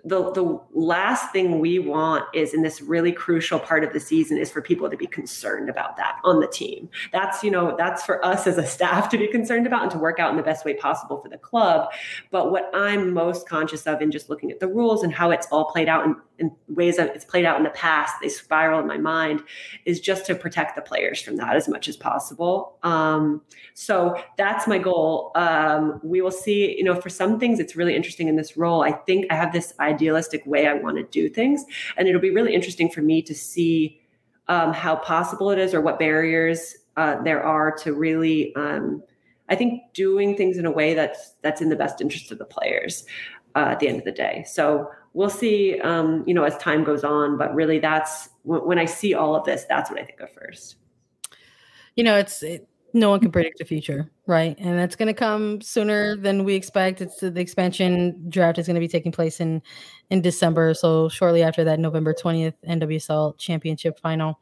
the 0.08 0.32
the 0.32 0.60
last 0.74 1.32
thing 1.32 1.60
we 1.60 1.80
want 1.80 2.24
is 2.34 2.54
in 2.54 2.62
this 2.62 2.82
really 2.82 3.12
crucial 3.12 3.60
part 3.60 3.84
of 3.84 3.92
the 3.92 4.00
season 4.00 4.38
is 4.38 4.50
for 4.50 4.62
people 4.62 4.90
to 4.90 4.96
be 4.96 5.06
concerned 5.06 5.70
about 5.70 5.98
that 5.98 6.18
on 6.24 6.40
the 6.40 6.48
team. 6.48 6.90
That's 7.12 7.44
you 7.44 7.52
know 7.52 7.76
that's 7.78 8.06
for 8.06 8.24
us 8.26 8.48
as 8.48 8.58
a 8.58 8.66
staff 8.66 9.10
to 9.10 9.18
be 9.18 9.28
concerned 9.28 9.68
about 9.68 9.84
and 9.84 9.92
to 9.92 9.98
work 9.98 10.20
out 10.20 10.32
in 10.32 10.38
the 10.38 10.44
best 10.44 10.64
way 10.64 10.76
possible 10.76 11.20
for 11.22 11.28
the 11.28 11.38
club. 11.38 11.90
But 12.32 12.52
what 12.52 12.70
I'm 12.74 13.14
most 13.14 13.50
conscious 13.50 13.86
of 13.86 14.02
in 14.02 14.12
just 14.12 14.30
looking 14.30 14.50
at 14.50 14.62
the 14.62 14.68
rules 14.68 15.04
and 15.04 15.14
how 15.14 15.32
it's 15.32 15.48
all 15.48 15.66
played 15.66 15.90
out 15.90 16.06
in, 16.06 16.16
in 16.40 16.52
ways 16.70 16.96
that 16.98 17.14
it's 17.14 17.26
played 17.26 17.46
out 17.46 17.58
in 17.58 17.64
the 17.64 17.70
past, 17.72 18.16
they 18.22 18.30
spiral 18.30 18.80
in 18.80 18.88
my 18.88 18.98
mind, 18.98 19.42
is 19.86 20.00
just 20.00 20.26
to 20.28 20.36
protect 20.36 20.76
the 20.76 20.82
players 20.82 21.22
from 21.22 21.36
that 21.36 21.56
as 21.58 21.68
much 21.68 21.90
as 21.90 21.98
possible. 21.98 22.78
Um, 22.84 23.42
so 23.74 24.16
that's 24.38 24.68
my 24.68 24.78
goal. 24.78 25.32
Um, 25.36 26.00
we 26.02 26.22
will 26.22 26.32
see. 26.32 26.78
You 26.78 26.86
know, 26.86 26.96
for 26.96 27.10
some 27.10 27.40
things, 27.40 27.60
it's 27.60 27.76
really 27.76 27.96
interesting 27.96 28.30
in 28.30 28.38
this 28.38 28.56
role. 28.56 28.84
I 28.84 28.92
think 28.92 29.26
I 29.30 29.36
have 29.36 29.52
this 29.52 29.74
idea 29.80 29.97
idealistic 29.98 30.46
way 30.46 30.68
I 30.68 30.74
want 30.74 30.98
to 30.98 31.04
do 31.04 31.30
things. 31.30 31.66
And 31.96 32.08
it'll 32.08 32.22
be 32.22 32.32
really 32.32 32.54
interesting 32.54 32.90
for 32.90 33.02
me 33.02 33.22
to 33.24 33.34
see 33.34 34.00
um, 34.48 34.74
how 34.74 34.96
possible 34.96 35.50
it 35.52 35.60
is 35.60 35.74
or 35.74 35.82
what 35.82 36.00
barriers 36.00 36.76
uh, 36.96 37.22
there 37.24 37.44
are 37.44 37.72
to 37.84 37.94
really, 37.94 38.56
um, 38.56 39.04
I 39.50 39.56
think, 39.56 39.82
doing 39.94 40.36
things 40.36 40.58
in 40.58 40.66
a 40.66 40.72
way 40.72 40.94
that's 40.94 41.36
that's 41.42 41.62
in 41.62 41.70
the 41.70 41.76
best 41.76 42.02
interest 42.02 42.32
of 42.32 42.38
the 42.38 42.46
players 42.46 43.06
uh, 43.56 43.70
at 43.72 43.80
the 43.80 43.88
end 43.88 44.00
of 44.00 44.06
the 44.06 44.12
day. 44.12 44.44
So 44.48 44.90
we'll 45.14 45.30
see, 45.30 45.80
um, 45.82 46.24
you 46.28 46.34
know, 46.34 46.44
as 46.44 46.58
time 46.58 46.84
goes 46.84 47.04
on. 47.04 47.38
But 47.38 47.54
really, 47.54 47.80
that's 47.80 48.30
when 48.44 48.80
I 48.80 48.86
see 48.86 49.14
all 49.14 49.36
of 49.36 49.44
this, 49.46 49.66
that's 49.68 49.90
what 49.90 50.00
I 50.00 50.06
think 50.06 50.20
of 50.22 50.30
first. 50.32 50.78
You 51.96 52.04
know, 52.04 52.18
it's 52.18 52.44
it, 52.44 52.68
no 52.94 53.10
one 53.10 53.20
can 53.20 53.32
predict 53.32 53.60
the 53.60 53.66
future, 53.66 54.10
right? 54.26 54.56
And 54.60 54.78
that's 54.78 54.96
going 54.96 55.08
to 55.08 55.14
come 55.14 55.62
sooner 55.62 56.16
than 56.16 56.44
we 56.44 56.56
expect. 56.56 57.02
It's 57.02 57.20
the 57.20 57.40
expansion 57.40 58.30
draft 58.30 58.58
is 58.58 58.68
going 58.68 58.76
to 58.76 58.80
be 58.80 58.88
taking 58.88 59.12
place 59.12 59.40
in 59.40 59.62
in 60.10 60.22
December, 60.22 60.74
so 60.74 61.10
shortly 61.10 61.44
after 61.44 61.64
that 61.66 61.80
November 61.80 62.14
20th 62.14 62.54
NWSL 62.68 63.38
championship 63.38 64.00
final. 64.00 64.40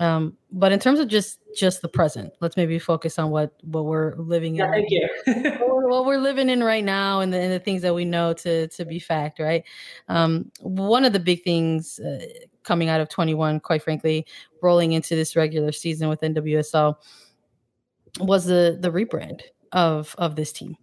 Um, 0.00 0.36
but 0.52 0.70
in 0.70 0.78
terms 0.78 1.00
of 1.00 1.08
just 1.08 1.38
just 1.56 1.80
the 1.80 1.88
present, 1.88 2.32
let's 2.40 2.56
maybe 2.56 2.78
focus 2.78 3.18
on 3.18 3.30
what 3.30 3.54
what 3.62 3.86
we're 3.86 4.14
living 4.16 4.54
yeah, 4.54 4.66
in. 4.66 4.72
Thank 4.72 4.90
you. 4.90 5.08
what 5.88 6.04
we're 6.04 6.18
living 6.18 6.50
in 6.50 6.62
right 6.62 6.84
now, 6.84 7.20
and 7.20 7.32
the, 7.32 7.38
and 7.38 7.52
the 7.52 7.58
things 7.58 7.82
that 7.82 7.94
we 7.94 8.04
know 8.04 8.34
to 8.34 8.68
to 8.68 8.84
be 8.84 8.98
fact, 8.98 9.38
right? 9.38 9.64
Um, 10.08 10.50
one 10.60 11.04
of 11.04 11.14
the 11.14 11.20
big 11.20 11.42
things 11.42 11.98
uh, 12.00 12.24
coming 12.64 12.90
out 12.90 13.00
of 13.00 13.08
21, 13.08 13.60
quite 13.60 13.82
frankly, 13.82 14.26
rolling 14.62 14.92
into 14.92 15.16
this 15.16 15.34
regular 15.34 15.72
season 15.72 16.10
with 16.10 16.20
NWSL 16.20 16.96
was 18.20 18.44
the 18.44 18.78
the 18.80 18.90
rebrand 18.90 19.42
of 19.72 20.14
of 20.18 20.36
this 20.36 20.52
team. 20.52 20.76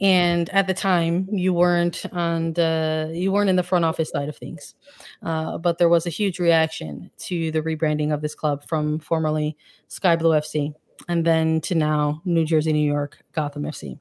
And 0.00 0.50
at 0.50 0.66
the 0.66 0.74
time 0.74 1.26
you 1.30 1.54
weren't 1.54 2.04
on 2.12 2.52
the 2.52 3.10
you 3.14 3.32
weren't 3.32 3.48
in 3.48 3.56
the 3.56 3.62
front 3.62 3.84
office 3.84 4.10
side 4.10 4.28
of 4.28 4.36
things. 4.36 4.74
Uh, 5.22 5.56
but 5.58 5.78
there 5.78 5.88
was 5.88 6.06
a 6.06 6.10
huge 6.10 6.38
reaction 6.38 7.10
to 7.18 7.50
the 7.50 7.62
rebranding 7.62 8.12
of 8.12 8.20
this 8.20 8.34
club 8.34 8.66
from 8.68 8.98
formerly 8.98 9.56
sky 9.88 10.16
blue 10.16 10.32
fc 10.32 10.74
and 11.08 11.24
then 11.24 11.60
to 11.62 11.74
now 11.74 12.22
New 12.24 12.44
Jersey, 12.44 12.72
New 12.72 12.86
York, 12.86 13.18
Gotham 13.32 13.64
FC. 13.64 13.98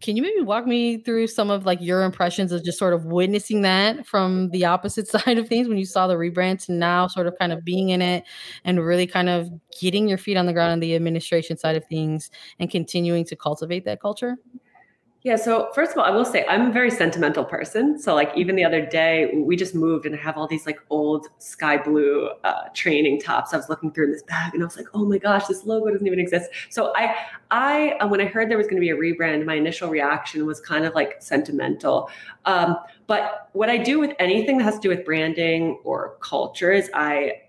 Can 0.00 0.16
you 0.16 0.22
maybe 0.22 0.40
walk 0.42 0.66
me 0.66 0.98
through 0.98 1.26
some 1.26 1.50
of 1.50 1.66
like 1.66 1.80
your 1.80 2.02
impressions 2.02 2.52
of 2.52 2.64
just 2.64 2.78
sort 2.78 2.94
of 2.94 3.06
witnessing 3.06 3.62
that 3.62 4.06
from 4.06 4.50
the 4.50 4.64
opposite 4.64 5.08
side 5.08 5.38
of 5.38 5.48
things 5.48 5.68
when 5.68 5.78
you 5.78 5.84
saw 5.84 6.06
the 6.06 6.14
rebrand 6.14 6.64
to 6.66 6.72
now 6.72 7.06
sort 7.06 7.26
of 7.26 7.38
kind 7.38 7.52
of 7.52 7.64
being 7.64 7.90
in 7.90 8.00
it 8.00 8.24
and 8.64 8.84
really 8.84 9.06
kind 9.06 9.28
of 9.28 9.50
getting 9.80 10.08
your 10.08 10.18
feet 10.18 10.36
on 10.36 10.46
the 10.46 10.52
ground 10.52 10.72
on 10.72 10.80
the 10.80 10.94
administration 10.94 11.56
side 11.56 11.76
of 11.76 11.84
things 11.86 12.30
and 12.58 12.70
continuing 12.70 13.24
to 13.24 13.36
cultivate 13.36 13.84
that 13.84 14.00
culture? 14.00 14.36
Yeah. 15.22 15.34
So 15.34 15.70
first 15.74 15.92
of 15.92 15.98
all, 15.98 16.04
I 16.04 16.10
will 16.10 16.24
say 16.24 16.46
I'm 16.48 16.68
a 16.68 16.72
very 16.72 16.92
sentimental 16.92 17.44
person. 17.44 17.98
So 17.98 18.14
like 18.14 18.30
even 18.36 18.54
the 18.54 18.64
other 18.64 18.86
day, 18.86 19.32
we 19.34 19.56
just 19.56 19.74
moved 19.74 20.06
and 20.06 20.14
I 20.14 20.18
have 20.18 20.36
all 20.36 20.46
these 20.46 20.64
like 20.64 20.78
old 20.90 21.26
sky 21.38 21.76
blue 21.76 22.28
uh, 22.44 22.68
training 22.72 23.20
tops. 23.20 23.52
I 23.52 23.56
was 23.56 23.68
looking 23.68 23.90
through 23.90 24.06
in 24.06 24.12
this 24.12 24.22
bag 24.22 24.54
and 24.54 24.62
I 24.62 24.66
was 24.66 24.76
like, 24.76 24.86
oh 24.94 25.04
my 25.04 25.18
gosh, 25.18 25.48
this 25.48 25.64
logo 25.64 25.90
doesn't 25.90 26.06
even 26.06 26.20
exist. 26.20 26.50
So 26.70 26.92
I, 26.94 27.16
I 27.50 27.90
uh, 28.00 28.06
when 28.06 28.20
I 28.20 28.26
heard 28.26 28.48
there 28.48 28.56
was 28.56 28.68
going 28.68 28.76
to 28.76 28.80
be 28.80 28.90
a 28.90 28.96
rebrand, 28.96 29.44
my 29.44 29.54
initial 29.54 29.90
reaction 29.90 30.46
was 30.46 30.60
kind 30.60 30.84
of 30.84 30.94
like 30.94 31.16
sentimental. 31.18 32.10
Um, 32.44 32.76
but 33.08 33.48
what 33.54 33.68
I 33.68 33.76
do 33.76 33.98
with 33.98 34.14
anything 34.20 34.58
that 34.58 34.64
has 34.64 34.74
to 34.74 34.80
do 34.80 34.88
with 34.88 35.04
branding 35.04 35.80
or 35.82 36.16
culture 36.20 36.70
is 36.70 36.90
I 36.94 37.42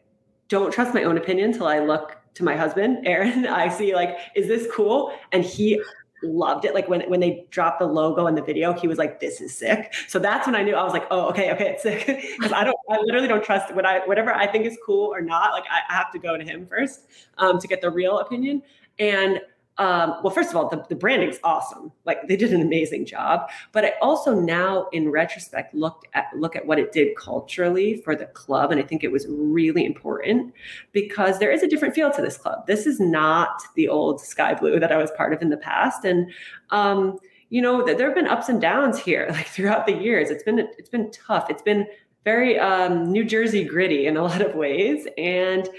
don't 0.48 0.74
trust 0.74 0.96
my 0.96 1.04
own 1.04 1.18
opinion 1.18 1.52
until 1.52 1.68
I 1.68 1.78
look 1.78 2.18
to 2.34 2.44
my 2.44 2.56
husband, 2.56 3.00
Aaron. 3.06 3.46
I 3.46 3.70
see 3.70 3.94
like, 3.94 4.18
is 4.36 4.48
this 4.48 4.68
cool? 4.74 5.14
And 5.32 5.46
he 5.46 5.80
loved 6.24 6.66
it. 6.66 6.74
Like 6.74 6.88
when 6.88 7.02
when 7.10 7.20
they 7.20 7.46
dropped 7.50 7.80
the 7.80 7.86
logo 7.86 8.28
in 8.28 8.36
the 8.36 8.42
video, 8.42 8.74
he 8.74 8.88
was 8.88 8.98
like, 8.98 9.20
"This 9.20 9.42
is 9.42 9.56
sick." 9.56 9.94
So 10.08 10.20
that's 10.20 10.46
when 10.46 10.56
I 10.56 10.64
knew 10.64 10.76
I 10.76 10.84
was 10.84 10.94
like, 10.94 11.08
"Oh, 11.12 11.30
okay, 11.30 11.52
okay, 11.54 11.72
it's 11.72 11.84
sick." 11.84 12.06
Because 12.40 12.54
I 12.54 12.64
don't, 12.64 12.78
I 12.90 12.98
literally 13.00 13.28
don't 13.28 13.44
trust 13.44 13.74
what 13.74 13.86
I 13.86 14.00
whatever 14.06 14.34
I 14.34 14.48
think 14.48 14.66
is 14.66 14.78
cool 14.86 15.14
or 15.14 15.22
not. 15.22 15.52
Like 15.52 15.66
I, 15.70 15.82
I 15.90 15.96
have 15.96 16.12
to 16.12 16.20
go 16.20 16.38
to 16.38 16.44
him 16.44 16.66
first 16.66 17.08
um, 17.38 17.60
to 17.60 17.68
get 17.68 17.82
the 17.82 17.90
real 17.90 18.20
opinion. 18.20 18.62
And 18.98 19.42
um, 19.80 20.16
well, 20.22 20.34
first 20.34 20.50
of 20.50 20.58
all, 20.58 20.68
the, 20.68 20.86
the 20.90 20.96
branding's 20.96 21.40
awesome. 21.42 21.92
Like 22.04 22.28
they 22.28 22.36
did 22.36 22.52
an 22.52 22.62
amazing 22.62 23.06
job. 23.06 23.50
But 23.72 23.86
I 23.86 23.94
also 24.02 24.38
now, 24.38 24.88
in 24.92 25.10
retrospect, 25.10 25.74
looked 25.74 26.06
at 26.14 26.26
look 26.36 26.58
at 26.58 26.66
what 26.66 26.80
it 26.80 26.92
did 26.92 27.16
culturally 27.16 28.02
for 28.04 28.14
the 28.14 28.26
club, 28.26 28.72
and 28.72 28.80
I 28.80 28.84
think 28.84 29.06
it 29.06 29.12
was 29.12 29.26
really 29.30 29.86
important 29.86 30.54
because 30.92 31.40
there 31.40 31.50
is 31.50 31.64
a 31.64 31.68
different 31.68 31.96
feel 31.96 32.12
to 32.12 32.22
this 32.22 32.38
club. 32.38 32.68
This 32.68 32.86
is 32.86 33.00
not 33.00 33.64
the 33.76 33.88
old 33.88 34.20
Sky 34.20 34.54
Blue 34.54 34.82
that 34.82 34.92
I 34.92 34.98
was 34.98 35.12
part 35.12 35.32
of 35.32 35.42
in 35.42 35.50
the 35.50 35.58
past, 35.58 36.04
and 36.04 36.30
um, 36.72 37.18
you 37.50 37.62
know, 37.62 37.84
there 37.84 38.06
have 38.06 38.16
been 38.16 38.28
ups 38.28 38.50
and 38.50 38.60
downs 38.60 39.00
here, 39.00 39.28
like 39.32 39.48
throughout 39.48 39.86
the 39.86 39.94
years. 39.94 40.30
It's 40.30 40.44
been 40.44 40.60
it's 40.60 40.90
been 40.90 41.10
tough. 41.12 41.50
It's 41.50 41.64
been 41.64 41.88
very 42.26 42.60
um, 42.60 43.14
New 43.14 43.24
Jersey 43.24 43.64
gritty 43.64 44.08
in 44.08 44.18
a 44.18 44.24
lot 44.24 44.42
of 44.42 44.56
ways, 44.56 45.08
and 45.18 45.70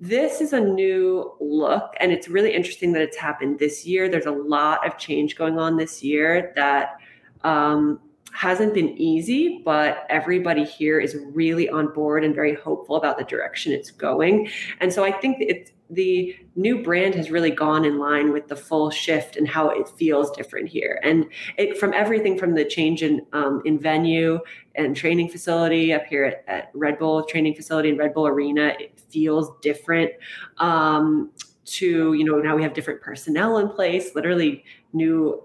this 0.00 0.40
is 0.40 0.54
a 0.54 0.60
new 0.60 1.34
look, 1.40 1.92
and 2.00 2.10
it's 2.10 2.28
really 2.28 2.54
interesting 2.54 2.92
that 2.92 3.02
it's 3.02 3.18
happened 3.18 3.58
this 3.58 3.86
year. 3.86 4.08
There's 4.08 4.26
a 4.26 4.30
lot 4.30 4.86
of 4.86 4.96
change 4.96 5.36
going 5.36 5.58
on 5.58 5.76
this 5.76 6.02
year 6.02 6.52
that 6.56 6.96
um, 7.44 8.00
hasn't 8.32 8.72
been 8.72 8.88
easy, 8.96 9.60
but 9.64 10.06
everybody 10.08 10.64
here 10.64 11.00
is 11.00 11.18
really 11.32 11.68
on 11.68 11.92
board 11.92 12.24
and 12.24 12.34
very 12.34 12.54
hopeful 12.54 12.96
about 12.96 13.18
the 13.18 13.24
direction 13.24 13.72
it's 13.72 13.90
going. 13.90 14.48
And 14.80 14.92
so 14.92 15.04
I 15.04 15.12
think 15.12 15.36
it's 15.40 15.72
the 15.90 16.36
new 16.54 16.82
brand 16.82 17.16
has 17.16 17.30
really 17.30 17.50
gone 17.50 17.84
in 17.84 17.98
line 17.98 18.32
with 18.32 18.46
the 18.46 18.54
full 18.54 18.90
shift 18.90 19.36
and 19.36 19.48
how 19.48 19.70
it 19.70 19.88
feels 19.88 20.30
different 20.30 20.68
here. 20.68 21.00
And 21.02 21.26
it 21.58 21.78
from 21.78 21.92
everything 21.92 22.38
from 22.38 22.54
the 22.54 22.64
change 22.64 23.02
in 23.02 23.26
um, 23.32 23.60
in 23.64 23.78
venue 23.78 24.38
and 24.76 24.96
training 24.96 25.30
facility 25.30 25.92
up 25.92 26.06
here 26.06 26.24
at, 26.24 26.44
at, 26.46 26.70
Red 26.74 26.98
Bull 26.98 27.24
training 27.24 27.56
facility 27.56 27.90
and 27.90 27.98
Red 27.98 28.14
Bull 28.14 28.28
Arena, 28.28 28.72
feels 29.10 29.50
different. 29.62 30.12
Um, 30.58 31.30
to 31.64 32.14
you 32.14 32.24
know 32.24 32.38
now 32.38 32.56
we 32.56 32.62
have 32.62 32.74
different 32.74 33.00
personnel 33.00 33.58
in 33.58 33.68
place, 33.68 34.14
literally 34.14 34.64
new 34.92 35.42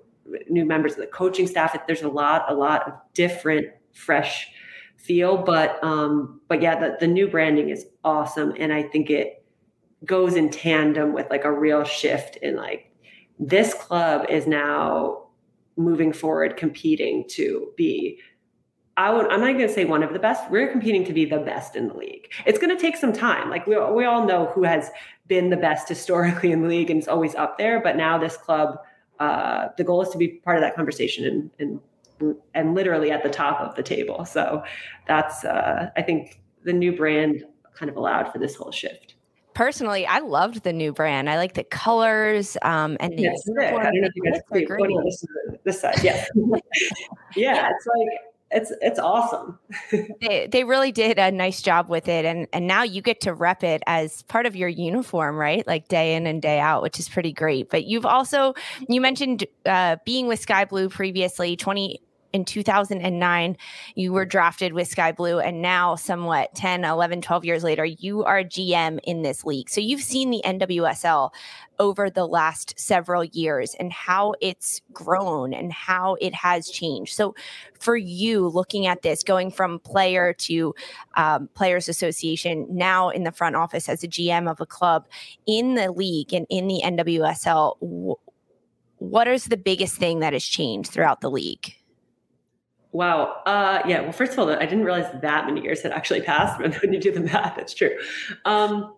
new 0.50 0.66
members 0.66 0.94
of 0.94 1.00
the 1.00 1.08
coaching 1.08 1.48
staff. 1.48 1.78
There's 1.86 2.02
a 2.02 2.10
lot 2.10 2.46
a 2.50 2.54
lot 2.54 2.88
of 2.88 2.94
different 3.14 3.68
fresh 3.94 4.48
feel, 4.98 5.38
but 5.38 5.82
um, 5.84 6.42
but 6.48 6.62
yeah, 6.62 6.80
the, 6.80 6.98
the 7.00 7.08
new 7.08 7.28
branding 7.28 7.70
is 7.70 7.86
awesome, 8.04 8.54
and 8.58 8.74
I 8.74 8.84
think 8.84 9.10
it 9.10 9.44
goes 10.04 10.36
in 10.36 10.50
tandem 10.50 11.14
with 11.14 11.28
like 11.30 11.46
a 11.46 11.52
real 11.52 11.84
shift 11.84 12.38
in 12.38 12.56
like 12.56 12.92
this 13.40 13.74
club 13.74 14.26
is 14.30 14.48
now 14.48 15.28
moving 15.78 16.14
forward 16.14 16.56
competing 16.58 17.26
to 17.28 17.72
be 17.76 18.20
I 18.98 19.12
would, 19.12 19.28
I'm 19.28 19.42
not 19.42 19.54
going 19.54 19.68
to 19.68 19.74
say 19.74 19.84
one 19.84 20.04
of 20.04 20.14
the 20.14 20.20
best. 20.20 20.50
We're 20.50 20.72
competing 20.72 21.04
to 21.06 21.14
be 21.14 21.26
the 21.26 21.40
best 21.40 21.76
in 21.76 21.88
the 21.88 21.94
league. 21.96 22.32
It's 22.46 22.58
going 22.58 22.76
to 22.76 22.82
take 22.82 22.96
some 22.96 23.12
time. 23.12 23.50
Like 23.50 23.68
we, 23.68 23.78
we 23.78 24.06
all 24.06 24.26
know 24.26 24.46
who 24.48 24.64
has 24.64 24.90
been 25.28 25.50
the 25.50 25.58
best 25.58 25.90
historically 25.90 26.52
in 26.52 26.62
the 26.62 26.68
league 26.68 26.90
and 26.90 27.02
is 27.02 27.08
always 27.08 27.36
up 27.36 27.58
there. 27.58 27.82
But 27.82 27.98
now 27.98 28.18
this 28.18 28.38
club, 28.38 28.78
uh, 29.20 29.70
the 29.78 29.84
goal 29.84 30.02
is 30.02 30.10
to 30.10 30.18
be 30.18 30.28
part 30.28 30.58
of 30.58 30.62
that 30.62 30.76
conversation 30.76 31.52
and, 31.60 31.82
and, 32.22 32.36
and 32.54 32.74
literally 32.74 33.12
at 33.12 33.24
the 33.24 33.30
top 33.30 33.60
of 33.60 33.76
the 33.76 33.84
table. 33.84 34.24
So 34.24 34.64
that's, 35.08 35.44
uh, 35.44 35.90
I 35.98 36.02
think 36.02 36.40
the 36.64 36.74
new 36.74 36.96
brand 36.96 37.44
kind 37.74 37.90
of 37.90 37.98
allowed 37.98 38.32
for 38.32 38.40
this 38.40 38.56
whole 38.56 38.72
shift 38.72 39.16
personally, 39.56 40.06
I 40.06 40.20
loved 40.20 40.64
the 40.64 40.74
new 40.74 40.94
brand. 40.94 41.30
I 41.30 41.38
like 41.38 41.54
the 41.54 41.64
colors 41.64 42.58
um, 42.62 42.98
and 43.00 43.18
the 43.18 43.24
yes, 43.24 43.42
I 43.58 43.72
don't 43.72 44.02
know 44.02 44.08
if 44.08 44.16
you 44.16 44.24
guys 44.24 44.42
this, 45.06 45.26
this 45.64 45.82
side. 45.82 46.04
Yeah, 46.04 46.26
yeah, 47.36 47.72
it's 47.72 47.88
like 47.88 48.35
it's 48.52 48.72
it's 48.82 49.00
awesome. 49.00 49.60
they 50.22 50.48
they 50.48 50.64
really 50.64 50.92
did 50.92 51.18
a 51.18 51.32
nice 51.32 51.62
job 51.62 51.90
with 51.90 52.08
it, 52.08 52.26
and 52.26 52.48
and 52.54 52.68
now 52.68 52.84
you 52.84 53.02
get 53.02 53.22
to 53.22 53.34
rep 53.34 53.64
it 53.64 53.82
as 53.88 54.22
part 54.24 54.46
of 54.46 54.56
your 54.56 54.70
uniform, 54.70 55.36
right? 55.36 55.66
Like 55.66 55.88
day 55.88 56.16
in 56.16 56.28
and 56.28 56.42
day 56.42 56.60
out, 56.60 56.84
which 56.84 57.00
is 57.00 57.10
pretty 57.10 57.34
great. 57.34 57.70
But 57.70 57.86
you've 57.86 58.06
also 58.06 58.54
you 58.88 59.02
mentioned 59.02 59.46
uh, 59.66 59.98
being 60.06 60.28
with 60.28 60.40
Sky 60.40 60.66
Blue 60.66 60.90
previously, 60.90 61.56
twenty 61.56 62.02
in 62.36 62.44
2009 62.44 63.58
you 63.96 64.12
were 64.12 64.26
drafted 64.26 64.74
with 64.74 64.90
sky 64.90 65.14
blue 65.14 65.40
and 65.40 65.62
now 65.62 65.96
somewhat 65.96 66.54
10 66.54 66.84
11 66.84 67.22
12 67.22 67.46
years 67.46 67.64
later 67.64 67.86
you 67.86 68.26
are 68.26 68.44
gm 68.44 69.00
in 69.06 69.22
this 69.22 69.46
league. 69.46 69.70
So 69.70 69.80
you've 69.80 70.02
seen 70.02 70.30
the 70.30 70.42
nwsl 70.46 71.32
over 71.80 72.10
the 72.10 72.28
last 72.28 72.78
several 72.78 73.24
years 73.24 73.74
and 73.80 73.92
how 73.92 74.34
it's 74.42 74.82
grown 74.92 75.54
and 75.54 75.72
how 75.72 76.16
it 76.20 76.34
has 76.34 76.70
changed. 76.70 77.16
So 77.16 77.36
for 77.80 77.96
you 77.96 78.48
looking 78.50 78.86
at 78.86 79.02
this 79.02 79.24
going 79.24 79.50
from 79.50 79.80
player 79.80 80.34
to 80.34 80.76
um, 81.16 81.48
players 81.54 81.88
association 81.88 82.68
now 82.70 83.10
in 83.10 83.24
the 83.24 83.32
front 83.32 83.56
office 83.56 83.88
as 83.88 84.04
a 84.04 84.08
gm 84.08 84.50
of 84.50 84.60
a 84.60 84.66
club 84.66 85.06
in 85.46 85.76
the 85.76 85.92
league 85.92 86.34
and 86.34 86.48
in 86.50 86.68
the 86.68 86.82
nwsl 86.84 88.18
what 88.98 89.28
is 89.28 89.46
the 89.46 89.58
biggest 89.58 89.98
thing 89.98 90.20
that 90.20 90.34
has 90.34 90.44
changed 90.44 90.90
throughout 90.90 91.22
the 91.22 91.30
league 91.30 91.76
Wow. 92.96 93.42
Uh, 93.46 93.82
yeah. 93.86 94.00
Well, 94.04 94.14
first 94.14 94.32
of 94.32 94.40
all, 94.40 94.50
I 94.50 94.60
didn't 94.60 94.86
realize 94.86 95.12
that 95.22 95.46
many 95.48 95.62
years 95.62 95.82
had 95.82 95.92
actually 95.92 96.22
passed. 96.22 96.58
But 96.62 96.82
when 96.82 96.94
you 96.94 97.00
do 97.02 97.12
the 97.12 97.20
math, 97.20 97.58
that's 97.58 97.74
true. 97.74 97.92
Um, 98.46 98.96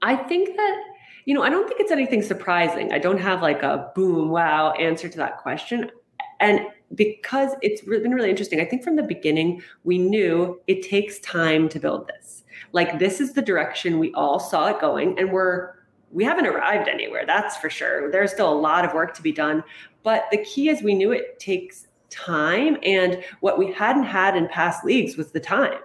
I 0.00 0.16
think 0.16 0.56
that 0.56 0.84
you 1.26 1.34
know, 1.34 1.42
I 1.42 1.50
don't 1.50 1.68
think 1.68 1.78
it's 1.78 1.92
anything 1.92 2.22
surprising. 2.22 2.90
I 2.90 2.98
don't 2.98 3.18
have 3.18 3.42
like 3.42 3.62
a 3.62 3.92
boom, 3.94 4.30
wow 4.30 4.70
answer 4.72 5.10
to 5.10 5.18
that 5.18 5.36
question. 5.36 5.90
And 6.40 6.60
because 6.94 7.50
it's 7.60 7.82
been 7.82 8.12
really 8.12 8.30
interesting, 8.30 8.62
I 8.62 8.64
think 8.64 8.82
from 8.82 8.96
the 8.96 9.02
beginning 9.02 9.62
we 9.84 9.98
knew 9.98 10.58
it 10.66 10.80
takes 10.82 11.18
time 11.18 11.68
to 11.68 11.78
build 11.78 12.08
this. 12.08 12.44
Like 12.72 12.98
this 12.98 13.20
is 13.20 13.34
the 13.34 13.42
direction 13.42 13.98
we 13.98 14.10
all 14.14 14.40
saw 14.40 14.68
it 14.68 14.80
going, 14.80 15.18
and 15.18 15.30
we're 15.30 15.74
we 16.10 16.24
haven't 16.24 16.46
arrived 16.46 16.88
anywhere. 16.88 17.24
That's 17.26 17.58
for 17.58 17.68
sure. 17.68 18.10
There's 18.10 18.32
still 18.32 18.50
a 18.50 18.58
lot 18.58 18.86
of 18.86 18.94
work 18.94 19.12
to 19.16 19.22
be 19.22 19.32
done. 19.32 19.62
But 20.02 20.24
the 20.30 20.38
key 20.38 20.70
is 20.70 20.82
we 20.82 20.94
knew 20.94 21.12
it 21.12 21.38
takes 21.38 21.86
time. 22.10 22.76
And 22.82 23.22
what 23.40 23.58
we 23.58 23.72
hadn't 23.72 24.04
had 24.04 24.36
in 24.36 24.48
past 24.48 24.84
leagues 24.84 25.16
was 25.16 25.32
the 25.32 25.40
time. 25.40 25.78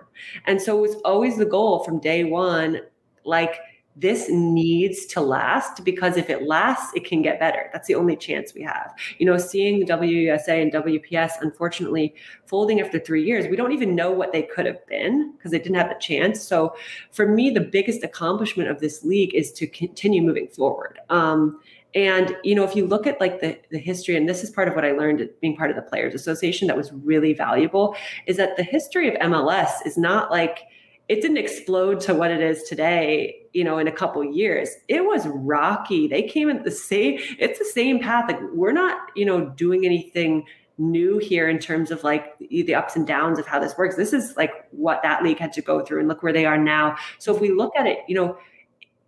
And 0.45 0.61
so 0.61 0.77
it 0.77 0.81
was 0.81 0.95
always 1.05 1.37
the 1.37 1.45
goal 1.45 1.83
from 1.83 1.99
day 1.99 2.23
one 2.23 2.81
like, 3.23 3.59
this 3.95 4.29
needs 4.29 5.05
to 5.05 5.21
last 5.21 5.85
because 5.85 6.17
if 6.17 6.29
it 6.29 6.43
lasts, 6.43 6.91
it 6.95 7.05
can 7.05 7.21
get 7.21 7.39
better. 7.39 7.69
That's 7.71 7.87
the 7.87 7.95
only 7.95 8.17
chance 8.17 8.53
we 8.53 8.61
have. 8.63 8.93
You 9.19 9.25
know, 9.25 9.37
seeing 9.37 9.79
the 9.79 9.85
WUSA 9.85 10.61
and 10.61 10.71
WPS 10.71 11.33
unfortunately 11.41 12.13
folding 12.45 12.81
after 12.81 12.99
three 12.99 13.23
years, 13.23 13.47
we 13.47 13.55
don't 13.55 13.71
even 13.71 13.95
know 13.95 14.11
what 14.11 14.33
they 14.33 14.41
could 14.43 14.65
have 14.65 14.85
been 14.87 15.31
because 15.37 15.51
they 15.51 15.59
didn't 15.59 15.77
have 15.77 15.87
the 15.87 15.95
chance. 15.99 16.41
So 16.41 16.75
for 17.11 17.27
me, 17.27 17.49
the 17.49 17.61
biggest 17.61 18.03
accomplishment 18.03 18.69
of 18.69 18.81
this 18.81 19.05
league 19.05 19.33
is 19.33 19.53
to 19.53 19.67
continue 19.67 20.21
moving 20.21 20.49
forward. 20.49 20.99
Um, 21.09 21.61
and 21.95 22.35
you 22.43 22.53
know, 22.53 22.63
if 22.65 22.75
you 22.75 22.85
look 22.85 23.07
at 23.07 23.19
like 23.21 23.39
the, 23.39 23.57
the 23.71 23.79
history, 23.79 24.15
and 24.17 24.27
this 24.27 24.43
is 24.43 24.51
part 24.51 24.67
of 24.67 24.75
what 24.75 24.83
I 24.83 24.91
learned 24.91 25.27
being 25.41 25.55
part 25.55 25.69
of 25.69 25.77
the 25.77 25.81
Players 25.81 26.13
Association 26.13 26.67
that 26.67 26.75
was 26.75 26.91
really 26.91 27.33
valuable, 27.33 27.95
is 28.27 28.37
that 28.37 28.57
the 28.57 28.63
history 28.63 29.07
of 29.07 29.15
MLS 29.21 29.71
is 29.85 29.97
not 29.97 30.29
like 30.29 30.59
it 31.07 31.21
didn't 31.21 31.37
explode 31.37 31.99
to 32.01 32.13
what 32.13 32.31
it 32.31 32.41
is 32.41 32.63
today, 32.63 33.37
you 33.53 33.63
know, 33.63 33.77
in 33.77 33.87
a 33.87 33.91
couple 33.91 34.23
years. 34.23 34.69
It 34.87 35.05
was 35.05 35.27
rocky. 35.27 36.07
They 36.07 36.23
came 36.23 36.49
in 36.49 36.63
the 36.63 36.71
same, 36.71 37.19
it's 37.39 37.59
the 37.59 37.65
same 37.65 37.99
path. 37.99 38.25
Like 38.27 38.41
we're 38.53 38.71
not, 38.71 38.97
you 39.15 39.25
know, 39.25 39.49
doing 39.49 39.85
anything 39.85 40.45
new 40.77 41.19
here 41.19 41.47
in 41.47 41.59
terms 41.59 41.91
of 41.91 42.03
like 42.03 42.37
the 42.39 42.75
ups 42.75 42.95
and 42.95 43.07
downs 43.07 43.39
of 43.39 43.47
how 43.47 43.59
this 43.59 43.77
works. 43.77 43.95
This 43.95 44.13
is 44.13 44.35
like 44.35 44.51
what 44.71 45.01
that 45.03 45.23
league 45.23 45.39
had 45.39 45.53
to 45.53 45.61
go 45.61 45.85
through 45.85 45.99
and 45.99 46.07
look 46.07 46.21
where 46.23 46.33
they 46.33 46.45
are 46.45 46.57
now. 46.57 46.97
So 47.19 47.33
if 47.33 47.39
we 47.39 47.51
look 47.51 47.71
at 47.77 47.87
it, 47.87 47.99
you 48.07 48.15
know, 48.15 48.37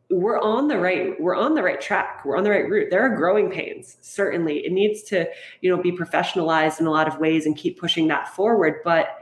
we're 0.10 0.39
on 0.39 0.68
the 0.68 0.78
right 0.78 1.20
we're 1.20 1.36
on 1.36 1.53
the 1.53 1.64
right 1.64 1.82
track. 1.82 2.24
We're 2.24 2.38
on 2.38 2.43
the 2.43 2.51
right 2.51 2.70
route. 2.70 2.89
There 2.89 3.01
are 3.01 3.16
growing 3.16 3.51
pains 3.51 3.97
certainly. 4.01 4.66
It 4.66 4.72
needs 4.72 5.03
to 5.03 5.28
you 5.62 5.70
know 5.70 5.82
be 5.82 5.91
professionalized 5.91 6.80
in 6.80 6.86
a 6.86 6.91
lot 6.91 7.08
of 7.08 7.20
ways 7.20 7.45
and 7.45 7.58
keep 7.58 7.80
pushing 7.80 8.08
that 8.08 8.30
forward 8.30 8.76
but 8.84 9.20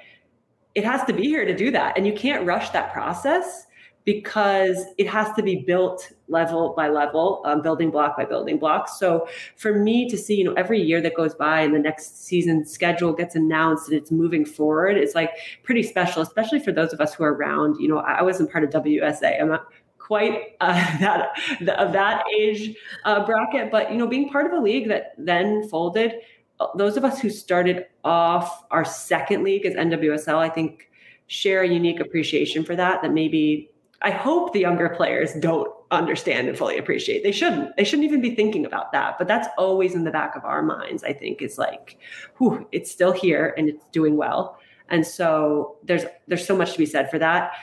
it 0.76 0.84
has 0.84 1.04
to 1.06 1.14
be 1.14 1.24
here 1.24 1.46
to 1.46 1.56
do 1.56 1.72
that. 1.72 1.98
And 1.98 2.06
you 2.06 2.14
can't 2.14 2.46
rush 2.46 2.70
that 2.72 2.92
process 2.92 3.66
because 4.04 4.86
it 5.00 5.08
has 5.08 5.34
to 5.36 5.42
be 5.42 5.56
built 5.56 6.12
level 6.28 6.74
by 6.78 6.90
level 6.90 7.42
um, 7.46 7.62
building 7.62 7.90
block 7.90 8.16
by 8.16 8.26
building 8.26 8.60
block. 8.60 8.88
So 8.88 9.28
for 9.56 9.74
me 9.80 10.08
to 10.10 10.18
see 10.18 10.36
you 10.36 10.44
know 10.44 10.54
every 10.54 10.80
year 10.80 11.02
that 11.02 11.16
goes 11.16 11.34
by 11.34 11.62
and 11.62 11.74
the 11.74 11.80
next 11.80 12.26
season 12.26 12.66
schedule 12.66 13.14
gets 13.14 13.36
announced 13.36 13.90
and 13.90 13.98
it's 13.98 14.12
moving 14.12 14.46
forward 14.46 14.98
it's 14.98 15.16
like 15.16 15.32
pretty 15.64 15.82
special 15.82 16.22
especially 16.22 16.60
for 16.60 16.72
those 16.72 16.94
of 16.94 17.02
us 17.02 17.16
who 17.16 17.24
are 17.24 17.34
around. 17.34 17.78
You 17.80 17.88
know 17.88 17.98
i 17.98 18.22
wasn't 18.22 18.52
part 18.52 18.64
of 18.64 18.70
WUSA 18.70 19.42
i'm 19.42 19.50
not 19.50 19.66
quite 20.06 20.56
uh, 20.62 20.74
that 21.00 21.32
of 21.80 21.94
that 21.94 22.24
age 22.38 22.76
uh, 23.06 23.26
bracket. 23.26 23.72
But 23.72 23.92
you 23.92 23.98
know, 23.98 24.08
being 24.08 24.30
part 24.30 24.46
of 24.46 24.54
a 24.54 24.62
league 24.62 24.88
that 24.90 25.14
then 25.18 25.68
folded, 25.68 26.14
uh, 26.60 26.68
those 26.76 26.98
of 26.98 27.04
us 27.04 27.20
who 27.20 27.30
started 27.30 27.86
off 28.04 28.64
our 28.72 28.86
second 28.86 29.44
league 29.44 29.66
as 29.66 29.74
NWSL, 29.74 30.38
I 30.38 30.50
think, 30.50 30.90
share 31.28 31.64
a 31.64 31.68
unique 31.68 32.00
appreciation 32.00 32.64
for 32.64 32.76
that. 32.76 33.02
That 33.02 33.14
maybe 33.14 33.70
I 34.02 34.12
hope 34.12 34.54
the 34.54 34.60
younger 34.60 34.90
players 34.90 35.34
don't 35.34 35.72
understand 35.92 36.48
and 36.48 36.58
fully 36.58 36.78
appreciate. 36.78 37.24
They 37.24 37.32
shouldn't. 37.32 37.76
They 37.78 37.84
shouldn't 37.84 38.06
even 38.06 38.22
be 38.22 38.36
thinking 38.36 38.66
about 38.66 38.92
that. 38.92 39.18
But 39.18 39.28
that's 39.28 39.48
always 39.58 39.96
in 39.96 40.04
the 40.04 40.12
back 40.12 40.36
of 40.36 40.46
our 40.46 40.62
minds. 40.62 41.04
I 41.04 41.14
think 41.14 41.42
is 41.42 41.58
like, 41.58 41.98
whew, 42.38 42.68
it's 42.72 42.92
still 42.92 43.12
here 43.12 43.54
and 43.58 43.70
it's 43.70 43.88
doing 43.92 44.18
well. 44.18 44.60
And 44.90 45.06
so 45.06 45.78
there's 45.84 46.04
there's 46.28 46.46
so 46.46 46.56
much 46.56 46.74
to 46.74 46.78
be 46.78 46.86
said 46.86 47.10
for 47.10 47.18
that 47.18 47.54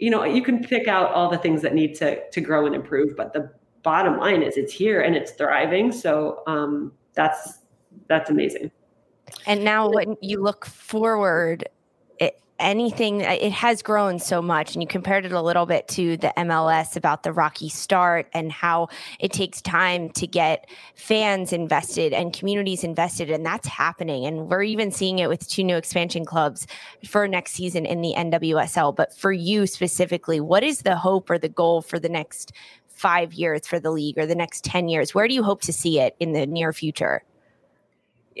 you 0.00 0.10
know 0.10 0.24
you 0.24 0.42
can 0.42 0.62
pick 0.62 0.88
out 0.88 1.12
all 1.12 1.30
the 1.30 1.38
things 1.38 1.62
that 1.62 1.74
need 1.74 1.94
to 1.94 2.28
to 2.30 2.40
grow 2.40 2.66
and 2.66 2.74
improve 2.74 3.16
but 3.16 3.32
the 3.32 3.50
bottom 3.82 4.18
line 4.18 4.42
is 4.42 4.56
it's 4.56 4.72
here 4.72 5.00
and 5.00 5.16
it's 5.16 5.32
thriving. 5.32 5.92
So 5.92 6.42
um, 6.46 6.92
that's 7.14 7.60
that's 8.08 8.30
amazing. 8.30 8.70
And 9.46 9.64
now 9.64 9.88
when 9.88 10.16
you 10.20 10.42
look 10.42 10.66
forward, 10.66 11.68
anything 12.60 13.20
it 13.20 13.52
has 13.52 13.82
grown 13.82 14.18
so 14.18 14.40
much 14.40 14.74
and 14.74 14.82
you 14.82 14.86
compared 14.86 15.24
it 15.24 15.32
a 15.32 15.40
little 15.40 15.66
bit 15.66 15.88
to 15.88 16.16
the 16.16 16.32
MLS 16.36 16.96
about 16.96 17.22
the 17.22 17.32
rocky 17.32 17.68
start 17.68 18.28
and 18.32 18.52
how 18.52 18.88
it 19.18 19.32
takes 19.32 19.60
time 19.60 20.10
to 20.10 20.26
get 20.26 20.68
fans 20.94 21.52
invested 21.52 22.12
and 22.12 22.32
communities 22.32 22.84
invested 22.84 23.30
and 23.30 23.44
that's 23.44 23.66
happening. 23.66 24.26
And 24.26 24.48
we're 24.48 24.62
even 24.62 24.90
seeing 24.90 25.18
it 25.18 25.28
with 25.28 25.48
two 25.48 25.64
new 25.64 25.76
expansion 25.76 26.24
clubs 26.24 26.66
for 27.04 27.26
next 27.26 27.52
season 27.52 27.86
in 27.86 28.02
the 28.02 28.14
NWSL 28.16 28.94
but 28.94 29.16
for 29.16 29.32
you 29.32 29.66
specifically 29.66 30.40
what 30.40 30.62
is 30.62 30.82
the 30.82 30.96
hope 30.96 31.30
or 31.30 31.38
the 31.38 31.48
goal 31.48 31.82
for 31.82 31.98
the 31.98 32.08
next 32.08 32.52
5 32.88 33.32
years 33.32 33.66
for 33.66 33.80
the 33.80 33.90
league 33.90 34.18
or 34.18 34.26
the 34.26 34.34
next 34.34 34.62
10 34.64 34.88
years? 34.88 35.14
Where 35.14 35.26
do 35.26 35.34
you 35.34 35.42
hope 35.42 35.62
to 35.62 35.72
see 35.72 35.98
it 35.98 36.14
in 36.20 36.32
the 36.32 36.46
near 36.46 36.72
future 36.72 37.22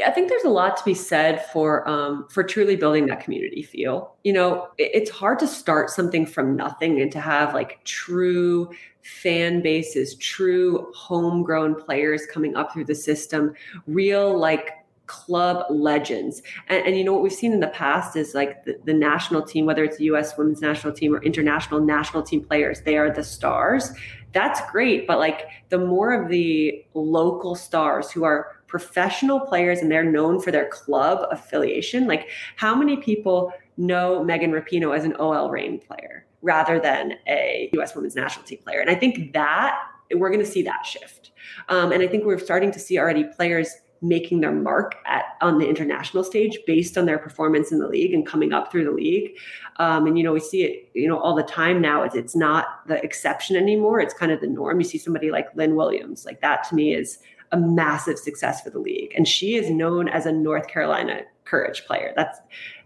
I 0.06 0.10
think 0.10 0.28
there's 0.28 0.44
a 0.44 0.50
lot 0.50 0.76
to 0.76 0.84
be 0.84 0.94
said 0.94 1.44
for 1.46 1.88
um, 1.88 2.26
for 2.28 2.42
truly 2.42 2.76
building 2.76 3.06
that 3.06 3.20
community 3.20 3.62
feel. 3.62 4.14
You 4.24 4.32
know, 4.32 4.68
it, 4.78 4.90
it's 4.94 5.10
hard 5.10 5.38
to 5.40 5.46
start 5.46 5.90
something 5.90 6.26
from 6.26 6.56
nothing 6.56 7.00
and 7.00 7.10
to 7.12 7.20
have 7.20 7.54
like 7.54 7.82
true 7.84 8.70
fan 9.02 9.62
bases, 9.62 10.14
true 10.16 10.92
homegrown 10.94 11.74
players 11.74 12.26
coming 12.26 12.56
up 12.56 12.72
through 12.72 12.84
the 12.84 12.94
system, 12.94 13.54
real 13.86 14.38
like 14.38 14.72
club 15.10 15.66
legends. 15.70 16.40
And, 16.68 16.86
and, 16.86 16.96
you 16.96 17.02
know 17.02 17.12
what 17.12 17.22
we've 17.22 17.32
seen 17.32 17.52
in 17.52 17.58
the 17.58 17.66
past 17.66 18.14
is 18.14 18.32
like 18.32 18.64
the, 18.64 18.78
the, 18.84 18.94
national 18.94 19.42
team, 19.42 19.66
whether 19.66 19.82
it's 19.82 19.96
the 19.96 20.04
U.S. 20.04 20.38
women's 20.38 20.60
national 20.60 20.92
team 20.92 21.12
or 21.12 21.20
international 21.24 21.80
national 21.80 22.22
team 22.22 22.44
players, 22.44 22.82
they 22.82 22.96
are 22.96 23.10
the 23.10 23.24
stars. 23.24 23.90
That's 24.32 24.60
great, 24.70 25.08
but 25.08 25.18
like 25.18 25.48
the 25.68 25.78
more 25.78 26.12
of 26.12 26.28
the 26.28 26.84
local 26.94 27.56
stars 27.56 28.12
who 28.12 28.22
are 28.22 28.59
professional 28.70 29.40
players 29.40 29.80
and 29.80 29.90
they're 29.90 30.04
known 30.04 30.40
for 30.40 30.50
their 30.50 30.68
club 30.68 31.26
affiliation. 31.30 32.06
Like, 32.06 32.28
how 32.56 32.74
many 32.74 32.96
people 32.96 33.52
know 33.76 34.24
Megan 34.24 34.52
Rapinoe 34.52 34.96
as 34.96 35.04
an 35.04 35.14
OL 35.18 35.50
Reign 35.50 35.80
player 35.80 36.24
rather 36.40 36.78
than 36.78 37.14
a 37.26 37.68
US 37.74 37.94
women's 37.94 38.14
national 38.14 38.46
team 38.46 38.60
player? 38.64 38.80
And 38.80 38.88
I 38.88 38.94
think 38.94 39.32
that 39.32 39.76
we're 40.14 40.30
going 40.30 40.44
to 40.44 40.50
see 40.50 40.62
that 40.62 40.86
shift. 40.86 41.32
Um, 41.68 41.92
and 41.92 42.02
I 42.02 42.06
think 42.06 42.24
we're 42.24 42.38
starting 42.38 42.70
to 42.72 42.78
see 42.78 42.98
already 42.98 43.24
players 43.24 43.74
making 44.02 44.40
their 44.40 44.52
mark 44.52 44.94
at 45.04 45.24
on 45.42 45.58
the 45.58 45.68
international 45.68 46.24
stage 46.24 46.58
based 46.66 46.96
on 46.96 47.04
their 47.04 47.18
performance 47.18 47.70
in 47.70 47.78
the 47.78 47.88
league 47.88 48.14
and 48.14 48.26
coming 48.26 48.52
up 48.52 48.70
through 48.70 48.84
the 48.84 48.90
league. 48.90 49.36
Um, 49.76 50.06
and 50.06 50.16
you 50.16 50.24
know, 50.24 50.32
we 50.32 50.40
see 50.40 50.62
it, 50.62 50.90
you 50.94 51.06
know, 51.06 51.18
all 51.18 51.34
the 51.34 51.42
time 51.42 51.82
now. 51.82 52.02
It's, 52.02 52.14
it's 52.14 52.36
not 52.36 52.86
the 52.86 53.02
exception 53.04 53.56
anymore. 53.56 54.00
It's 54.00 54.14
kind 54.14 54.32
of 54.32 54.40
the 54.40 54.46
norm. 54.46 54.80
You 54.80 54.86
see 54.86 54.96
somebody 54.96 55.30
like 55.30 55.54
Lynn 55.54 55.76
Williams, 55.76 56.24
like 56.24 56.40
that 56.40 56.64
to 56.68 56.74
me 56.74 56.94
is 56.94 57.18
a 57.52 57.56
massive 57.56 58.18
success 58.18 58.62
for 58.62 58.70
the 58.70 58.78
league. 58.78 59.12
And 59.16 59.26
she 59.26 59.56
is 59.56 59.70
known 59.70 60.08
as 60.08 60.26
a 60.26 60.32
North 60.32 60.68
Carolina 60.68 61.22
courage 61.44 61.84
player. 61.86 62.12
That's 62.16 62.38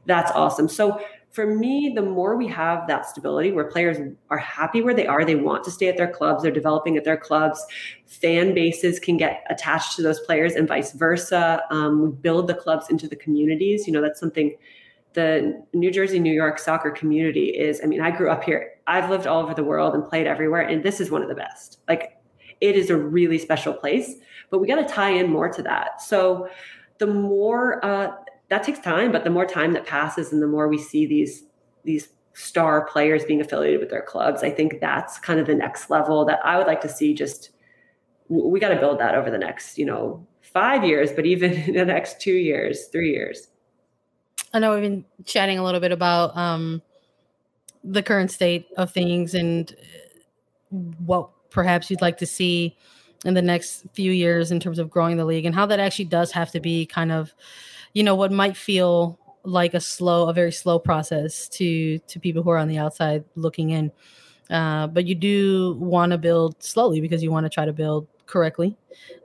that's 0.06 0.30
awesome. 0.32 0.68
So 0.68 1.00
for 1.30 1.46
me, 1.46 1.92
the 1.94 2.02
more 2.02 2.36
we 2.36 2.46
have 2.46 2.86
that 2.86 3.06
stability 3.06 3.50
where 3.50 3.64
players 3.64 3.96
are 4.30 4.38
happy 4.38 4.82
where 4.82 4.94
they 4.94 5.06
are, 5.06 5.24
they 5.24 5.34
want 5.34 5.64
to 5.64 5.70
stay 5.70 5.88
at 5.88 5.96
their 5.96 6.10
clubs, 6.10 6.42
they're 6.42 6.52
developing 6.52 6.96
at 6.96 7.02
their 7.02 7.16
clubs, 7.16 7.64
fan 8.06 8.54
bases 8.54 9.00
can 9.00 9.16
get 9.16 9.44
attached 9.50 9.96
to 9.96 10.02
those 10.02 10.20
players 10.20 10.54
and 10.54 10.68
vice 10.68 10.92
versa. 10.92 11.62
Um, 11.70 12.02
we 12.02 12.10
build 12.10 12.46
the 12.46 12.54
clubs 12.54 12.88
into 12.88 13.08
the 13.08 13.16
communities. 13.16 13.86
You 13.86 13.92
know, 13.92 14.00
that's 14.00 14.20
something 14.20 14.54
the 15.14 15.64
New 15.72 15.90
Jersey, 15.90 16.20
New 16.20 16.32
York 16.32 16.58
soccer 16.58 16.90
community 16.90 17.46
is. 17.46 17.80
I 17.82 17.86
mean, 17.86 18.00
I 18.00 18.10
grew 18.12 18.30
up 18.30 18.44
here. 18.44 18.70
I've 18.86 19.10
lived 19.10 19.26
all 19.26 19.42
over 19.42 19.54
the 19.54 19.64
world 19.64 19.94
and 19.94 20.04
played 20.04 20.26
everywhere, 20.26 20.62
and 20.62 20.84
this 20.84 21.00
is 21.00 21.10
one 21.10 21.22
of 21.22 21.28
the 21.28 21.34
best. 21.34 21.78
Like, 21.88 22.16
it 22.60 22.76
is 22.76 22.90
a 22.90 22.96
really 22.96 23.38
special 23.38 23.72
place 23.72 24.16
but 24.50 24.58
we 24.58 24.66
got 24.66 24.76
to 24.76 24.84
tie 24.84 25.10
in 25.10 25.30
more 25.30 25.48
to 25.48 25.62
that. 25.62 26.00
So 26.00 26.48
the 26.98 27.06
more 27.06 27.84
uh, 27.84 28.12
that 28.48 28.62
takes 28.62 28.78
time, 28.78 29.12
but 29.12 29.24
the 29.24 29.30
more 29.30 29.46
time 29.46 29.72
that 29.72 29.86
passes 29.86 30.32
and 30.32 30.42
the 30.42 30.46
more 30.46 30.68
we 30.68 30.78
see 30.78 31.06
these 31.06 31.44
these 31.84 32.08
star 32.34 32.86
players 32.86 33.24
being 33.24 33.40
affiliated 33.40 33.80
with 33.80 33.90
their 33.90 34.02
clubs, 34.02 34.42
I 34.42 34.50
think 34.50 34.80
that's 34.80 35.18
kind 35.18 35.38
of 35.38 35.46
the 35.46 35.54
next 35.54 35.90
level 35.90 36.24
that 36.24 36.40
I 36.44 36.58
would 36.58 36.66
like 36.66 36.80
to 36.82 36.88
see. 36.88 37.14
Just 37.14 37.50
we 38.28 38.60
got 38.60 38.70
to 38.70 38.76
build 38.76 39.00
that 39.00 39.14
over 39.14 39.30
the 39.30 39.38
next, 39.38 39.78
you 39.78 39.84
know, 39.84 40.26
five 40.40 40.84
years, 40.84 41.12
but 41.12 41.26
even 41.26 41.52
in 41.68 41.74
the 41.74 41.84
next 41.84 42.20
two 42.20 42.32
years, 42.32 42.86
three 42.88 43.12
years. 43.12 43.48
I 44.52 44.60
know 44.60 44.72
we've 44.72 44.82
been 44.82 45.04
chatting 45.24 45.58
a 45.58 45.64
little 45.64 45.80
bit 45.80 45.90
about 45.90 46.36
um, 46.36 46.80
the 47.82 48.02
current 48.02 48.30
state 48.30 48.68
of 48.76 48.92
things 48.92 49.34
and 49.34 49.74
what 50.70 51.28
perhaps 51.50 51.90
you'd 51.90 52.00
like 52.00 52.18
to 52.18 52.26
see 52.26 52.76
in 53.24 53.34
the 53.34 53.42
next 53.42 53.84
few 53.92 54.12
years 54.12 54.50
in 54.50 54.60
terms 54.60 54.78
of 54.78 54.90
growing 54.90 55.16
the 55.16 55.24
league 55.24 55.44
and 55.44 55.54
how 55.54 55.66
that 55.66 55.80
actually 55.80 56.04
does 56.04 56.30
have 56.32 56.50
to 56.50 56.60
be 56.60 56.86
kind 56.86 57.10
of 57.10 57.34
you 57.92 58.02
know 58.02 58.14
what 58.14 58.32
might 58.32 58.56
feel 58.56 59.18
like 59.44 59.74
a 59.74 59.80
slow 59.80 60.28
a 60.28 60.32
very 60.32 60.52
slow 60.52 60.78
process 60.78 61.48
to 61.48 61.98
to 62.00 62.18
people 62.18 62.42
who 62.42 62.50
are 62.50 62.58
on 62.58 62.68
the 62.68 62.78
outside 62.78 63.24
looking 63.36 63.70
in. 63.70 63.92
Uh, 64.50 64.86
but 64.86 65.06
you 65.06 65.14
do 65.14 65.76
want 65.80 66.12
to 66.12 66.18
build 66.18 66.62
slowly 66.62 67.00
because 67.00 67.22
you 67.22 67.30
want 67.30 67.44
to 67.44 67.50
try 67.50 67.64
to 67.64 67.72
build 67.72 68.06
correctly. 68.26 68.76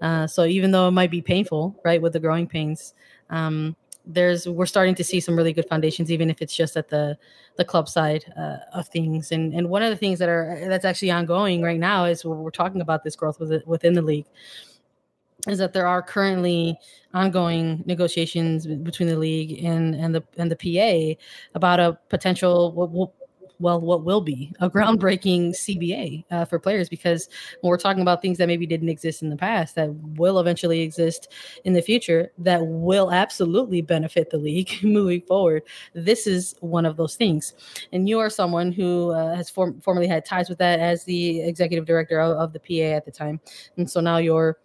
Uh, 0.01 0.25
so 0.25 0.45
even 0.45 0.71
though 0.71 0.87
it 0.87 0.91
might 0.91 1.11
be 1.11 1.21
painful 1.21 1.75
right 1.83 2.01
with 2.01 2.13
the 2.13 2.19
growing 2.19 2.47
pains 2.47 2.93
um, 3.29 3.75
there's 4.09 4.47
we're 4.47 4.65
starting 4.65 4.95
to 4.95 5.03
see 5.03 5.19
some 5.19 5.35
really 5.35 5.53
good 5.53 5.67
foundations, 5.69 6.11
even 6.11 6.29
if 6.29 6.41
it's 6.41 6.55
just 6.55 6.75
at 6.75 6.89
the 6.89 7.17
the 7.57 7.63
club 7.63 7.87
side 7.87 8.25
uh, 8.37 8.57
of 8.73 8.87
things. 8.87 9.31
And 9.31 9.53
and 9.53 9.69
one 9.69 9.83
of 9.83 9.89
the 9.91 9.95
things 9.95 10.19
that 10.19 10.29
are 10.29 10.59
that's 10.67 10.85
actually 10.85 11.11
ongoing 11.11 11.61
right 11.61 11.79
now 11.79 12.05
is 12.05 12.25
we're 12.25 12.49
talking 12.51 12.81
about 12.81 13.03
this 13.03 13.15
growth 13.15 13.39
within 13.65 13.93
the 13.93 14.01
league 14.01 14.25
is 15.47 15.57
that 15.59 15.71
there 15.71 15.87
are 15.87 16.01
currently 16.01 16.77
ongoing 17.13 17.83
negotiations 17.85 18.67
between 18.67 19.07
the 19.07 19.17
league 19.17 19.63
and 19.63 19.95
and 19.95 20.13
the 20.13 20.23
and 20.37 20.51
the 20.51 20.55
PA 20.55 21.19
about 21.55 21.79
a 21.79 21.97
potential 22.09 22.73
what, 22.73 23.11
well, 23.59 23.79
what 23.79 24.03
will 24.03 24.21
be 24.21 24.53
a 24.59 24.69
groundbreaking 24.69 25.51
CBA 25.51 26.25
uh, 26.31 26.45
for 26.45 26.59
players 26.59 26.89
because 26.89 27.29
we're 27.61 27.77
talking 27.77 28.01
about 28.01 28.21
things 28.21 28.37
that 28.37 28.47
maybe 28.47 28.65
didn't 28.65 28.89
exist 28.89 29.21
in 29.21 29.29
the 29.29 29.35
past 29.35 29.75
that 29.75 29.93
will 30.17 30.39
eventually 30.39 30.81
exist 30.81 31.31
in 31.65 31.73
the 31.73 31.81
future 31.81 32.31
that 32.37 32.65
will 32.65 33.11
absolutely 33.11 33.81
benefit 33.81 34.29
the 34.29 34.37
league 34.37 34.71
moving 34.83 35.21
forward. 35.21 35.63
This 35.93 36.25
is 36.25 36.55
one 36.61 36.85
of 36.85 36.97
those 36.97 37.15
things. 37.15 37.53
And 37.91 38.07
you 38.07 38.19
are 38.19 38.29
someone 38.29 38.71
who 38.71 39.11
uh, 39.11 39.35
has 39.35 39.49
form- 39.49 39.81
formerly 39.81 40.07
had 40.07 40.25
ties 40.25 40.49
with 40.49 40.57
that 40.59 40.79
as 40.79 41.03
the 41.03 41.41
executive 41.41 41.85
director 41.85 42.19
of, 42.19 42.37
of 42.37 42.53
the 42.53 42.59
PA 42.59 42.95
at 42.95 43.05
the 43.05 43.11
time. 43.11 43.39
And 43.77 43.89
so 43.89 43.99
now 43.99 44.17
you're 44.17 44.57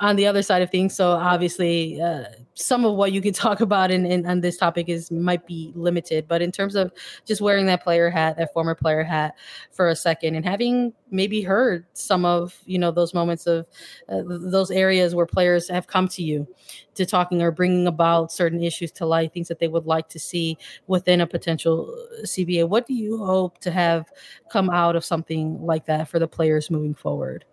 on 0.00 0.16
the 0.16 0.26
other 0.26 0.42
side 0.42 0.62
of 0.62 0.70
things. 0.70 0.94
So 0.94 1.10
obviously, 1.12 2.00
uh, 2.00 2.24
some 2.60 2.84
of 2.84 2.94
what 2.94 3.12
you 3.12 3.20
could 3.20 3.34
talk 3.46 3.60
about 3.60 3.90
in, 3.90 4.06
in 4.06 4.26
on 4.26 4.40
this 4.40 4.56
topic 4.56 4.88
is 4.88 5.10
might 5.10 5.46
be 5.46 5.72
limited. 5.74 6.28
But 6.28 6.42
in 6.42 6.52
terms 6.52 6.74
of 6.74 6.92
just 7.24 7.40
wearing 7.40 7.66
that 7.66 7.82
player 7.82 8.10
hat, 8.10 8.36
that 8.36 8.52
former 8.52 8.74
player 8.74 9.02
hat, 9.02 9.34
for 9.72 9.88
a 9.88 9.96
second, 9.96 10.34
and 10.34 10.44
having 10.44 10.92
maybe 11.10 11.42
heard 11.42 11.86
some 11.94 12.24
of 12.24 12.58
you 12.66 12.78
know 12.78 12.90
those 12.90 13.14
moments 13.14 13.46
of 13.46 13.66
uh, 14.08 14.22
those 14.26 14.70
areas 14.70 15.14
where 15.14 15.26
players 15.26 15.68
have 15.68 15.86
come 15.86 16.08
to 16.08 16.22
you 16.22 16.46
to 16.94 17.06
talking 17.06 17.42
or 17.42 17.50
bringing 17.50 17.86
about 17.86 18.32
certain 18.32 18.62
issues 18.62 18.92
to 18.92 19.06
light, 19.06 19.32
things 19.32 19.48
that 19.48 19.58
they 19.58 19.68
would 19.68 19.86
like 19.86 20.08
to 20.08 20.18
see 20.18 20.58
within 20.86 21.20
a 21.20 21.26
potential 21.26 21.94
CBA. 22.24 22.68
What 22.68 22.86
do 22.86 22.94
you 22.94 23.24
hope 23.24 23.58
to 23.60 23.70
have 23.70 24.10
come 24.50 24.70
out 24.70 24.96
of 24.96 25.04
something 25.04 25.60
like 25.62 25.86
that 25.86 26.08
for 26.08 26.18
the 26.18 26.28
players 26.28 26.70
moving 26.70 26.94
forward? 26.94 27.44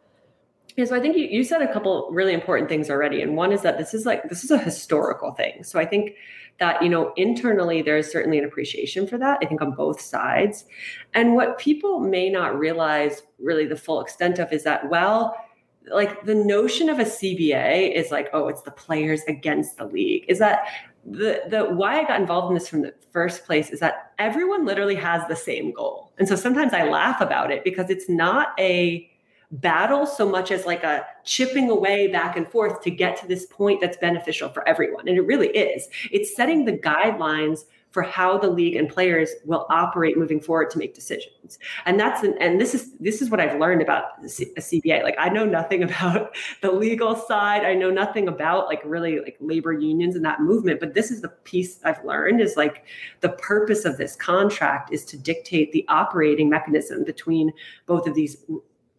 Yeah, 0.78 0.86
so 0.86 0.96
I 0.96 1.00
think 1.00 1.18
you, 1.18 1.26
you 1.26 1.44
said 1.44 1.64
a 1.64 1.74
couple 1.74 2.08
really 2.12 2.34
important 2.34 2.70
things 2.70 2.92
already. 2.92 3.24
And 3.24 3.36
one 3.36 3.52
is 3.52 3.64
that 3.64 3.80
this 3.80 3.96
is 3.96 4.06
like, 4.06 4.30
this 4.30 4.44
is 4.44 4.52
a 4.52 4.60
historical 4.60 5.32
thing. 5.32 5.64
So 5.64 5.80
I 5.80 5.86
think 5.86 6.14
that, 6.60 6.84
you 6.84 6.90
know, 6.90 7.14
internally, 7.18 7.82
there's 7.82 8.12
certainly 8.12 8.38
an 8.38 8.46
appreciation 8.46 9.08
for 9.08 9.18
that, 9.18 9.40
I 9.42 9.48
think 9.48 9.60
on 9.60 9.72
both 9.72 10.00
sides. 10.00 10.66
And 11.16 11.34
what 11.34 11.58
people 11.58 12.00
may 12.00 12.30
not 12.30 12.58
realize 12.58 13.24
really 13.40 13.66
the 13.66 13.76
full 13.76 14.02
extent 14.02 14.38
of 14.38 14.54
is 14.54 14.64
that, 14.66 14.88
well, 14.88 15.36
like 15.92 16.26
the 16.26 16.36
notion 16.36 16.90
of 16.90 17.00
a 17.00 17.06
CBA 17.06 17.96
is 17.96 18.12
like, 18.12 18.30
oh, 18.34 18.48
it's 18.48 18.62
the 18.62 18.72
players 18.72 19.24
against 19.28 19.78
the 19.78 19.86
league. 19.86 20.26
Is 20.28 20.38
that 20.40 20.68
the 21.10 21.42
the 21.48 21.64
why 21.64 22.02
I 22.02 22.04
got 22.04 22.20
involved 22.20 22.50
in 22.50 22.54
this 22.54 22.68
from 22.68 22.82
the 22.82 22.94
first 23.14 23.46
place 23.46 23.70
is 23.70 23.80
that 23.80 24.12
everyone 24.20 24.66
literally 24.66 24.96
has 24.96 25.26
the 25.28 25.36
same 25.36 25.72
goal. 25.72 26.12
And 26.20 26.28
so 26.28 26.36
sometimes 26.36 26.74
I 26.74 26.84
laugh 26.84 27.22
about 27.22 27.50
it 27.50 27.64
because 27.64 27.90
it's 27.90 28.10
not 28.10 28.50
a 28.60 29.10
battle 29.52 30.06
so 30.06 30.28
much 30.28 30.52
as 30.52 30.66
like 30.66 30.84
a 30.84 31.06
chipping 31.24 31.70
away 31.70 32.08
back 32.08 32.36
and 32.36 32.48
forth 32.48 32.82
to 32.82 32.92
get 32.92 33.16
to 33.18 33.28
this 33.28 33.46
point 33.46 33.80
that's 33.80 33.98
beneficial 33.98 34.50
for 34.50 34.68
everyone. 34.68 35.08
And 35.08 35.18
it 35.18 35.22
really 35.22 35.50
is. 35.50 35.88
It's 36.12 36.36
setting 36.36 36.66
the 36.66 36.74
guidelines 36.74 37.62
for 37.92 38.04
how 38.04 38.38
the 38.38 38.50
league 38.50 38.76
and 38.76 38.90
players 38.90 39.32
will 39.46 39.66
operate 39.70 40.18
moving 40.18 40.42
forward 40.42 40.70
to 40.70 40.78
make 40.78 40.94
decisions. 40.94 41.58
And 41.86 42.00
that's 42.00 42.22
an, 42.22 42.36
and 42.40 42.60
this 42.60 42.76
is 42.76 42.92
this 43.00 43.22
is 43.22 43.30
what 43.30 43.40
I've 43.40 43.60
learned 43.60 43.82
about 43.82 44.20
a 44.22 44.28
CBA. 44.28 45.04
Like 45.04 45.16
I 45.18 45.30
know 45.30 45.46
nothing 45.46 45.84
about 45.90 46.36
the 46.62 46.72
legal 46.72 47.16
side. 47.16 47.64
I 47.64 47.74
know 47.74 47.90
nothing 47.90 48.28
about 48.28 48.68
like 48.68 48.82
really 48.84 49.20
like 49.20 49.38
labor 49.40 49.74
unions 49.74 50.16
and 50.16 50.26
that 50.26 50.42
movement, 50.42 50.80
but 50.80 50.94
this 50.94 51.10
is 51.10 51.22
the 51.22 51.30
piece 51.30 51.80
I've 51.86 52.04
learned 52.04 52.42
is 52.42 52.58
like 52.58 52.84
the 53.22 53.30
purpose 53.30 53.86
of 53.86 53.98
this 53.98 54.16
contract 54.16 54.92
is 54.92 55.06
to 55.06 55.18
dictate 55.18 55.72
the 55.72 55.86
operating 55.88 56.50
mechanism 56.50 57.04
between 57.04 57.52
both 57.86 58.06
of 58.06 58.14
these 58.14 58.46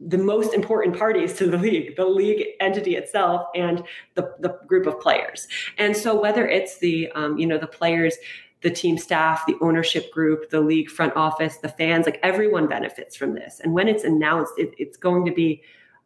the 0.01 0.19
most 0.19 0.55
important 0.55 0.97
parties 0.97 1.35
to 1.35 1.47
the 1.47 1.59
league, 1.59 1.97
the 1.97 2.07
league 2.07 2.45
entity 2.61 2.97
itself, 2.97 3.47
and 3.55 3.83
the, 4.15 4.33
the 4.41 4.59
group 4.67 4.87
of 4.87 5.01
players. 5.01 5.49
And 5.77 5.97
so 5.97 6.21
whether 6.21 6.47
it's 6.47 6.79
the 6.79 7.11
um, 7.15 7.39
you 7.39 7.47
know 7.47 7.59
the 7.59 7.67
players, 7.67 8.17
the 8.63 8.71
team 8.71 8.99
staff, 8.99 9.45
the 9.47 9.57
ownership 9.61 10.13
group, 10.13 10.51
the 10.51 10.61
league 10.61 10.91
front 10.91 11.15
office, 11.17 11.59
the 11.59 11.69
fans, 11.69 12.07
like 12.07 12.21
everyone 12.23 12.69
benefits 12.69 13.17
from 13.17 13.35
this. 13.35 13.61
And 13.61 13.73
when 13.73 13.89
it's 13.89 14.05
announced, 14.05 14.53
it, 14.57 14.75
it's 14.79 14.97
going 14.97 15.25
to 15.27 15.33
be, 15.33 15.63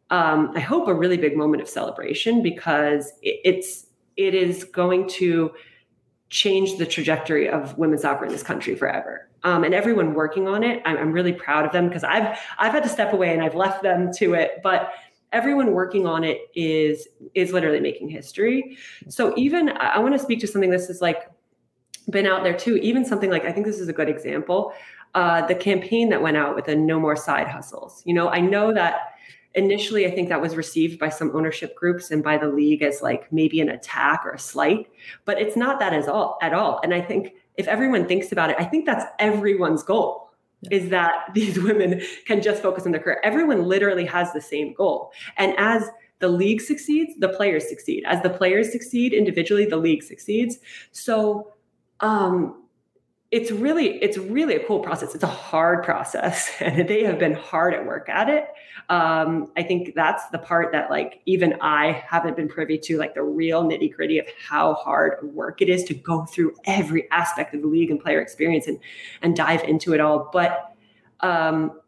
um, 0.09 0.51
I 0.55 0.59
hope, 0.59 0.87
a 0.87 0.93
really 0.93 1.17
big 1.17 1.35
moment 1.35 1.61
of 1.61 1.69
celebration 1.69 2.41
because 2.41 3.13
it, 3.21 3.39
it's 3.43 3.87
it 4.17 4.33
is 4.35 4.63
going 4.63 5.07
to 5.09 5.51
change 6.33 6.77
the 6.77 6.85
trajectory 6.85 7.47
of 7.47 7.77
women's 7.77 8.01
soccer 8.01 8.25
in 8.25 8.31
this 8.31 8.41
country 8.41 8.75
forever. 8.75 9.29
Um, 9.43 9.63
and 9.63 9.73
everyone 9.75 10.15
working 10.15 10.47
on 10.47 10.63
it, 10.63 10.81
I'm, 10.83 10.97
I'm 10.97 11.11
really 11.11 11.31
proud 11.31 11.63
of 11.63 11.71
them 11.71 11.87
because 11.87 12.03
I've 12.03 12.39
I've 12.57 12.71
had 12.71 12.81
to 12.83 12.89
step 12.89 13.13
away 13.13 13.33
and 13.33 13.43
I've 13.43 13.53
left 13.53 13.83
them 13.83 14.11
to 14.13 14.33
it, 14.33 14.59
but 14.63 14.93
everyone 15.31 15.73
working 15.73 16.07
on 16.07 16.23
it 16.23 16.39
is 16.55 17.07
is 17.35 17.53
literally 17.53 17.79
making 17.79 18.09
history. 18.09 18.77
So 19.09 19.33
even 19.37 19.69
I 19.69 19.99
want 19.99 20.15
to 20.15 20.19
speak 20.19 20.39
to 20.39 20.47
something 20.47 20.71
this 20.71 20.89
is 20.89 21.01
like 21.01 21.29
been 22.09 22.25
out 22.25 22.43
there 22.43 22.57
too. 22.57 22.77
Even 22.77 23.05
something 23.05 23.29
like 23.29 23.45
I 23.45 23.51
think 23.51 23.67
this 23.67 23.79
is 23.79 23.87
a 23.87 23.93
good 23.93 24.09
example. 24.09 24.73
Uh, 25.13 25.45
the 25.45 25.53
campaign 25.53 26.09
that 26.09 26.23
went 26.23 26.35
out 26.35 26.55
with 26.55 26.65
the 26.65 26.75
no 26.75 26.99
more 26.99 27.15
side 27.15 27.47
hustles. 27.47 28.01
You 28.05 28.15
know, 28.15 28.29
I 28.29 28.39
know 28.39 28.73
that 28.73 29.12
initially 29.55 30.07
i 30.07 30.11
think 30.11 30.29
that 30.29 30.41
was 30.41 30.55
received 30.55 30.99
by 30.99 31.09
some 31.09 31.35
ownership 31.35 31.75
groups 31.75 32.11
and 32.11 32.23
by 32.23 32.37
the 32.37 32.47
league 32.47 32.81
as 32.81 33.01
like 33.01 33.31
maybe 33.31 33.61
an 33.61 33.69
attack 33.69 34.21
or 34.25 34.31
a 34.31 34.39
slight 34.39 34.87
but 35.25 35.39
it's 35.39 35.55
not 35.55 35.79
that 35.79 35.93
as 35.93 36.07
all 36.07 36.37
at 36.41 36.53
all. 36.53 36.79
And 36.83 36.93
i 36.93 37.01
think 37.01 37.33
if 37.57 37.67
everyone 37.67 38.07
thinks 38.07 38.31
about 38.31 38.49
it 38.49 38.55
i 38.59 38.63
think 38.63 38.85
that's 38.85 39.05
everyone's 39.19 39.83
goal 39.83 40.23
yeah. 40.63 40.77
is 40.77 40.89
that 40.89 41.29
these 41.33 41.59
women 41.59 42.01
can 42.25 42.41
just 42.41 42.61
focus 42.61 42.85
on 42.85 42.91
their 42.91 43.01
career. 43.01 43.21
Everyone 43.23 43.63
literally 43.63 44.05
has 44.05 44.31
the 44.33 44.41
same 44.41 44.73
goal. 44.73 45.11
And 45.37 45.53
as 45.57 45.89
the 46.19 46.29
league 46.29 46.61
succeeds 46.61 47.13
the 47.19 47.29
players 47.29 47.67
succeed. 47.67 48.03
As 48.07 48.21
the 48.21 48.29
players 48.29 48.71
succeed 48.71 49.13
individually 49.13 49.65
the 49.65 49.77
league 49.77 50.03
succeeds. 50.03 50.59
So 50.91 51.53
um 51.99 52.62
it's 53.33 53.49
really 53.49 53.95
it's 54.03 54.19
really 54.19 54.55
a 54.55 54.63
cool 54.63 54.79
process. 54.79 55.15
It's 55.15 55.23
a 55.23 55.27
hard 55.27 55.83
process 55.83 56.51
and 56.59 56.87
they 56.87 57.03
have 57.03 57.17
been 57.17 57.33
hard 57.33 57.73
at 57.73 57.83
work 57.85 58.07
at 58.07 58.29
it. 58.29 58.47
Um, 58.89 59.51
i 59.55 59.63
think 59.63 59.95
that's 59.95 60.27
the 60.29 60.37
part 60.37 60.73
that 60.73 60.89
like 60.89 61.21
even 61.25 61.55
i 61.61 62.03
haven't 62.05 62.35
been 62.35 62.49
privy 62.49 62.77
to 62.79 62.97
like 62.97 63.15
the 63.15 63.23
real 63.23 63.63
nitty 63.63 63.93
gritty 63.95 64.19
of 64.19 64.27
how 64.45 64.73
hard 64.73 65.33
work 65.33 65.61
it 65.61 65.69
is 65.69 65.85
to 65.85 65.93
go 65.93 66.25
through 66.25 66.53
every 66.65 67.09
aspect 67.09 67.55
of 67.55 67.61
the 67.61 67.67
league 67.67 67.89
and 67.91 68.01
player 68.01 68.19
experience 68.19 68.67
and 68.67 68.77
and 69.21 69.37
dive 69.37 69.63
into 69.63 69.93
it 69.93 70.01
all. 70.01 70.29
But 70.33 70.75
um, 71.21 71.79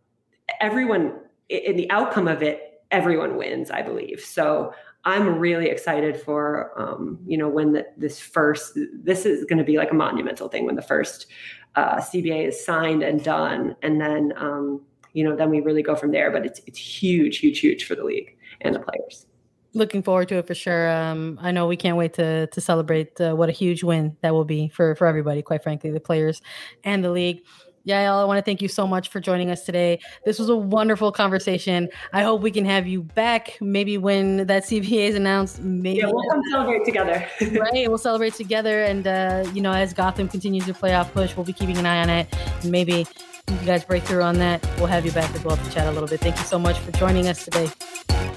everyone 0.62 1.20
in 1.50 1.76
the 1.76 1.92
outcome 1.92 2.30
of 2.30 2.42
it 2.42 2.82
everyone 2.92 3.36
wins 3.36 3.70
i 3.70 3.82
believe. 3.82 4.22
So 4.22 4.74
I'm 5.06 5.38
really 5.38 5.68
excited 5.68 6.20
for 6.20 6.72
um, 6.80 7.20
you 7.28 7.38
know 7.38 7.48
when 7.48 7.74
the, 7.74 7.86
this 7.96 8.20
first 8.20 8.78
this 8.94 9.26
is 9.26 9.46
going 9.46 9.60
to 9.60 9.64
be 9.64 9.78
like 9.78 9.92
a 9.92 9.94
monumental 9.96 10.50
thing 10.50 10.66
when 10.66 10.76
the 10.76 10.82
first 10.82 11.28
uh, 11.76 11.98
CBA 11.98 12.48
is 12.48 12.66
signed 12.66 13.04
and 13.04 13.24
done, 13.24 13.76
and 13.84 14.02
then 14.02 14.34
um, 14.38 14.82
you 15.14 15.24
know 15.24 15.36
then 15.36 15.50
we 15.52 15.62
really 15.62 15.84
go 15.84 15.96
from 15.96 16.12
there. 16.12 16.32
But 16.32 16.46
it's 16.46 16.60
it's 16.66 16.80
huge, 16.80 17.38
huge, 17.38 17.60
huge 17.60 17.86
for 17.86 17.96
the 17.96 18.04
league 18.04 18.36
and 18.62 18.74
the 18.74 18.80
players. 18.80 19.28
Looking 19.74 20.02
forward 20.02 20.30
to 20.30 20.38
it 20.38 20.48
for 20.48 20.56
sure. 20.56 20.90
Um, 20.90 21.38
I 21.42 21.52
know 21.52 21.68
we 21.68 21.78
can't 21.78 21.98
wait 21.98 22.14
to 22.14 22.48
to 22.48 22.62
celebrate 22.62 23.20
uh, 23.22 23.36
what 23.36 23.50
a 23.50 23.52
huge 23.52 23.84
win 23.84 24.18
that 24.22 24.34
will 24.34 24.46
be 24.46 24.70
for 24.70 24.96
for 24.96 25.06
everybody. 25.06 25.44
Quite 25.44 25.62
frankly, 25.62 25.92
the 25.92 26.00
players 26.00 26.42
and 26.84 27.04
the 27.04 27.12
league. 27.12 27.44
Yael, 27.88 28.20
I 28.20 28.26
want 28.26 28.38
to 28.38 28.42
thank 28.42 28.62
you 28.62 28.68
so 28.68 28.88
much 28.88 29.10
for 29.10 29.20
joining 29.20 29.52
us 29.52 29.64
today. 29.64 30.00
This 30.26 30.40
was 30.40 30.50
a 30.50 30.56
wonderful 30.56 31.12
conversation. 31.12 31.90
I 32.14 32.24
hope 32.24 32.42
we 32.42 32.52
can 32.52 32.66
have 32.66 32.88
you 32.88 33.04
back 33.04 33.58
maybe 33.62 33.98
when 33.98 34.48
that 34.48 34.64
CBA 34.64 35.10
is 35.10 35.16
announced. 35.16 35.62
Maybe 35.62 36.00
yeah, 36.00 36.08
we'll 36.08 36.30
come 36.30 36.42
celebrate 36.52 36.86
together. 36.86 37.28
right, 37.60 37.88
we'll 37.88 37.98
celebrate 37.98 38.34
together. 38.34 38.84
And, 38.84 39.06
uh, 39.06 39.50
you 39.54 39.62
know, 39.62 39.72
as 39.72 39.94
Gotham 39.94 40.28
continues 40.28 40.66
to 40.66 40.74
play 40.74 40.96
off 40.96 41.14
push, 41.14 41.36
we'll 41.36 41.46
be 41.46 41.54
keeping 41.54 41.78
an 41.78 41.86
eye 41.86 42.02
on 42.02 42.10
it. 42.10 42.28
And 42.64 42.72
maybe 42.72 43.06
you 43.50 43.58
guys 43.66 43.86
break 43.86 44.04
through 44.04 44.24
on 44.24 44.40
that. 44.40 44.68
We'll 44.78 44.88
have 44.88 45.06
you 45.06 45.12
back 45.12 45.34
as 45.36 45.44
well 45.44 45.58
to 45.58 45.72
chat 45.72 45.88
a 45.88 45.92
little 45.92 46.10
bit. 46.10 46.20
Thank 46.20 46.38
you 46.38 46.46
so 46.46 46.58
much 46.58 46.80
for 46.80 46.92
joining 46.94 47.28
us 47.28 47.44
today. 47.46 47.70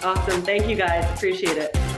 Awesome. 0.03 0.43
Thank 0.43 0.69
you 0.69 0.77
guys. 0.77 1.05
Appreciate 1.17 1.57
it. 1.57 1.98